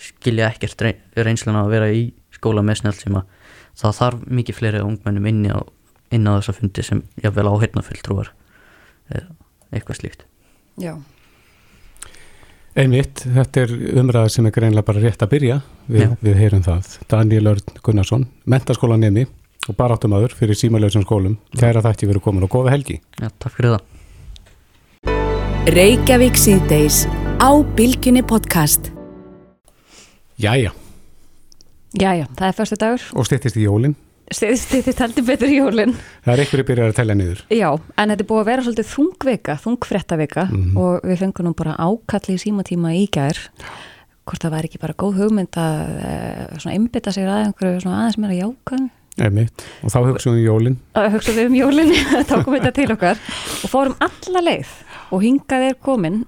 skilja 0.01 0.51
ekkert 0.53 0.87
reyn, 0.87 1.03
reynsluna 1.17 1.65
að 1.65 1.75
vera 1.75 1.91
í 1.95 2.07
skóla 2.35 2.65
með 2.67 2.83
snjálfsíma. 2.83 3.25
Það 3.79 3.99
þarf 3.99 4.27
mikið 4.39 4.61
fleiri 4.61 4.85
ungmennum 4.87 5.31
inni 5.31 5.51
á, 5.51 5.59
inn 6.15 6.29
á 6.31 6.39
þessa 6.39 6.55
fundi 6.59 6.85
sem 6.87 7.03
jáfnvel 7.23 7.51
áheirna 7.51 7.83
fulltrúar 7.87 8.31
eða 9.11 9.27
eitthvað 9.75 9.99
slíkt. 10.01 10.25
Já. 10.81 10.95
Einmitt, 12.75 13.23
þetta 13.23 13.63
er 13.63 13.73
umræða 14.03 14.31
sem 14.35 14.47
er 14.49 14.55
greinlega 14.57 14.87
bara 14.89 15.03
rétt 15.03 15.23
að 15.23 15.31
byrja, 15.37 15.61
við, 15.87 16.15
við 16.27 16.39
heyrum 16.43 16.65
það. 16.67 16.89
Daniel 17.13 17.51
Örn 17.53 17.77
Gunnarsson, 17.87 18.25
mentaskólanemi 18.51 19.29
og 19.71 19.77
baráttumadur 19.79 20.35
fyrir 20.35 20.59
símalöfsum 20.59 21.05
skólum. 21.07 21.37
Kæra 21.55 21.85
þætti 21.87 22.09
verið 22.11 22.25
komin 22.27 22.47
og 22.49 22.51
góða 22.57 22.75
helgi. 22.75 22.99
Já, 23.21 23.29
takk 23.39 23.55
fyrir 23.61 23.77
það. 23.77 23.91
Reykjavík 25.75 26.37
síðdeis 26.37 27.05
á 27.41 27.51
Bilginni 27.79 28.25
podcast. 28.27 28.91
Jæja, 30.43 30.75
Jæja, 31.95 32.27
það 32.35 32.49
er 32.49 32.57
förstu 32.59 32.77
dagur. 32.83 33.03
og 33.15 33.27
styttist 33.29 33.57
í 33.57 33.69
jólinn. 33.69 33.95
Stýttist 34.33 35.01
heldur 35.03 35.27
betur 35.29 35.51
í 35.53 35.59
jólinn. 35.59 35.93
Það 36.25 36.33
er 36.33 36.43
einhverju 36.45 36.67
byrjar 36.71 36.93
að 36.93 36.97
tella 36.97 37.15
niður. 37.19 37.43
Já, 37.53 37.69
en 38.01 38.09
þetta 38.13 38.25
er 38.25 38.29
búið 38.31 38.41
að 38.41 38.49
vera 38.49 38.65
svolítið 38.65 38.89
þungvika, 38.95 39.57
þungfréttavika 39.61 40.45
Mhm. 40.51 40.77
og 40.81 41.01
við 41.05 41.19
fengum 41.21 41.45
nú 41.47 41.55
bara 41.55 41.77
ákalli 41.77 42.35
í 42.39 42.41
símatíma 42.41 42.95
í 42.97 43.05
gær. 43.11 43.37
Hvort 44.25 44.41
það 44.41 44.55
væri 44.57 44.69
ekki 44.71 44.81
bara 44.81 44.95
góð 44.95 45.19
hugmynd 45.21 45.53
að 45.61 45.81
e, 46.01 46.59
svona 46.59 46.75
einbytta 46.79 47.13
sig 47.13 47.25
að 47.29 47.53
einhverju 47.53 47.85
aðeins 47.85 48.17
meira. 48.19 48.89
Einmitt, 49.21 49.63
og 49.85 49.93
þá 49.93 49.99
hugsaum 50.09 50.35
við 50.35 50.49
jólinn. 50.49 50.77
Að 50.99 51.13
hugsa 51.15 51.33
við 51.37 51.47
um 51.47 51.55
jólinn, 51.55 51.93
þá 52.29 52.35
kom 52.43 52.55
þetta 52.57 52.73
til 52.75 52.91
okkar 52.91 53.21
og 53.63 53.71
fórum 53.71 53.95
alla 54.03 54.41
leið 54.41 54.67
og 55.13 55.23
hingað 55.23 55.69
er 55.69 55.77
komin 55.79 56.25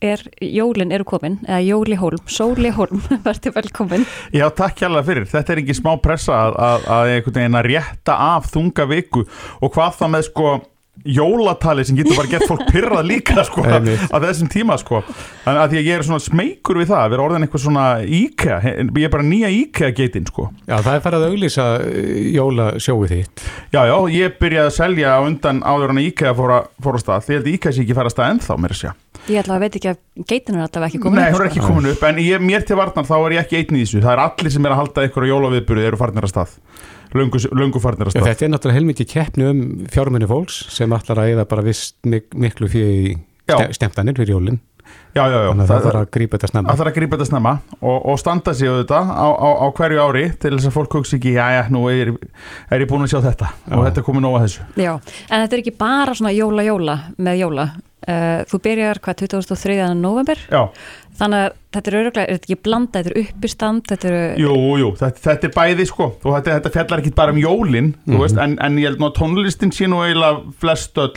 er, 0.00 0.22
jólin 0.40 0.92
eru 0.94 1.06
komin 1.08 1.38
eða 1.46 1.60
Jóli 1.64 1.98
Hólm, 2.00 2.24
Sóli 2.30 2.72
Hólm 2.74 3.02
verður 3.26 3.56
velkomin 3.56 4.06
Já, 4.34 4.46
takk 4.56 4.80
hjálpa 4.82 5.04
fyrir. 5.06 5.28
Þetta 5.30 5.54
er 5.54 5.62
ekki 5.62 5.76
smá 5.76 5.92
pressa 6.02 6.36
að, 6.36 6.58
að, 6.66 6.88
að 6.96 7.14
einhvern 7.14 7.38
veginn 7.40 7.60
að 7.60 7.68
rétta 7.70 8.18
af 8.36 8.50
þunga 8.54 8.86
viku 8.90 9.24
og 9.60 9.74
hvað 9.74 9.96
það 10.00 10.12
með 10.16 10.28
sko 10.30 10.52
jólatali 11.04 11.84
sem 11.86 11.96
getur 11.96 12.18
bara 12.18 12.28
gett 12.28 12.44
fólk 12.48 12.66
pyrrað 12.68 13.06
líka 13.08 13.40
sko 13.48 13.62
á 13.64 14.16
þessum 14.20 14.50
tíma 14.52 14.76
sko. 14.80 15.00
Þannig 15.46 15.60
að 15.62 15.70
því 15.72 15.78
að 15.80 15.86
ég 15.88 15.94
er 15.96 16.04
svona 16.04 16.24
smeykur 16.24 16.80
við 16.80 16.90
það 16.90 17.04
að 17.04 17.12
vera 17.14 17.24
orðin 17.24 17.46
eitthvað 17.46 17.64
svona 17.64 17.84
IKEA, 18.04 18.58
ég 18.84 19.06
er 19.08 19.14
bara 19.14 19.26
nýja 19.26 19.52
IKEA 19.54 19.94
geitin 19.96 20.28
sko. 20.28 20.48
Já, 20.68 20.76
það 20.76 20.92
er 20.92 21.04
farið 21.06 21.24
að 21.24 21.30
auglýsa 21.30 21.66
jólasjóið 22.36 23.14
þitt. 23.14 23.44
Já, 23.72 23.80
já, 23.88 23.96
ég 24.16 24.36
byrjaði 24.40 24.70
að 24.70 24.76
selja 24.76 25.14
á 25.16 25.18
undan 25.24 25.62
áður 25.64 25.94
en 25.94 26.02
að 26.02 26.08
IKEA 26.10 26.34
fór 26.36 26.54
að, 26.58 26.68
fór 26.84 26.98
að 26.98 27.04
stað. 27.06 27.24
Því 27.26 27.36
held 27.38 27.46
að 27.48 27.54
IKEA 27.54 27.72
sé 27.76 27.84
ekki 27.86 27.96
fara 27.96 28.10
að 28.12 28.16
stað 28.16 28.34
ennþá 28.34 28.58
mér 28.60 28.76
að 28.76 28.80
segja. 28.82 28.94
Ég 29.30 29.42
ætla 29.42 29.56
að 29.56 29.64
veit 29.64 29.74
ekki 29.76 29.90
að 29.90 29.98
geitin 30.30 30.56
er 30.56 30.62
alltaf 30.64 30.86
ekki 30.86 31.00
komin 31.02 31.20
Nei, 31.20 31.26
upp, 31.28 31.34
hún 31.36 31.44
er 31.44 31.50
sko. 31.50 31.58
ekki 31.60 31.66
komin 31.66 31.88
upp 31.90 32.04
en 32.08 32.20
ég, 32.24 32.44
mér 32.44 32.64
til 32.66 32.78
varnar 32.78 33.04
þá 33.08 33.16
er 33.18 33.34
ég 33.36 33.42
ekki 33.44 33.58
einn 33.60 33.76
í 33.76 33.82
þessu. 33.84 34.00
Það 34.00 34.14
er 34.14 34.22
allir 34.24 34.54
sem 34.54 34.64
er 34.68 34.74
að 34.74 34.80
halda 34.80 35.04
ykkur 35.10 35.26
á 35.28 35.30
jólaviðbyrðu 35.30 35.84
eru 37.10 37.82
farnir 37.82 38.08
að 38.08 38.14
stað. 38.14 38.28
þetta 38.30 38.46
er 38.46 38.52
náttúrulega 38.54 38.78
heilmikið 38.78 39.10
keppni 39.10 39.48
um 39.50 39.62
fjármenni 39.90 40.28
fólks 40.30 40.62
sem 40.72 40.96
ætlar 40.96 41.22
að 41.24 41.34
eða 41.34 41.46
bara 41.50 41.66
vist 41.66 41.96
mik 42.06 42.30
miklu 42.34 42.70
fyrir 42.70 43.74
stemtanir 43.74 44.18
fyrir 44.18 44.36
jólin 44.36 44.60
Já, 45.10 45.24
já, 45.26 45.38
já, 45.42 45.50
það 45.58 45.84
þarf 45.86 45.98
að 46.00 46.08
grípa 46.14 46.38
þetta 46.38 46.50
snemma 46.52 46.70
Það 46.70 46.80
þarf 46.80 46.90
að 46.92 46.96
grípa 47.00 47.16
þetta 47.18 47.28
snemma 47.30 47.52
og, 47.80 47.96
og 48.12 48.18
standa 48.22 48.54
sig 48.54 48.70
auðvitað 48.70 49.10
á, 49.10 49.26
á, 49.26 49.48
á 49.58 49.66
hverju 49.80 50.02
ári 50.06 50.24
til 50.38 50.52
þess 50.54 50.70
að 50.70 50.76
fólk 50.76 50.96
hugsi 51.00 51.16
ekki, 51.18 51.32
já, 51.34 51.46
já, 51.56 51.62
nú 51.74 51.84
er, 51.90 52.12
er 52.70 52.84
ég 52.84 52.90
búin 52.90 53.06
að 53.06 53.14
sjá 53.14 53.20
þetta 53.26 53.48
og 53.50 53.74
Já. 53.80 53.84
þetta 53.88 54.02
er 54.02 54.06
komið 54.06 54.26
nóga 54.26 54.42
þessu. 54.44 54.66
Já, 54.78 54.92
en 55.26 55.42
þetta 55.44 55.56
er 55.58 55.62
ekki 55.64 55.74
bara 55.80 56.14
svona 56.14 56.34
jóla-jóla 56.36 56.96
með 57.18 57.40
jóla 57.42 57.66
uh, 57.74 58.42
Þú 58.50 58.60
byrjar 58.68 59.00
hvað 59.02 59.18
2003. 59.24 59.78
november 59.98 60.44
Já, 60.46 60.62
þannig 61.20 61.42
að 61.48 61.58
þetta 61.74 61.90
er 61.92 61.98
öruglega, 62.04 62.24
er 62.30 62.38
þetta 62.38 62.48
ekki 62.50 62.60
blanda 62.68 63.02
þetta 63.02 63.10
er 63.12 63.20
uppistand, 63.24 63.82
þetta 63.90 64.08
eru 64.12 64.22
jú, 64.44 64.54
jú, 64.84 64.92
þetta, 65.02 65.24
þetta 65.26 65.50
er 65.50 65.56
bæði 65.58 65.88
sko 65.90 66.06
og 66.14 66.30
þetta, 66.38 66.54
þetta 66.60 66.72
fjallar 66.78 67.02
ekki 67.04 67.12
bara 67.18 67.34
um 67.34 67.42
jólin, 67.42 67.90
þú 68.06 68.22
veist, 68.24 68.38
en, 68.46 68.56
en 68.62 68.78
ég 68.80 68.88
held 68.92 69.02
nú 69.02 69.10
að 69.10 69.18
tónlistin 69.20 69.74
sé 69.74 69.90
nú 69.90 70.00
eiginlega 70.06 70.54
flest 70.62 70.98
öll 71.02 71.12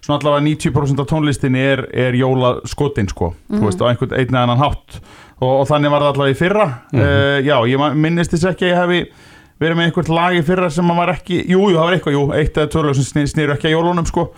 svona 0.00 0.18
allavega 0.18 0.44
90% 0.48 1.02
af 1.02 1.08
tónlistinni 1.10 1.64
er, 1.72 1.84
er 1.92 2.16
jólaskotin 2.18 3.10
sko, 3.10 3.34
þú 3.50 3.64
veist, 3.66 3.82
á 3.84 3.88
einhvern 3.90 4.16
einn 4.16 4.32
eða 4.32 4.44
annan 4.46 4.62
hátt. 4.62 5.00
Og, 5.40 5.50
og 5.62 5.66
þannig 5.70 5.92
var 5.92 6.04
það 6.04 6.14
allavega 6.14 6.36
í 6.36 6.40
fyrra. 6.40 6.68
Uh, 6.92 7.36
já, 7.44 7.56
ég 7.70 7.84
minnist 7.96 8.34
þess 8.34 8.50
ekki 8.52 8.68
að 8.68 8.72
ég 8.72 8.80
hefi 8.80 9.28
verið 9.60 9.76
með 9.76 9.88
einhvert 9.90 10.10
lag 10.12 10.36
í 10.36 10.42
fyrra 10.44 10.70
sem 10.72 10.90
að 10.92 11.00
var 11.02 11.14
ekki, 11.14 11.42
jú, 11.44 11.66
jú, 11.68 11.76
það 11.76 11.86
var 11.86 11.96
eitthvað, 11.96 12.16
jú, 12.16 12.24
eitt 12.36 12.56
eða 12.56 12.72
tvörlega 12.72 12.96
sem 12.96 13.08
snýr, 13.10 13.30
snýr 13.34 13.54
ekki 13.54 13.68
að 13.68 13.74
jólunum 13.76 14.08
sko 14.08 14.30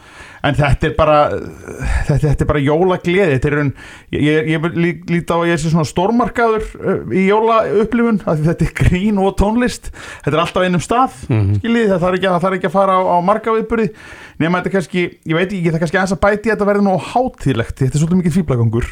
en 0.43 0.57
þetta 0.59 0.89
er 0.89 0.95
bara 0.99 1.17
þetta, 1.31 2.17
þetta 2.25 2.43
er 2.45 2.49
bara 2.51 2.63
jólagleði. 2.65 3.37
Þetta 3.37 3.49
er 3.51 3.57
raun, 3.59 3.73
ég, 4.15 4.23
ég, 4.27 4.49
ég 4.53 4.67
lí, 4.75 4.93
líti 5.13 5.31
á 5.31 5.39
að 5.39 5.47
ég 5.53 5.61
sé 5.63 5.71
svona 5.73 5.87
stórmarkaður 5.87 6.65
uh, 6.81 7.13
í 7.15 7.27
jólaupplifun, 7.29 8.19
þetta 8.27 8.67
er 8.67 8.73
grín 8.83 9.21
og 9.23 9.37
tónlist, 9.39 9.93
þetta 10.25 10.35
er 10.37 10.43
alltaf 10.45 10.67
einum 10.67 10.83
stað 10.83 11.19
Mhm. 11.29 11.61
skiljið, 11.61 11.89
það 11.93 12.03
þarf 12.07 12.19
ekki, 12.19 12.31
að- 12.33 12.57
ekki 12.59 12.71
að 12.71 12.75
fara 12.79 12.97
á, 12.99 13.01
á 13.07 13.17
marga 13.23 13.55
viðburði, 13.55 13.91
nema 14.43 14.59
þetta 14.59 14.71
er 14.73 14.77
kannski 14.79 15.05
ég 15.31 15.37
veit 15.39 15.47
ekki, 15.53 15.69
það 15.71 15.75
er 15.79 15.83
kannski 15.85 16.01
aðeins 16.01 16.17
að 16.17 16.23
bæti 16.27 16.51
þetta 16.53 16.69
verði 16.73 16.85
nú 16.89 16.97
hátíðlegt, 17.13 17.77
þetta 17.79 17.95
er 17.97 18.03
svolítið 18.03 18.21
mikið 18.23 18.37
fýblagangur 18.41 18.91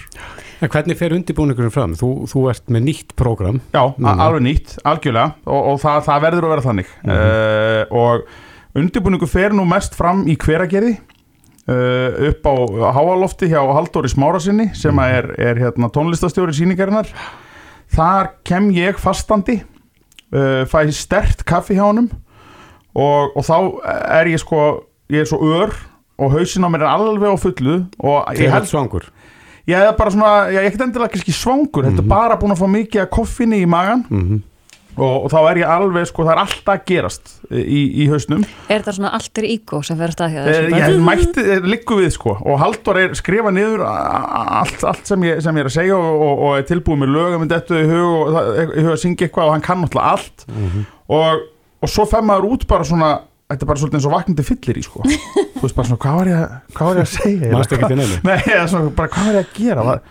En 0.60 0.68
hvernig 0.68 0.96
fer 1.00 1.14
undirbúningurinn 1.16 1.72
fram? 1.72 1.94
Þú, 1.96 2.08
þú 2.28 2.40
ert 2.50 2.66
með 2.68 2.82
nýtt 2.84 3.14
prógram 3.16 3.62
Já, 3.72 3.80
Núna. 3.96 4.12
alveg 4.20 4.42
nýtt, 4.44 4.74
algjörlega. 4.84 5.30
Og, 5.48 5.68
og 5.70 5.78
það, 5.80 6.02
það 6.04 6.18
verður 6.26 6.44
að 6.44 6.52
vera 6.52 6.64
þannig. 6.66 6.90
Uh, 7.00 7.84
og 7.96 8.26
undirbúningu 8.76 9.28
fer 9.32 9.54
nú 9.56 9.64
mest 9.64 9.96
fram 9.96 10.26
í 10.28 10.36
hveragerði 10.36 10.98
uh, 11.68 12.30
upp 12.30 12.46
á 12.48 12.54
háalofti 12.96 13.50
hjá 13.50 13.60
Halldóri 13.60 14.10
Smárasinni 14.12 14.70
sem 14.78 14.96
að 15.02 15.16
er, 15.18 15.30
er 15.50 15.62
hérna, 15.66 15.90
tónlistastjóri 15.92 16.54
síningarinnar 16.56 17.10
þar 17.90 18.32
kem 18.46 18.70
ég 18.76 19.00
fastandi 19.02 19.60
uh, 19.60 20.66
fæ 20.70 20.84
stert 20.94 21.44
kaffi 21.48 21.78
hjá 21.78 21.86
honum 21.88 22.10
og, 22.94 23.36
og 23.36 23.44
þá 23.46 23.56
er 24.20 24.32
ég 24.32 24.42
sko 24.42 24.64
ég 25.10 25.24
er 25.24 25.30
svo 25.30 25.40
ör 25.42 25.74
og 26.20 26.36
hausinn 26.36 26.66
á 26.66 26.70
mér 26.70 26.84
er 26.84 26.92
alveg 26.92 27.32
á 27.32 27.38
fullu 27.40 27.80
og 27.98 28.30
Ég 28.36 28.52
held 28.52 28.68
svangur? 28.68 29.08
Ég 29.68 29.76
er 29.76 29.92
bara 29.96 30.10
svona, 30.12 30.32
ég 30.50 30.58
er 30.58 30.68
ekkert 30.68 30.88
endilega 30.88 31.14
kannski 31.14 31.32
svangur, 31.36 31.86
þetta 31.86 32.02
er 32.02 32.08
bara 32.10 32.38
búin 32.40 32.52
að 32.54 32.62
fá 32.62 32.68
mikið 32.70 33.04
af 33.04 33.10
koffinni 33.14 33.60
í 33.62 33.68
magan 33.70 34.06
mm 34.08 34.40
og, 34.96 35.24
og 35.24 35.28
þá 35.32 35.38
er 35.50 35.60
ég 35.62 35.70
alveg, 35.70 36.06
sko, 36.10 36.24
það 36.26 36.32
er 36.34 36.40
alltaf 36.42 36.72
að 36.74 36.82
gerast 36.90 37.30
í, 37.50 37.80
í 38.02 38.08
hausnum. 38.10 38.42
Er 38.68 38.80
þetta 38.82 38.94
svona 38.96 39.12
alter 39.16 39.46
ego 39.48 39.80
sem 39.86 39.98
fer 40.00 40.12
að 40.16 40.34
þessu? 40.36 40.66
ég 40.80 41.00
mætti, 41.06 41.44
eh, 41.54 41.62
liggur 41.74 42.02
við, 42.02 42.10
sko. 42.16 42.34
Og 42.44 42.58
Halldór 42.60 43.00
er 43.04 43.14
skrifa 43.18 43.52
niður 43.54 43.84
allt, 43.86 44.84
allt 44.90 45.06
sem, 45.08 45.24
ég, 45.30 45.40
sem 45.44 45.56
ég 45.60 45.64
er 45.66 45.70
að 45.70 45.76
segja 45.78 45.96
og, 45.96 46.10
og, 46.26 46.44
og 46.48 46.58
er 46.58 46.68
tilbúið 46.68 47.02
með 47.04 47.14
lögum 47.16 47.44
með 47.46 47.54
þetta 47.56 47.80
í 47.80 47.88
hug 47.94 48.12
og 48.18 48.34
það- 48.36 48.60
í 48.76 48.84
hug 48.84 48.92
að 48.96 49.00
syngja 49.04 49.28
eitthvað 49.28 49.46
og 49.50 49.56
hann 49.56 49.66
kann 49.70 49.82
náttúrulega 49.84 50.14
allt. 50.18 50.46
Og, 51.10 51.48
og 51.80 51.88
svo 51.96 52.06
fer 52.10 52.22
maður 52.26 52.50
út 52.54 52.66
bara 52.70 52.84
svona 52.86 53.12
þetta 53.50 53.66
er 53.66 53.68
bara 53.70 53.80
svolítið 53.82 53.98
eins 54.00 54.06
og 54.08 54.14
vaknandi 54.14 54.44
fyllir 54.46 54.78
í, 54.80 54.84
sko. 54.86 55.02
Þú 55.04 55.62
veist 55.66 55.76
bara 55.76 55.88
svona, 55.90 56.00
hvað 56.04 56.16
var 56.20 56.30
ég, 56.30 56.38
að- 56.40 56.74
hvað 56.78 56.88
var 56.90 57.00
ég 57.00 57.04
að 57.06 57.12
segja 57.16 57.50
Manstu 57.52 57.76
ekki 57.76 57.90
til 57.90 57.98
neinu? 58.00 58.18
Nei, 58.30 58.38
eða 58.54 58.66
svona, 58.72 58.92
bara 58.96 59.12
hvað 59.12 59.26
var 59.30 59.38
ég 59.40 59.44
að 59.50 59.58
gera? 59.60 59.84
Var, 59.90 60.02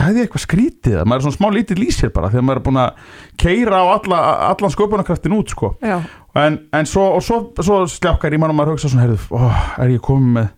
sagði 0.00 0.18
ég 0.22 0.26
eitthvað 0.26 0.44
skrítið 0.46 0.98
maður 1.04 1.20
er 1.20 1.26
svona 1.28 1.38
smá 1.38 1.48
lítið 1.56 1.82
lýsir 1.84 2.12
bara 2.16 2.32
þegar 2.32 2.46
maður 2.48 2.62
er 2.62 2.66
búin 2.66 2.80
að 2.82 3.14
keira 3.44 3.80
á 3.80 3.86
alla, 3.94 4.20
allan 4.50 4.74
sköpunarkraftin 4.74 5.36
út 5.38 5.52
sko. 5.54 5.72
Já, 5.84 5.98
en, 6.42 6.58
en 6.74 6.88
svo, 6.90 7.06
og 7.18 7.22
svo, 7.26 7.40
svo 7.62 7.82
sljákar 7.94 8.34
í 8.34 8.40
mann 8.42 8.50
og 8.54 8.58
maður 8.58 8.74
hugsa 8.76 8.90
svona, 8.90 9.06
heyrðu, 9.06 9.28
ó, 9.36 9.52
er 9.84 9.92
ég 9.94 10.02
komið 10.04 10.32
með 10.40 10.52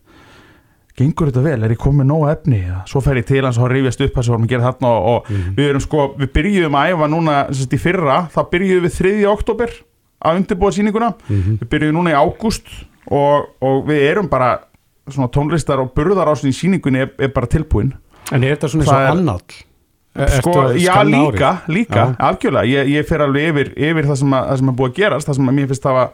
gengur 0.98 1.28
þetta 1.30 1.42
vel, 1.44 1.58
er 1.62 1.70
ég 1.76 1.78
komið 1.78 2.00
með 2.00 2.08
nóga 2.10 2.30
efni? 2.34 2.58
Svo 2.90 2.98
fer 3.04 3.20
ég 3.20 3.26
til 3.28 3.44
hans 3.46 3.58
og 3.60 3.68
hann 3.68 3.74
rifjast 3.76 4.00
upp 4.02 4.16
þess 4.16 4.26
að 4.30 4.32
vorum 4.34 4.46
að 4.48 4.54
gera 4.54 4.64
þarna 4.72 4.88
og, 4.90 5.04
og 5.12 5.28
við 5.54 5.68
erum 5.70 5.84
sko 5.84 6.06
við 6.18 6.32
byrjuðum 6.34 6.78
að 6.80 6.94
æfa 6.96 7.10
núna 7.12 7.36
sérst, 10.24 10.26
í 10.26 10.26
fyrra, 10.26 10.26
þá 10.26 10.26
byrjuðum 10.26 10.26
við 10.26 10.26
3. 10.26 10.26
oktober 10.26 10.26
að 10.26 10.36
undirbúa 10.38 10.70
sýninguna 10.74 11.12
við 11.28 11.68
byrjuðum 11.70 11.98
núna 11.98 12.10
í 12.10 12.18
ágúst 12.18 12.66
og, 13.10 13.48
og 13.62 13.86
við 13.88 14.02
erum 14.10 14.28
bara 14.28 14.58
svona 15.08 15.28
tónlistar 15.32 15.80
og 15.80 15.92
burðar 15.94 16.28
á 16.28 16.34
svona 16.36 16.52
í 16.52 16.58
sýningunni 16.58 17.00
er, 17.06 17.12
er 17.18 17.28
bara 17.32 17.46
tilbúin 17.46 17.94
En 18.32 18.42
er 18.44 18.56
þetta 18.56 18.68
svona 18.68 18.84
eins 18.84 18.92
og 18.92 19.10
annál? 19.14 19.40
sko, 20.42 20.52
já 20.76 20.96
líka, 21.06 21.52
líka, 21.68 21.94
Já. 21.94 22.16
algjörlega 22.18 22.66
ég, 22.66 22.88
ég 22.98 23.06
fer 23.08 23.22
alveg 23.22 23.46
yfir, 23.52 23.70
yfir 23.78 24.04
það, 24.08 24.16
sem 24.18 24.34
að, 24.34 24.50
er 24.68 24.74
búið 24.80 24.90
að 24.90 24.96
gerast 24.98 25.28
það 25.30 25.34
sem 25.38 25.48
að 25.48 25.54
mér 25.54 25.68
finnst 25.70 25.82
það 25.86 25.98
að 26.02 26.10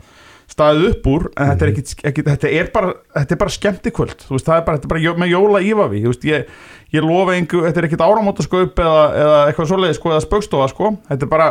staðið 0.55 0.87
upp 0.91 1.07
úr 1.09 1.23
en 1.41 1.49
þetta 1.49 1.65
er 1.65 1.71
Mhm. 1.71 1.79
ekki, 1.81 2.05
ekki 2.11 2.23
þetta 2.29 2.51
er 2.61 2.67
bara, 2.75 2.93
þetta 3.17 3.33
er 3.33 3.41
bara 3.41 3.51
skemmtikvöld 3.57 4.17
það 4.45 4.57
er 4.59 4.65
bara, 4.67 4.77
þetta 4.77 4.85
er 4.85 4.93
bara 4.93 5.01
jó- 5.01 5.17
með 5.17 5.33
jóla 5.33 5.63
ífavi 5.65 6.03
þú 6.05 6.11
veist, 6.13 6.25
ég, 6.29 6.45
ég 6.93 7.03
lofa 7.03 7.35
engu, 7.39 7.63
þetta 7.65 7.79
er 7.81 7.85
ekkit 7.89 8.05
áramótaskaup 8.05 8.75
eða, 8.85 9.05
eða 9.25 9.39
eitthvað 9.49 9.71
svoleiði 9.73 9.95
sko, 9.97 10.11
eða 10.13 10.27
spöggstofa 10.29 10.69
sko, 10.69 10.93
þetta 11.09 11.23
er 11.25 11.33
bara 11.33 11.49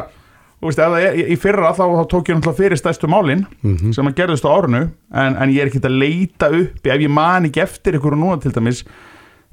veist, 0.67 0.79
það 0.79 0.97
er, 1.03 1.17
í 1.33 1.37
fyrra 1.39 1.71
þá, 1.77 1.83
þá 1.97 2.03
tók 2.11 2.29
ég 2.31 2.37
náttúrulega 2.37 2.59
fyrir 2.61 2.79
stærstu 2.81 3.09
málin 3.11 3.45
Mhm. 3.63 3.93
sem 3.93 4.07
að 4.07 4.15
gerðist 4.19 4.45
á 4.47 4.51
árunu 4.55 4.81
en, 5.13 5.35
en 5.35 5.49
ég 5.53 5.61
er 5.61 5.71
ekkit 5.71 5.87
að 5.89 5.97
leita 5.99 6.49
uppi. 6.51 6.89
Ef 6.93 7.01
ég 7.01 7.09
man 7.09 7.45
ekki 7.49 7.61
eftir 7.63 7.97
ykkur 7.99 8.15
núna 8.17 8.39
til 8.41 8.51
dæmis 8.51 8.83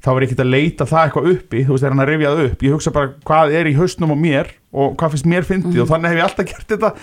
þá 0.01 0.07
er 0.15 0.21
ég 0.23 0.29
ekkert 0.31 0.43
að 0.45 0.51
leita 0.55 0.85
það 0.89 1.03
eitthvað 1.05 1.31
uppi. 1.35 1.63
Þú 1.65 1.75
veist, 1.75 1.83
er 1.85 1.93
hann 1.93 2.01
að 2.01 2.09
rifja 2.09 2.29
það 2.33 2.45
upp? 2.49 2.63
Ég 2.65 2.71
hugsa 2.73 2.91
bara 2.95 3.11
hvað 3.29 3.53
er 3.59 3.65
í 3.69 3.75
hausnum 3.77 4.13
á 4.13 4.17
mér 4.17 4.47
og 4.73 4.95
hvað 4.97 5.11
finnst 5.13 5.27
mér 5.29 5.45
fyndið? 5.45 5.81
Og 5.83 5.89
þannig 5.91 6.09
hef 6.09 6.17
ég 6.17 6.25
alltaf 6.25 6.45
gert 6.49 6.67
þetta. 6.73 6.93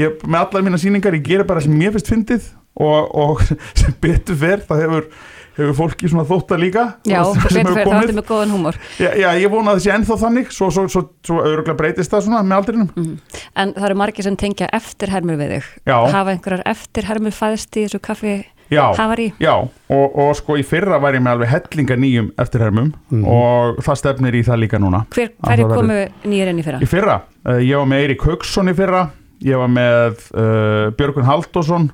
Ég, 0.00 0.22
með 0.24 0.40
allar 0.40 0.62
mína 0.64 0.78
sýningar, 0.80 1.12
ég 1.18 1.26
gerir 1.26 1.44
bara 1.46 1.60
sem 1.60 1.74
mér 1.76 1.92
finnst 1.92 2.08
fyndið 2.08 2.46
og, 2.80 3.10
og 3.12 3.42
sem 3.78 3.92
betur 4.00 4.36
fer 4.40 4.62
það 4.68 4.80
hefur, 4.86 5.08
hefur 5.56 5.76
fólki 5.80 6.10
svona 6.12 6.26
þótt 6.28 6.56
að 6.56 6.62
líka? 6.64 6.86
Já, 7.08 7.20
það 7.42 7.60
er 8.02 8.14
með 8.16 8.26
góðan 8.28 8.54
húmor. 8.54 8.80
Já, 9.00 9.10
já, 9.16 9.28
ég 9.40 9.52
vona 9.52 9.72
að 9.72 9.78
það 9.78 9.84
sé 9.86 9.94
ennþá 9.96 10.18
þannig. 10.24 10.50
Svo, 10.56 10.72
svo, 10.74 10.88
svo, 10.92 11.04
svo 11.26 11.38
öruglega 11.42 11.78
breytist 11.78 12.12
það 12.12 12.26
svona 12.26 12.42
með 12.46 12.58
aldrinum. 12.60 13.14
En 13.56 13.72
það 13.76 13.88
eru 13.90 14.00
margir 14.02 14.28
sem 14.28 14.36
tengja 14.40 14.68
eftirhermur 14.76 15.40
við 15.40 15.56
þig. 15.56 15.72
Já. 15.88 15.96
Hafa 16.16 16.36
einhverjar 16.36 16.66
eftirhermur 16.74 17.36
fæðst 17.36 17.80
í 17.80 17.86
þessu 17.86 18.02
kaffi 18.04 18.36
já, 18.68 18.94
já. 19.38 19.54
Og, 19.88 20.18
og 20.18 20.32
sko 20.36 20.56
í 20.58 20.64
fyrra 20.66 20.98
var 21.02 21.14
ég 21.14 21.22
með 21.22 21.36
alveg 21.36 21.52
hellinga 21.52 21.98
nýjum 22.02 22.32
eftirhermum 22.42 22.90
og 23.22 23.78
það 23.86 24.00
stefnir 24.00 24.38
í 24.38 24.42
það 24.46 24.62
líka 24.64 24.80
núna. 24.82 25.04
Hver, 25.14 25.32
hverju 25.38 25.68
það 25.68 25.78
komu 25.80 26.00
nýjir 26.32 26.50
inn 26.50 26.60
í 26.60 26.66
fyrra? 26.66 26.82
Í 26.82 26.90
fyrra, 26.90 27.20
uh, 27.46 27.60
ég 27.62 27.78
var 27.78 27.88
með 27.90 28.04
Eirík 28.04 28.26
Haugsson 28.26 28.72
í 28.72 28.76
fyrra. 28.76 29.06
Ég 29.44 29.60
var 29.60 29.68
með 29.68 30.22
uh, 30.32 30.88
Björgun 30.96 31.26
Halldórsson 31.28 31.90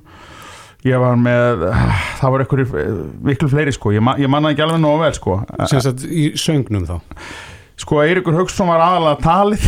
Ég 0.83 0.99
var 0.99 1.15
með, 1.15 1.63
uh, 1.69 1.95
það 2.19 2.33
var 2.33 2.43
einhverju 2.43 2.67
uh, 2.67 3.01
miklu 3.23 3.47
fleiri 3.51 3.73
sko, 3.75 3.93
ég, 3.95 4.03
ma 4.03 4.17
ég 4.19 4.31
manna 4.31 4.51
ekki 4.51 4.65
alveg 4.65 4.81
nógu 4.83 5.03
vel 5.05 5.13
sko. 5.15 5.39
Sem 5.71 5.83
sagt 5.83 6.03
í 6.03 6.33
söngnum 6.39 6.87
þá? 6.89 6.97
Sko 7.79 8.01
Eiríkur 8.03 8.35
Haugsson 8.37 8.69
var 8.69 8.83
aðalega 8.83 9.23
talið 9.23 9.63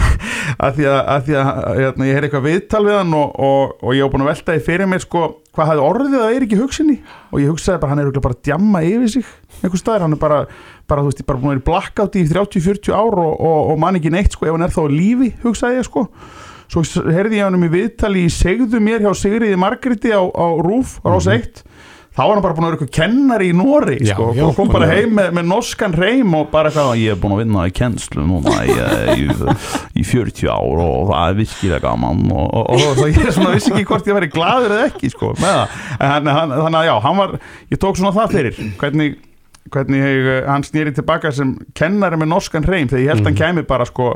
að 0.64 0.78
því 0.78 0.86
að, 0.90 0.96
að, 0.98 1.20
því 1.26 1.36
að 1.38 1.50
hérna, 1.78 2.06
ég 2.08 2.16
heyrði 2.16 2.28
eitthvað 2.28 2.46
viðtal 2.48 2.80
við 2.86 2.96
hann 2.96 3.12
og, 3.16 3.36
og, 3.46 3.74
og 3.82 3.94
ég 3.94 4.06
var 4.06 4.12
búin 4.14 4.24
að 4.24 4.30
velta 4.32 4.56
því 4.56 4.64
fyrir 4.66 4.90
mér 4.90 5.04
sko 5.04 5.22
hvað 5.56 5.70
hafði 5.70 5.84
orðið 5.86 6.16
að 6.18 6.32
Eiríki 6.32 6.58
Haugssoni 6.60 6.96
og 7.30 7.38
ég 7.42 7.52
hugsaði 7.52 7.82
bara 7.84 7.94
hann 7.94 8.02
er 8.02 8.10
bara 8.18 8.36
að 8.36 8.42
djamma 8.48 8.82
yfir 8.86 9.12
sig 9.14 9.30
einhver 9.62 9.80
staðar, 9.80 10.04
hann 10.04 10.16
er 10.16 10.20
bara, 10.20 10.40
bara 10.90 11.04
þú 11.04 11.12
veist, 11.12 11.22
bara 11.28 11.40
búin 11.40 11.52
að 11.52 11.54
vera 11.54 11.62
í 11.62 11.68
blackout 11.70 12.18
í 12.18 12.24
30-40 12.32 12.96
ár 12.96 13.20
og, 13.22 13.32
og, 13.36 13.60
og 13.72 13.80
man 13.84 14.00
ekki 14.00 14.12
neitt 14.12 14.36
sko 14.36 14.48
ef 14.48 14.56
hann 14.56 14.66
er 14.66 14.74
þá 14.74 14.82
á 14.84 14.96
lífi, 14.96 15.30
hugsaði 15.44 15.80
ég 15.80 15.88
sko 15.88 16.06
svo 16.72 16.82
heyrði 17.06 17.40
ég 17.40 17.46
hann 17.46 17.58
um 17.58 17.66
í 17.66 17.72
viðtali 17.72 18.26
í 18.26 18.32
segðu 18.32 18.80
mér 18.82 19.04
hjá 19.06 19.12
Sigriði 19.16 19.58
Margreti 19.60 20.10
á, 20.14 20.22
á 20.22 20.46
Rúf, 20.62 20.98
á 21.04 21.12
Rás 21.14 21.28
1 21.30 21.62
þá 22.16 22.22
var 22.24 22.32
hann 22.38 22.44
bara 22.46 22.54
búin 22.56 22.64
að 22.64 22.70
vera 22.70 22.76
eitthvað 22.78 22.92
kennari 22.96 23.48
í 23.50 23.54
Nóri 23.56 23.96
Já, 24.00 24.14
sko, 24.14 24.30
já, 24.32 24.42
og 24.46 24.54
kom 24.56 24.70
bara 24.72 24.86
já. 24.88 24.94
heim 24.96 25.10
með, 25.18 25.26
með 25.36 25.48
norskan 25.50 25.92
reym 26.00 26.32
og 26.38 26.46
bara 26.48 26.70
eitthvað 26.70 27.02
ég 27.02 27.12
er 27.12 27.18
búin 27.20 27.34
að 27.36 27.42
vinna 27.42 27.64
í 27.68 27.74
kennslu 27.76 28.24
núna 28.24 28.54
í, 28.64 28.76
í, 29.20 29.26
í 30.00 30.04
40 30.08 30.48
ár 30.48 30.80
og 30.86 31.10
það 31.10 31.26
er 31.28 31.36
virkilega 31.42 31.82
gaman 31.84 32.22
og, 32.32 32.46
og, 32.46 32.70
og, 32.72 33.02
og 33.04 33.10
ég 33.12 33.20
er 33.20 33.36
svona 33.36 33.52
vissi 33.52 33.74
ekki 33.74 33.84
hvort 33.90 34.08
ég 34.08 34.16
væri 34.16 34.30
gladur 34.32 34.74
eða 34.78 34.88
ekki 34.88 35.12
sko, 35.12 35.34
með 35.36 35.58
það. 35.58 35.76
En 35.98 36.14
hann, 36.14 36.32
hann, 36.38 36.54
þannig 36.56 36.80
að 36.80 36.88
já, 36.88 36.94
hann 37.04 37.20
var, 37.20 37.36
ég 37.74 37.82
tók 37.84 38.00
svona 38.00 38.14
það 38.16 38.34
fyrir 38.38 38.62
hvernig, 38.80 39.20
hvernig 39.76 40.08
ég, 40.08 40.32
hann 40.48 40.64
snýri 40.64 40.96
tilbaka 40.96 41.34
sem 41.36 41.52
kennari 41.76 42.16
með 42.22 42.32
norskan 42.32 42.64
reym 42.64 42.88
þegar 42.88 43.04
ég 43.04 43.12
held 43.12 43.28
hann 43.28 43.40
kæmi 43.44 43.66
bara 43.68 43.84
sko 43.92 44.14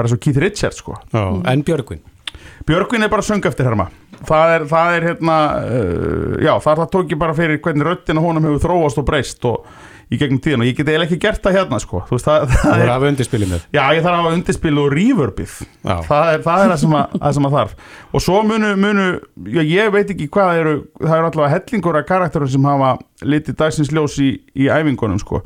bara 0.00 0.10
svo 0.10 0.20
Keith 0.20 0.40
Richards 0.40 0.80
sko. 0.82 0.96
Já, 1.12 1.24
en 1.52 1.64
Björgvin? 1.66 2.02
Björgvin 2.68 3.04
er 3.04 3.12
bara 3.12 3.24
söng 3.24 3.44
eftir 3.48 3.68
herma. 3.68 3.90
Það 4.26 4.54
er, 4.54 4.64
það 4.68 4.96
er 4.96 5.06
hérna 5.08 5.36
uh, 5.64 6.34
já, 6.44 6.52
það, 6.60 6.82
það 6.82 6.90
tók 6.92 7.14
ég 7.14 7.20
bara 7.22 7.36
fyrir 7.36 7.62
hvernig 7.64 7.86
röddina 7.86 8.20
honum 8.24 8.50
hefur 8.50 8.66
þróast 8.66 9.00
og 9.00 9.06
breyst 9.08 9.46
og 9.48 9.70
í 10.10 10.18
gegnum 10.18 10.40
tíðan 10.42 10.64
og 10.64 10.68
ég 10.68 10.74
get 10.74 10.88
eiginlega 10.90 11.06
ekki 11.06 11.20
gert 11.22 11.44
það 11.44 11.56
hérna 11.56 11.78
sko. 11.80 12.02
Þú 12.08 12.16
veist, 12.16 12.26
það, 12.26 12.44
það 12.50 12.60
Það 12.60 12.72
er, 12.74 12.82
voru 12.82 12.92
af 12.92 13.06
undirspilið 13.08 13.50
með 13.52 13.64
já, 13.76 13.80
ég 13.94 14.04
þarf 14.04 14.12
að 14.12 14.20
hafa 14.20 14.32
undirspil 14.36 14.74
og 14.82 14.94
reverbið. 14.98 15.56
Það 15.86 16.30
er 16.34 16.44
það, 16.44 16.64
er 16.64 16.72
það, 16.72 16.76
sem 16.82 16.96
að, 16.98 17.14
það 17.22 17.36
sem 17.38 17.48
að 17.48 17.56
þarf. 17.56 17.74
Og 18.10 18.24
svo 18.26 18.40
munu, 18.50 18.70
munu 18.84 19.08
já, 19.54 19.62
ég 19.62 19.92
veit 19.94 20.14
ekki 20.16 20.30
hvað 20.34 20.62
eru 20.62 20.74
það 20.98 21.16
eru 21.16 21.30
allavega 21.30 21.52
hellingur 21.54 22.00
af 22.00 22.08
karakterum 22.10 22.50
sem 22.50 22.70
hafa 22.72 22.92
litið 23.32 23.58
dagsins 23.62 23.92
ljós 23.94 24.18
í, 24.20 24.32
í 24.58 24.68
æfingunum 24.68 25.22
sko. 25.22 25.44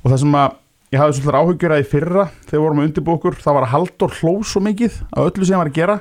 og 0.00 0.08
það 0.08 0.22
sem 0.24 0.40
að 0.40 0.62
ég 0.94 1.00
hafði 1.02 1.16
svolítið 1.18 1.40
áhugjur 1.40 1.74
að 1.76 1.82
í 1.82 1.88
fyrra 1.90 2.24
þegar 2.46 2.56
við 2.56 2.64
vorum 2.66 2.80
að 2.82 2.86
undirbúkur 2.90 3.38
það 3.42 3.56
var 3.58 3.66
að 3.66 3.72
Halldór 3.74 4.14
hló 4.20 4.32
svo 4.46 4.62
mikið 4.62 4.98
af 5.12 5.26
öllu 5.30 5.44
sem 5.48 5.56
hann 5.56 5.64
var 5.64 5.70
að 5.72 5.78
gera. 5.80 5.96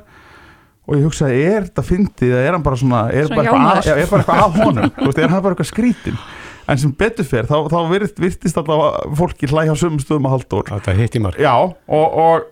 Og 0.85 0.99
ég 0.99 1.05
hugsaði, 1.07 1.37
er 1.49 1.63
þetta 1.65 1.81
fyndið 1.87 2.33
eða 2.35 2.41
er 2.45 2.53
hann 2.53 2.65
bara 2.65 2.77
svona, 2.77 2.99
er 3.09 3.25
Svona 3.25 3.37
bara 3.41 3.45
eitthvað 3.49 3.93
að, 3.95 4.01
er 4.03 4.09
bara 4.11 4.21
eitthvað 4.21 4.41
að 4.43 4.59
honum? 4.61 4.91
Þú 4.99 5.05
veist, 5.09 5.21
er 5.25 5.31
hann 5.33 5.41
bara 5.47 5.55
eitthvað 5.55 5.71
skrítin 5.71 6.19
en 6.65 6.79
sem 6.81 6.91
betur 6.97 7.25
fer, 7.29 7.45
þá, 7.49 7.55
þá 7.69 7.79
virt, 7.91 8.19
virtist 8.21 8.57
allavega 8.57 9.15
fólki 9.17 9.49
hlæja 9.49 9.73
á 9.73 9.77
sömum 9.77 10.01
stöðum 10.01 10.25
að 10.29 10.35
Halldór. 10.35 10.69
Þetta 10.69 10.95
hitt 10.97 11.17
í 11.17 11.21
mark. 11.21 11.37
Já, 11.41 11.51
og, 11.57 11.75
og, 11.89 12.45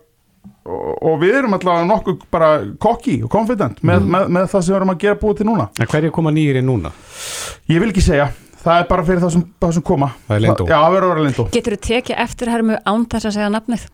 og, 0.66 0.84
og 1.10 1.16
við 1.22 1.38
erum 1.40 1.54
allavega 1.56 1.86
nokkuð 1.90 2.20
bara 2.34 2.50
kokki 2.82 3.16
og 3.26 3.30
confident 3.34 3.82
með, 3.82 4.02
Mhm. 4.02 4.10
með, 4.14 4.28
með 4.38 4.46
það 4.52 4.62
sem 4.66 4.70
við 4.74 4.78
erum 4.80 4.92
að 4.94 5.00
gera 5.06 5.18
búið 5.22 5.36
til 5.40 5.46
núna. 5.50 5.68
En 5.82 5.90
hverju 5.94 6.12
koma 6.14 6.30
nýjir 6.34 6.58
inn 6.62 6.66
núna? 6.70 6.92
Ég 7.70 7.82
vil 7.82 7.90
ekki 7.94 8.02
segja, 8.06 8.28
það 8.64 8.78
er 8.80 8.86
bara 8.90 9.04
fyrir 9.08 9.22
það 9.24 9.34
sem, 9.36 9.42
það 9.62 9.74
sem 9.78 9.84
koma 9.90 10.08
Það 10.28 10.36
er 10.38 10.44
leyndó. 10.46 10.66
Já, 10.68 10.76
það 10.80 10.94
verður 10.96 11.08
að 11.08 11.14
vera 11.14 11.26
lindó 11.28 11.46
Getur 11.54 11.76
þú 11.76 11.80
tekið 11.88 12.22
eftirhermu 12.24 12.78
án 12.88 13.04
þess 13.12 13.28
að 13.30 13.36
segja 13.38 13.50
nafnið? 13.54 13.84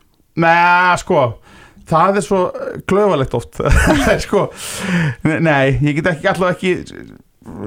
Nei, 0.41 0.97
sko 1.03 1.25
Það 1.91 2.21
er 2.21 2.25
svo 2.27 2.41
glöfalegt 2.91 3.35
oft 3.35 3.59
sko 4.27 4.45
Nei, 5.27 5.79
ég 5.83 5.99
get 5.99 6.13
ekki 6.15 6.31
allavega 6.31 6.55
ekki 6.55 7.19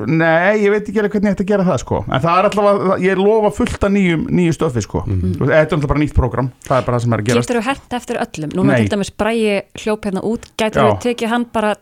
Nei, 0.08 0.64
ég 0.64 0.74
veit 0.74 0.88
ekki 0.90 1.00
alveg 1.02 1.14
hvernig 1.16 1.30
ég 1.32 1.36
ætti 1.38 1.46
að 1.46 1.52
gera 1.52 1.66
það 1.68 1.80
sko 1.84 2.00
En 2.08 2.24
það 2.24 2.40
er 2.40 2.48
allavega, 2.50 2.98
ég 3.04 3.20
lofa 3.22 3.52
fullt 3.60 3.86
af 3.88 3.94
nýjum 3.94 4.26
nýju 4.34 4.56
stöfi 4.58 4.84
sko. 4.86 5.04
Þú 5.08 5.20
veist, 5.22 5.54
Þetta 5.54 5.60
er 5.62 5.78
alltaf 5.78 5.92
bara 5.94 6.04
nýtt 6.04 6.16
prógram 6.18 6.50
Það 6.66 6.78
er 6.80 6.88
bara 6.88 6.98
það 6.98 7.06
sem 7.06 7.16
er 7.18 7.24
að 7.24 7.30
gerast 7.30 7.50
Getur 7.52 7.60
þú 7.62 7.66
hent 7.70 7.98
eftir 8.00 8.22
öllum? 8.24 8.54
Núna 8.58 8.74
Nei. 8.74 8.82
til 8.82 8.94
dæmis 8.96 9.14
bræði 9.24 9.56
hljóp 9.84 10.08
hérna 10.10 10.26
út 10.30 10.50
Getur 10.60 10.82
Já. 10.82 10.88
þú 10.90 11.02
tekið 11.08 11.34
hann 11.34 11.48
bara 11.54 11.76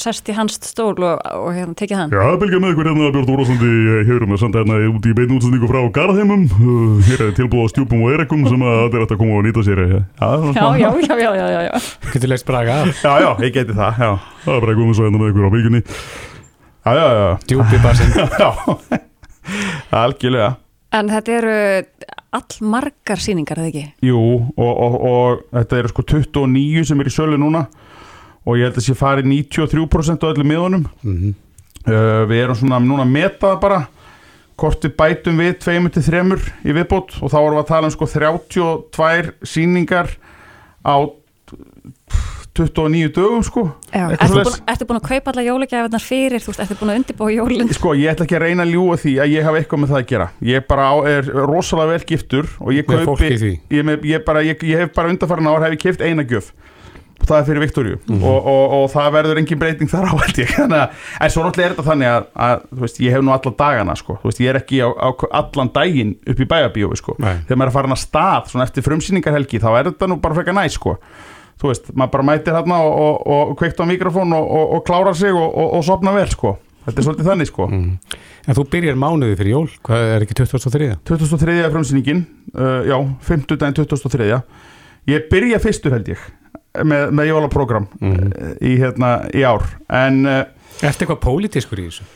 sest 0.00 0.26
í 0.26 0.34
hans 0.34 0.56
stól 0.66 0.96
og, 0.98 1.20
og 1.22 1.50
hérna, 1.54 1.76
tekið 1.78 1.98
hann? 2.00 2.14
Já, 2.14 2.22
bylgja 2.40 2.58
með 2.62 2.72
ykkur 2.74 2.88
hérna 2.90 3.10
Björn 3.14 3.30
Órásandi 3.36 3.68
hér 4.08 4.24
um 4.26 4.34
að 4.34 4.40
senda 4.42 4.62
hérna 4.64 4.78
út 4.90 5.06
í 5.06 5.12
beinu 5.14 5.36
útsendingu 5.36 5.68
frá 5.70 5.78
Garðheimum 5.94 6.42
uh, 6.50 6.96
hér 7.06 7.22
er 7.28 7.36
tilbúið 7.36 7.68
á 7.70 7.72
stjúpum 7.74 8.02
og 8.02 8.16
erekum 8.16 8.42
sem 8.50 8.64
að 8.66 8.80
þetta 8.80 8.98
er 8.98 9.04
hægt 9.04 9.14
að 9.14 9.20
koma 9.22 9.36
og 9.38 9.46
nýta 9.46 9.64
sér 9.68 9.82
já, 9.84 10.00
Já, 10.56 10.66
já, 10.82 10.90
já, 11.06 11.30
já, 11.38 11.60
já. 11.68 11.70
Getur 12.10 12.32
leist 12.34 12.48
braga 12.50 12.80
Já, 12.90 13.12
já, 13.22 13.30
ég 13.46 13.54
geti 13.54 13.78
það, 13.78 14.02
já 14.02 14.10
það 14.48 14.56
er 14.56 14.66
bara 14.66 14.78
komið 14.80 14.98
svo 14.98 15.06
hérna 15.06 15.22
með 15.22 15.30
ykkur 15.30 15.46
á 15.46 15.50
já, 15.54 15.84
Djúpi 17.46 17.80
basinn. 17.82 18.12
Já. 18.40 18.50
Algjörlega. 20.00 20.54
En 20.94 21.10
þetta 21.10 21.36
eru 21.36 21.54
allmargar 22.34 23.22
sýningar, 23.22 23.60
eða 23.62 23.70
ekki? 23.70 23.84
Jú, 24.06 24.22
og, 24.54 24.70
og, 24.70 24.96
og 25.10 25.44
þetta 25.54 25.78
eru 25.80 25.92
sko 25.92 26.04
29 26.14 26.84
sem 26.90 27.02
er 27.02 27.10
í 27.10 27.14
sölu 27.14 27.38
núna 27.40 27.64
og 28.46 28.58
ég 28.58 28.68
held 28.68 28.80
að 28.80 28.86
sé 28.86 28.96
farið 28.98 29.28
93% 29.30 30.24
af 30.24 30.34
öllum 30.34 30.50
miðunum. 30.50 30.84
Mhm. 31.04 31.32
uh, 31.86 32.22
Við 32.30 32.42
erum 32.44 32.58
svona 32.58 32.80
núna 32.82 33.06
að 33.06 33.14
meta 33.14 33.52
það 33.52 33.62
bara 33.64 33.80
hvort 34.60 34.84
við 34.84 34.96
bætum 34.98 35.40
við 35.40 35.54
2-3 35.64 36.50
í 36.68 36.74
viðbót 36.76 37.16
og 37.20 37.32
þá 37.32 37.38
erum 37.40 37.56
við 37.56 37.62
að 37.62 37.70
tala 37.70 37.88
um 37.88 37.94
sko 37.94 38.08
32 38.10 39.32
sýningar 39.48 40.10
á 40.84 40.96
29 42.56 43.12
dögum 43.14 43.42
sko 43.46 43.62
Ertu 43.94 44.34
búin, 44.42 44.56
ertu 44.68 44.86
búin 44.88 44.98
að 44.98 45.04
kaupa 45.06 45.30
alla 45.32 45.44
jólagjafirnar 45.46 46.02
fyrir? 46.02 46.42
Þú 46.42 46.50
veist, 46.50 46.62
ertu 46.64 46.76
búin 46.80 46.90
að 46.92 46.98
undirbúa 47.00 47.30
jólinn? 47.36 47.70
Sko, 47.76 47.92
ég 47.94 48.10
ætla 48.10 48.26
ekki 48.26 48.36
að 48.40 48.42
reyna 48.46 48.66
að 48.66 48.72
ljúga 48.74 48.96
því 49.04 49.12
að 49.22 49.34
ég 49.36 49.46
hafa 49.46 49.60
eitthvað 49.62 49.82
með 49.84 49.92
það 49.94 50.00
að 50.00 50.08
gera 50.10 50.26
Ég 50.50 50.66
bara 50.66 50.88
á, 50.90 50.94
er 51.12 51.30
rosalega 51.46 51.92
vel 51.94 52.08
giftur 52.10 52.50
og 52.58 52.72
ég 52.74 52.90
Með 52.90 53.04
fólki 53.06 53.22
kaupi 53.22 53.30
í 53.30 53.38
því. 53.44 53.52
ég, 53.78 53.86
með, 53.86 54.04
ég, 54.10 54.24
bara, 54.26 54.42
ég, 54.42 54.66
ég 54.66 54.82
hef 54.84 54.92
bara 54.98 55.14
undarfærin 55.14 55.50
ár 55.52 55.62
hef 55.68 55.76
ég 55.78 55.82
keft 55.86 56.02
eina 56.02 56.26
gjöf 56.26 56.50
það 57.20 57.36
er 57.36 57.44
fyrir 57.44 57.60
Viktorju 57.60 57.96
Mhm. 58.08 58.22
og, 58.24 58.46
og, 58.48 58.72
og 58.80 58.84
það 58.94 59.08
verður 59.12 59.38
engin 59.42 59.58
breyting 59.60 59.90
þar 59.92 60.06
á 60.08 60.12
held 60.24 60.38
ég 60.40 60.52
Þannig 60.56 60.78
að- 60.80 61.02
en 61.20 61.30
svo 61.30 61.42
náttúrulega 61.44 61.66
er 61.68 61.74
þetta 61.76 61.84
þannig 61.90 62.08
að, 62.10 62.28
að 62.48 62.62
þú 62.72 62.80
veist, 62.86 63.00
ég 63.04 63.12
hef 63.12 63.20
nú 63.26 63.32
alla 63.34 63.52
dagana 63.60 63.96
sko. 64.00 64.16
Þú 64.22 64.30
veist, 64.30 64.40
ég 64.40 64.48
er 64.54 64.58
ekki 64.62 64.78
á, 64.80 64.88
á 64.88 65.08
allan 65.42 65.70
daginn 65.74 66.14
upp 66.26 66.40
í 66.40 66.46
bæjabíói 66.48 66.96
sko. 66.96 67.14
Nei. 67.20 67.34
þegar 67.44 67.60
maður 67.60 67.70
er 67.70 67.76
farin 67.76 67.92
að 67.94 68.00
stað 68.06 68.48
svona 68.54 68.64
eftir 68.64 68.86
frumsýningarhelgi 68.88 69.60
þá 69.60 69.68
er 69.82 69.90
þetta 69.92 70.08
nú 70.08 70.16
bara 70.24 70.34
frekar 70.40 70.56
næ 70.56 70.64
sko. 70.72 70.96
Þú 71.60 71.68
veist, 71.70 71.90
maður 71.94 72.10
bara 72.16 72.26
mætir 72.30 72.54
hérna 72.56 72.78
og, 72.86 72.92
og, 72.98 73.20
og 73.50 73.54
kveikt 73.60 73.80
á 73.80 73.84
mikrofón 73.84 74.32
og, 74.36 74.46
og, 74.50 74.74
og 74.78 74.84
klárar 74.88 75.14
sig 75.16 75.32
og, 75.32 75.48
og, 75.54 75.74
og 75.78 75.84
sopna 75.84 76.12
vel 76.16 76.28
sko. 76.32 76.54
þetta 76.86 76.98
er 77.02 77.04
svolítið 77.06 77.28
þannig 77.30 77.46
sko. 77.50 77.66
Mhm. 77.68 77.90
En 78.48 78.56
þú 78.56 78.64
byrjar 78.72 78.96
mánuði 78.96 79.36
fyrir 79.36 79.52
jól 79.52 79.66
Hvað 79.84 80.04
er 80.14 80.22
ekki 80.24 80.34
23? 80.40 80.86
23. 81.04 81.56
frumsýningin 81.70 82.22
uh, 82.56 82.80
já, 82.88 82.96
50 83.28 83.58
daginn 83.60 83.76
23. 83.76 84.40
ég 85.12 85.26
byrja 85.30 85.58
fyrstur 85.60 85.92
held 85.92 86.08
ég 86.08 86.22
með, 86.84 87.10
með 87.12 87.28
jólaprógram 87.34 87.86
Mhm. 88.00 88.32
uh, 88.32 88.54
í, 88.64 88.72
hérna, 88.80 89.10
í 89.36 89.44
ár 89.44 89.68
en 89.92 90.24
uh, 90.26 90.40
Ertu 90.80 91.04
eitthvað 91.04 91.20
pólitískur 91.20 91.82
í 91.84 91.90
þessu? 91.90 92.08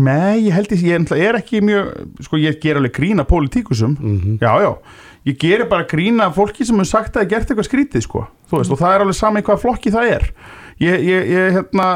nei, 0.00 0.46
ég 0.46 0.54
held 0.56 0.70
ég, 0.72 0.82
ég 0.88 1.00
náttúrulega 1.02 1.28
er 1.32 1.38
ekki 1.42 1.60
mjög 1.66 1.88
sko 2.24 2.38
ég 2.40 2.60
ger 2.62 2.78
alveg 2.80 2.94
grína 2.96 3.24
pólitíkusum 3.28 3.96
Mhm. 3.98 4.38
já, 4.40 4.52
já, 4.62 4.72
ég 5.26 5.36
gerir 5.38 5.68
bara 5.70 5.86
grína 5.86 6.30
fólki 6.34 6.64
sem 6.66 6.76
hefur 6.76 6.88
sagt 6.90 7.16
að 7.16 7.22
það 7.22 7.28
gert 7.34 7.50
eitthvað 7.52 7.68
skrítið 7.68 8.02
sko, 8.06 8.24
veist, 8.50 8.72
og 8.72 8.78
það 8.80 8.94
er 8.96 9.04
alveg 9.04 9.14
sama 9.18 9.40
í 9.40 9.46
hvað 9.46 9.60
flokki 9.62 9.92
það 9.94 10.10
er 10.16 10.24
ég, 10.82 11.04
ég, 11.06 11.30
ég 11.30 11.52
hérna 11.58 11.86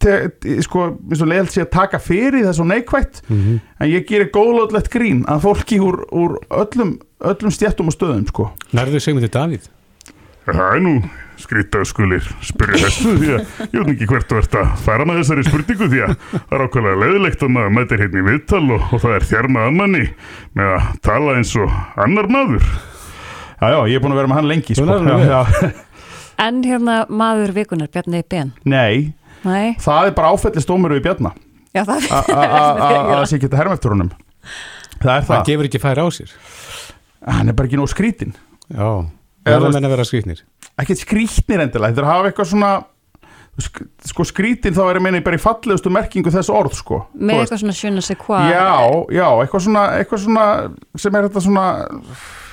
te, 0.00 0.14
te, 0.40 0.54
sko, 0.64 0.84
eins 1.10 1.20
og 1.20 1.28
leiðalt 1.28 1.52
sé 1.52 1.64
að 1.64 1.72
taka 1.74 1.98
fyrir 2.00 2.44
það 2.44 2.52
er 2.52 2.58
svo 2.60 2.64
neikvætt 2.70 3.22
Mhm. 3.28 3.58
en 3.80 3.88
ég 3.90 4.06
gerir 4.08 4.30
góðlótlegt 4.32 4.88
grín 4.94 5.24
að 5.28 5.42
fólki 5.44 5.80
úr, 5.82 6.04
úr 6.12 6.38
öllum, 6.50 6.94
öllum 7.20 7.50
stjættum 7.52 7.90
og 7.90 7.94
stöðum 7.98 8.26
sko. 8.28 8.50
Nærðu 8.72 9.00
Sigmundi 9.00 9.28
Davíð? 9.28 9.68
Það 10.46 10.62
er 10.74 10.80
nú 10.80 10.94
skrýta 11.42 11.82
skulir 11.88 12.26
spyrja 12.46 12.80
þessu 12.86 13.14
því 13.20 13.30
að 13.36 13.40
ég 13.64 13.76
veit 13.80 13.90
ekki 13.94 14.08
hvert 14.10 14.28
þú 14.30 14.38
ert 14.40 14.56
að 14.60 14.70
fara 14.84 15.06
með 15.08 15.20
þessari 15.20 15.44
spurningu 15.48 15.88
því 15.92 16.00
að 16.06 16.14
það 16.30 16.54
er 16.56 16.64
ákveðlega 16.66 17.00
leðilegt 17.04 17.44
að 17.46 17.52
maður 17.56 17.74
mætir 17.78 18.02
hérna 18.04 18.22
í 18.22 18.26
viðtal 18.30 18.62
og, 18.76 18.86
og 18.90 19.02
það 19.04 19.14
er 19.18 19.26
þjarna 19.30 19.66
að 19.66 19.76
manni 19.80 20.02
með 20.60 20.72
að 20.76 20.88
tala 21.10 21.36
eins 21.40 21.52
og 21.60 21.78
annar 22.06 22.30
maður. 22.32 22.66
Já, 23.60 23.66
já, 23.74 23.78
ég 23.92 23.96
er 23.98 24.04
búin 24.04 24.14
að 24.16 24.20
vera 24.22 24.32
með 24.32 24.40
hann 24.40 24.50
lengi 24.54 24.76
sko. 24.78 24.98
Já. 25.28 25.40
En 26.40 26.62
hérna 26.64 26.94
maður 27.12 27.50
vikunar, 27.52 27.90
Bjarni 27.92 28.22
Ben. 28.24 28.54
nei, 28.64 29.10
Nei, 29.44 29.74
það 29.80 30.06
er 30.08 30.14
bara 30.16 30.30
áfellistómur 30.32 30.94
við 30.96 31.02
Bjarna. 31.04 31.34
Já 31.76 31.82
það 31.84 32.06
að 33.20 33.26
sé 33.28 33.38
geta 33.42 33.58
herm 33.60 33.74
eftir 33.76 33.92
honum. 33.92 34.08
Það 35.00 35.10
er 35.10 35.20
Hann 35.20 35.26
það, 35.28 35.44
gefur 35.50 35.68
ekki 35.68 35.80
færi 35.82 36.00
á 36.04 36.08
sér. 36.12 36.32
Hann 37.28 37.52
er 37.52 37.56
bara 37.56 37.68
ekki 37.68 37.76
nóg 37.80 37.90
skrítin 37.92 38.32
Já, 38.72 39.04
Eða 39.44 39.56
verða 39.56 39.68
þú 39.70 39.74
menn 39.76 39.88
að 39.88 39.94
vera 39.96 40.04
skrýtnir 40.08 40.40
ekkert 40.80 41.00
skrítnir 41.04 41.60
endilega, 41.64 41.92
þetta 41.92 42.00
er 42.02 42.06
að 42.08 42.12
hafa 42.14 42.30
eitthvað 42.30 42.50
svona 42.54 42.72
sk 43.60 43.80
sko 44.08 44.24
skrítin 44.24 44.72
þá 44.76 44.80
er 44.88 44.96
ég 45.00 45.02
meina 45.04 45.20
bara 45.24 45.36
í 45.36 45.42
fallegustu 45.42 45.90
merkingu 45.92 46.30
þess 46.32 46.48
orð 46.54 46.76
sko 46.78 47.00
með 47.18 47.42
eitthvað 47.42 47.60
svona 47.64 47.74
sjöna 47.76 48.04
sig 48.04 48.16
hvað. 48.22 48.46
Já, 48.52 48.68
já, 49.12 49.26
eitthvað 49.42 49.64
svona, 49.66 49.82
eitthvað 49.98 50.22
svona 50.24 50.44
sem 51.02 51.18
er 51.18 51.26
þetta 51.28 51.42
svona 51.44 51.64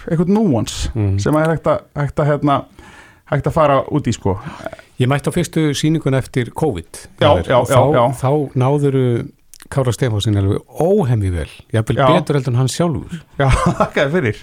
eitthvað 0.07 0.31
núans 0.35 0.75
Mhm. 0.95 1.19
sem 1.19 1.35
er 1.35 1.47
hægt 1.53 1.67
að, 1.67 1.79
hægt 1.95 2.19
að 2.19 2.27
hérna, 2.31 2.57
hægt 3.31 3.47
að 3.47 3.53
fara 3.53 3.77
út 3.91 4.07
í 4.07 4.13
sko 4.15 4.37
Ég 4.99 5.07
mætti 5.07 5.29
á 5.29 5.33
fyrstu 5.35 5.69
sýninguna 5.77 6.17
eftir 6.17 6.49
COVID 6.51 7.07
Já, 7.21 7.29
já, 7.45 7.59
þá, 7.63 7.81
já. 7.93 8.03
þá 8.17 8.31
náðuru 8.57 9.29
Kára 9.69 9.91
Stefánsin 9.93 10.37
alveg 10.39 10.63
óhemmi 10.81 11.29
vel 11.31 11.49
Jafnvel 11.73 11.97
Já. 11.99 12.07
betur 12.17 12.35
heldur 12.39 12.53
en 12.53 12.59
hann 12.63 12.67
sjálfur 12.71 13.21
Já, 13.37 13.47
þakkaði 13.79 14.11
fyrir 14.17 14.37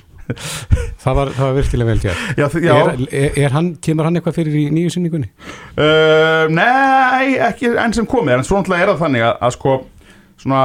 Það 1.05 1.17
var, 1.19 1.31
það 1.37 1.45
var 1.45 1.57
virkilega 1.59 1.91
vel 1.91 2.01
gert. 2.01 2.21
Er, 3.13 3.33
er, 3.45 3.51
hann, 3.53 3.67
kemur 3.85 4.07
hann 4.09 4.17
eitthvað 4.17 4.39
fyrir 4.39 4.55
í 4.57 4.65
nýju 4.73 4.93
sýningunni? 4.95 5.29
uh, 5.77 6.47
Nei, 6.49 7.35
ekki 7.45 7.75
enn 7.77 7.93
sem 7.97 8.07
komið 8.09 8.39
en 8.39 8.47
svo 8.49 8.57
náttúrulega 8.63 8.87
er 8.87 8.93
það 8.95 9.03
þannig 9.05 9.27
að, 9.29 9.35
að 9.49 9.55
sko 9.59 9.75
svona 10.41 10.63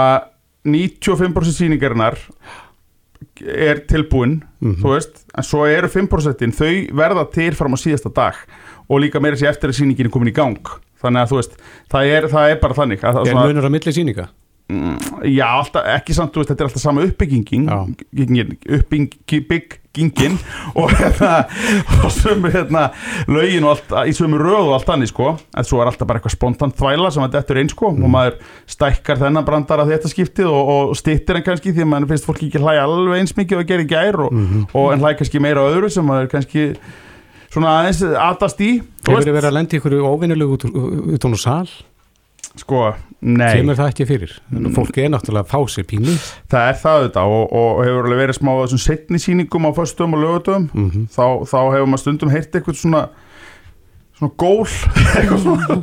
95% 0.69 1.57
sýningarinnar 1.59 2.17
er 3.39 3.83
tilbúin 3.87 4.41
Mhm. 4.59 4.79
þú 4.83 4.89
veist, 4.91 5.21
en 5.39 5.43
svo 5.47 5.61
eru 5.71 5.87
5% 5.87 6.51
þau 6.55 6.71
verða 6.99 7.23
til 7.31 7.51
fram 7.55 7.71
á 7.75 7.79
síðasta 7.79 8.11
dag 8.15 8.35
og 8.89 8.99
líka 8.99 9.21
meira 9.23 9.37
sér 9.39 9.53
eftir 9.53 9.71
að 9.71 9.77
sýningin 9.79 10.07
er 10.09 10.11
komin 10.11 10.31
í 10.31 10.35
gang 10.35 10.57
þannig 10.99 11.21
að 11.23 11.29
þú 11.31 11.37
veist, 11.39 11.53
það 11.91 12.09
er, 12.15 12.27
það 12.31 12.51
er 12.51 12.59
bara 12.59 12.75
þannig 12.75 13.03
að, 13.07 13.19
Er 13.23 13.31
svona, 13.31 13.45
munur 13.47 13.67
á 13.67 13.71
milli 13.71 13.93
sýninga? 13.95 14.25
Mm, 14.69 14.97
já, 15.33 15.45
alltaf, 15.59 15.85
ekki 15.97 16.13
samt, 16.17 16.35
veist, 16.37 16.49
þetta 16.53 16.63
er 16.63 16.69
alltaf 16.69 16.81
sama 16.83 17.01
uppbyggingin 17.07 17.69
uppbyggingin 18.77 20.37
og 20.77 20.91
hérna 20.95 21.31
og 22.03 22.11
sömu 22.13 22.51
hérna 22.53 22.83
lögin 23.27 23.65
og 23.65 23.73
allt, 23.75 23.93
í 24.09 24.13
sömu 24.15 24.37
röð 24.39 24.69
og 24.69 24.75
allt 24.77 24.91
annir 24.93 25.09
sko 25.11 25.31
en 25.57 25.67
svo 25.67 25.81
er 25.81 25.89
alltaf 25.91 26.07
bara 26.07 26.21
eitthvað 26.21 26.35
spontant 26.37 26.77
þvæla 26.79 27.11
sem 27.13 27.25
þetta 27.25 27.55
er 27.55 27.61
eins 27.63 27.73
sko 27.75 27.89
Mm. 27.89 28.03
og 28.05 28.11
maður 28.13 28.35
stækkar 28.69 29.17
þennan 29.23 29.45
brandar 29.47 29.81
að 29.81 29.91
þetta 29.95 30.11
skiptið 30.13 30.47
og, 30.51 30.69
og 30.91 30.95
stittir 30.99 31.35
hann 31.39 31.43
kannski 31.47 31.73
því 31.73 31.81
að 31.83 31.89
maður 31.89 32.09
finnst 32.13 32.27
fólki 32.29 32.47
ekki 32.49 32.61
hlæja 32.61 32.83
alveg 32.85 33.19
eins 33.23 33.33
mikið 33.37 33.57
og 33.57 33.63
að 33.63 33.69
gera 33.71 33.83
í 33.85 33.89
gær 33.89 34.19
og, 34.25 34.31
Mhm. 34.33 34.65
og 34.73 34.93
en 34.93 34.99
hlæja 35.03 35.17
kannski 35.19 35.39
meira 35.41 35.63
á 35.65 35.69
öðru 35.73 35.89
sem 35.91 36.05
maður 36.05 36.29
kannski 36.35 36.65
svona 37.49 37.73
aðeins 37.81 38.03
aðast 38.05 38.59
í 38.61 38.71
Hefur 39.09 39.23
þið 39.25 39.33
verið 39.39 39.49
að 39.49 39.55
lenda 39.57 39.75
í 39.75 39.79
ykkur 39.79 39.95
óvinnulegu 40.05 40.53
út, 40.53 40.65
út 40.69 41.23
hún 41.25 41.33
úr 41.33 41.41
sal? 41.41 41.67
Sko, 42.59 42.81
nei 43.21 43.53
Kemur 43.59 43.77
það 43.79 43.89
ekki 43.93 44.05
fyrir? 44.09 44.33
Mm. 44.51 44.69
Fólk 44.75 44.97
er 44.99 45.09
náttúrulega 45.13 45.45
að 45.45 45.51
fá 45.53 45.59
sér 45.75 45.85
pínu 45.89 46.13
Það 46.51 46.67
er 46.73 46.77
það 46.81 47.01
þetta 47.07 47.23
og, 47.29 47.45
og 47.61 47.81
hefur 47.85 48.07
alveg 48.09 48.21
verið 48.25 48.37
smá 48.39 48.51
þessum 48.63 48.81
setni 48.83 49.21
sýningum 49.23 49.67
á 49.67 49.71
föstum 49.77 50.15
og 50.17 50.23
lögutum 50.23 50.69
Mhm. 50.73 51.07
þá, 51.13 51.25
þá 51.47 51.57
hefur 51.75 51.89
maður 51.93 52.03
stundum 52.05 52.33
heyrt 52.33 52.55
eitthvað 52.55 52.79
svona 52.81 53.03
svona 54.19 54.33
gól 54.35 54.65
svona, 55.43 55.77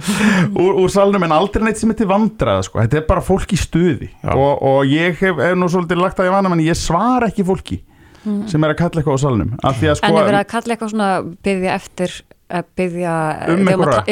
úr, 0.60 0.72
úr 0.82 0.90
salnum 0.92 1.22
en 1.24 1.32
aldrei 1.32 1.64
neitt 1.64 1.78
sem 1.80 1.88
heitir 1.92 2.08
vandraða 2.10 2.66
sko. 2.66 2.80
þetta 2.82 2.98
er 3.00 3.06
bara 3.08 3.22
fólk 3.24 3.52
í 3.56 3.58
stuði 3.60 4.10
og, 4.28 4.60
og 4.60 4.80
ég 4.92 5.16
hef, 5.22 5.38
hef 5.40 5.56
nú 5.56 5.68
svolítið 5.72 6.02
lagt 6.02 6.20
að 6.20 6.28
ég 6.28 6.34
vana 6.36 6.50
menn 6.52 6.60
ég 6.66 6.76
svara 6.76 7.30
ekki 7.30 7.46
fólki 7.48 7.78
Mhm. 8.26 8.48
sem 8.50 8.64
er 8.64 8.74
að 8.74 8.80
kalla 8.82 9.02
eitthvað 9.02 9.18
á 9.62 9.70
því 9.70 9.86
að 9.86 9.92
En 9.92 10.00
sko 10.00 10.12
er 10.18 10.26
verið 10.26 10.40
að 10.40 10.48
kalla 10.52 10.74
eitthvað 10.74 10.92
svona 10.94 11.10
byggja 11.46 11.74
eftir 11.80 12.16
að 12.46 12.64
byggja 12.78 13.14
Um 13.46 13.66
að 13.66 13.70
einhverja? 13.72 14.02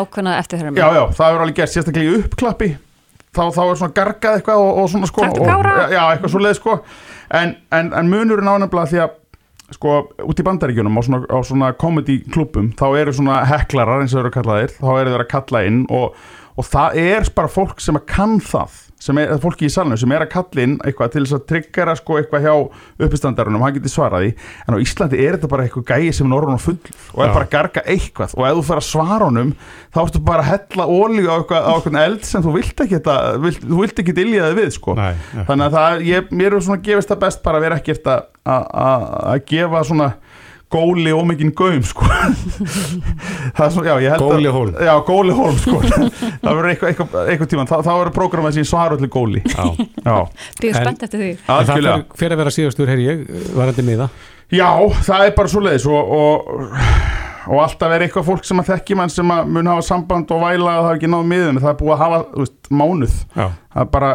ákveðna 0.00 0.38
eftir 0.38 0.58
þeirra 0.60 0.74
já, 0.80 0.88
já, 0.98 1.04
það 1.18 1.34
er 1.34 1.44
alveg 1.44 1.58
gert 1.60 1.72
sérstaklega 1.74 2.10
í 2.10 2.22
uppklappi. 2.22 2.70
Þá, 3.34 3.42
þá 3.50 3.62
er 3.64 3.78
svona 3.80 3.94
gargað 3.96 4.36
eitthvað 4.38 4.62
og, 4.62 4.78
og 4.78 4.88
svona 4.92 5.08
sko 5.10 5.22
og, 5.26 5.38
já, 5.90 6.02
eitthvað 6.12 6.30
svo 6.30 6.42
leið 6.44 6.56
sko. 6.60 6.78
En, 7.34 7.56
en, 7.74 7.92
en 7.98 8.10
munurinn 8.12 8.50
ánefnilega 8.50 8.90
því 8.92 9.00
að 9.02 9.14
sko, 9.74 9.96
út 10.22 10.40
í 10.40 10.46
bandaríkjunum 10.46 11.00
á 11.00 11.02
svona, 11.02 11.20
á 11.26 11.38
svona 11.46 11.72
comedy 11.80 12.20
klubum, 12.30 12.70
þá 12.78 12.86
eru 13.00 13.14
svona 13.16 13.40
heklarar 13.48 14.04
eins 14.04 14.14
og 14.14 14.20
þeir 14.20 14.26
eru 14.28 14.34
kallaðir, 14.36 14.74
þá 14.78 14.88
eru 15.00 15.14
þeir 15.14 15.24
að 15.24 15.30
kalla 15.32 15.62
inn 15.68 15.80
og, 15.90 16.18
og 16.54 16.68
það 16.68 16.98
er 17.04 17.30
bara 17.36 17.52
fólk 17.52 17.82
sem 17.82 17.98
að 17.98 18.06
kann 18.12 18.36
það, 18.44 18.76
sem 19.04 19.20
er 19.20 19.34
fólki 19.42 19.68
í 19.68 19.72
salinu 19.72 19.98
sem 20.00 20.12
er 20.14 20.24
að 20.24 20.32
kalla 20.32 20.64
inn 20.64 20.76
eitthvað 20.84 21.12
til 21.14 21.24
þess 21.24 21.36
að 21.36 21.44
tryggjara 21.50 21.94
sko 21.98 22.18
eitthvað 22.20 22.46
hjá 22.46 22.54
uppistandarunum 23.04 23.64
hann 23.64 23.76
getur 23.76 23.92
svarað 23.92 24.24
því, 24.24 24.30
en 24.64 24.76
á 24.76 24.84
Íslandi 24.84 25.20
er 25.20 25.36
þetta 25.36 25.50
bara 25.52 25.66
eitthvað 25.66 25.90
gæi 25.92 26.14
sem 26.16 26.30
er 26.30 26.38
orðun 26.38 26.56
og 26.56 26.64
full 26.64 26.78
og 26.78 27.24
er 27.24 27.30
Já. 27.30 27.34
bara 27.34 27.44
að 27.44 27.52
garga 27.54 27.84
eitthvað 27.94 28.36
og 28.38 28.46
ef 28.48 28.58
þú 28.58 28.66
fer 28.70 28.80
að 28.80 28.88
svara 28.88 29.28
honum 29.28 29.52
þá 29.94 30.00
ertu 30.04 30.22
bara 30.30 30.44
að 30.44 30.50
hella 30.52 30.88
ólíu 30.88 31.28
á 31.28 31.36
eitthvað, 31.36 32.00
eld 32.04 32.28
sem 32.28 32.44
þú 32.44 32.56
vilt 32.58 32.84
ekki 32.86 32.98
þetta, 32.98 33.18
vilt, 33.44 33.66
þú 33.68 33.82
vilt 33.82 34.04
ekki 34.04 34.16
diljaði 34.16 34.58
við 34.60 34.70
sko 34.78 34.96
Nei, 34.98 35.12
ja. 35.12 35.46
þannig 35.50 35.66
að 35.68 35.78
það, 35.78 36.06
ég, 36.08 36.32
mér 36.40 36.56
er 36.56 36.64
svona 36.68 36.84
gefist 36.88 37.12
það 37.12 37.24
best 37.26 37.44
bara 37.44 37.60
að 37.60 37.68
vera 37.68 37.80
ekkert 37.82 38.12
að 38.14 39.44
gefa 39.48 39.84
svona 39.88 40.10
góli 40.74 41.12
ómikinn 41.14 41.52
gaum 41.56 41.82
sko. 41.86 42.04
Það 43.54 43.64
er 43.66 43.72
svona, 43.74 43.86
já, 43.88 43.94
ég 44.04 44.14
held 44.14 44.24
Góli 44.24 44.48
að 44.50 44.56
hólm. 44.58 44.74
já, 44.88 44.92
góli 45.06 45.34
hólm 45.38 45.58
sko. 45.62 45.80
Það 46.44 46.50
verður 46.50 46.70
eitthvað, 46.72 46.92
eitthvað, 46.92 47.16
eitthvað 47.32 47.50
tíma, 47.54 47.66
þá, 47.70 47.74
þá 47.86 47.90
verður 48.00 48.14
prógramað 48.18 48.56
sem 48.58 48.66
svara 48.68 48.98
allir 48.98 49.12
góli 49.14 49.42
Já. 49.46 49.64
já, 50.04 50.16
Býðu 50.60 50.70
En- 50.74 50.78
spennt 50.80 51.04
eftir 51.06 51.22
því. 51.24 51.32
Það 51.46 51.74
fyrir, 52.18 52.34
að 52.36 52.42
vera 52.42 52.54
síðastur, 52.58 52.90
heyri 52.90 53.06
ég, 53.08 53.24
varandi 53.56 53.86
miða? 53.86 54.08
Já, 54.54 54.68
það 55.06 55.26
er 55.30 55.36
bara 55.38 55.50
svo 55.54 55.62
leiðis 55.64 55.86
og, 55.88 56.14
og, 56.18 56.50
og 57.48 57.62
alltaf 57.64 57.94
er 57.96 58.04
eitthvað 58.06 58.26
fólk 58.28 58.44
sem 58.46 58.60
að 58.62 58.68
þekki 58.74 58.96
mann 59.00 59.12
sem 59.12 59.30
að 59.34 59.48
mun 59.56 59.70
hafa 59.72 59.84
samband 59.88 60.30
og 60.36 60.42
væla 60.44 60.78
og 60.78 60.84
það 60.86 60.90
er 60.92 60.98
ekki 61.00 61.10
náðu 61.14 61.28
miðum 61.32 61.60
það 61.62 61.70
er 61.72 61.78
búið 61.80 61.94
að 61.96 62.02
hafa, 62.04 62.20
veist, 62.42 62.58
mánuð. 62.70 63.16
Já. 63.34 63.46
það 63.74 63.82
er 63.86 63.90
bara, 63.96 64.12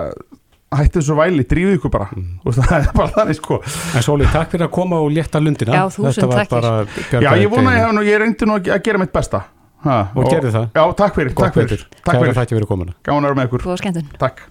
hætti 0.75 0.99
þessu 0.99 1.15
væli 1.17 1.43
drífið 1.49 1.77
ykkur 1.79 1.91
bara, 1.91 2.07
Mm. 2.15 2.39
þú 2.43 2.51
veist, 2.51 2.59
það 2.69 2.79
er 2.87 2.91
bara 2.93 3.11
þannig 3.15 3.35
sko. 3.39 3.59
En 3.95 4.03
Sóli, 4.05 4.25
takk 4.31 4.51
fyrir 4.51 4.67
að 4.67 4.71
koma 4.71 4.99
og 5.01 5.11
létta 5.11 5.39
lundina. 5.41 5.73
Já, 5.73 5.85
þúsund 5.89 6.13
Þetta 6.13 6.27
var 6.27 6.45
takkir. 6.45 6.61
bara 6.61 7.21
Já, 7.25 7.31
ég 7.41 7.49
vona 7.49 7.69
að 7.69 7.75
ég 7.75 7.79
deginum. 7.79 7.85
hef 7.85 7.93
nú, 7.97 8.03
ég 8.05 8.19
reyndi 8.21 8.45
nú 8.45 8.57
að 8.59 8.83
gera 8.83 8.97
mitt 8.99 9.11
besta. 9.13 9.43
Ha, 9.83 9.97
Og 10.15 10.25
gerði 10.27 10.51
það. 10.51 10.65
Já, 10.75 10.83
takk 10.99 11.15
fyrir, 11.15 11.33
takk 11.33 11.53
fyrir, 11.55 11.85
Kæra 12.03 12.19
fyrir, 12.19 12.33
þakki 12.35 12.55
fyrir 12.57 12.67
komuna. 12.67 12.93
Gáðan 13.03 13.23
að 13.23 13.29
vera 13.29 13.35
með 13.39 13.47
ykkur. 13.47 13.63
Var 13.65 13.77
skemmtun. 13.77 14.09
Takk. 14.19 14.41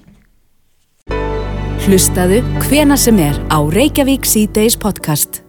Hlustaðu 1.89 2.41
hvena 2.69 2.97
sem 2.97 3.19
er 3.19 3.37
á 3.53 3.59
Reykjavík 3.73 4.25
C-Days 4.25 4.77
podcast. 4.77 5.43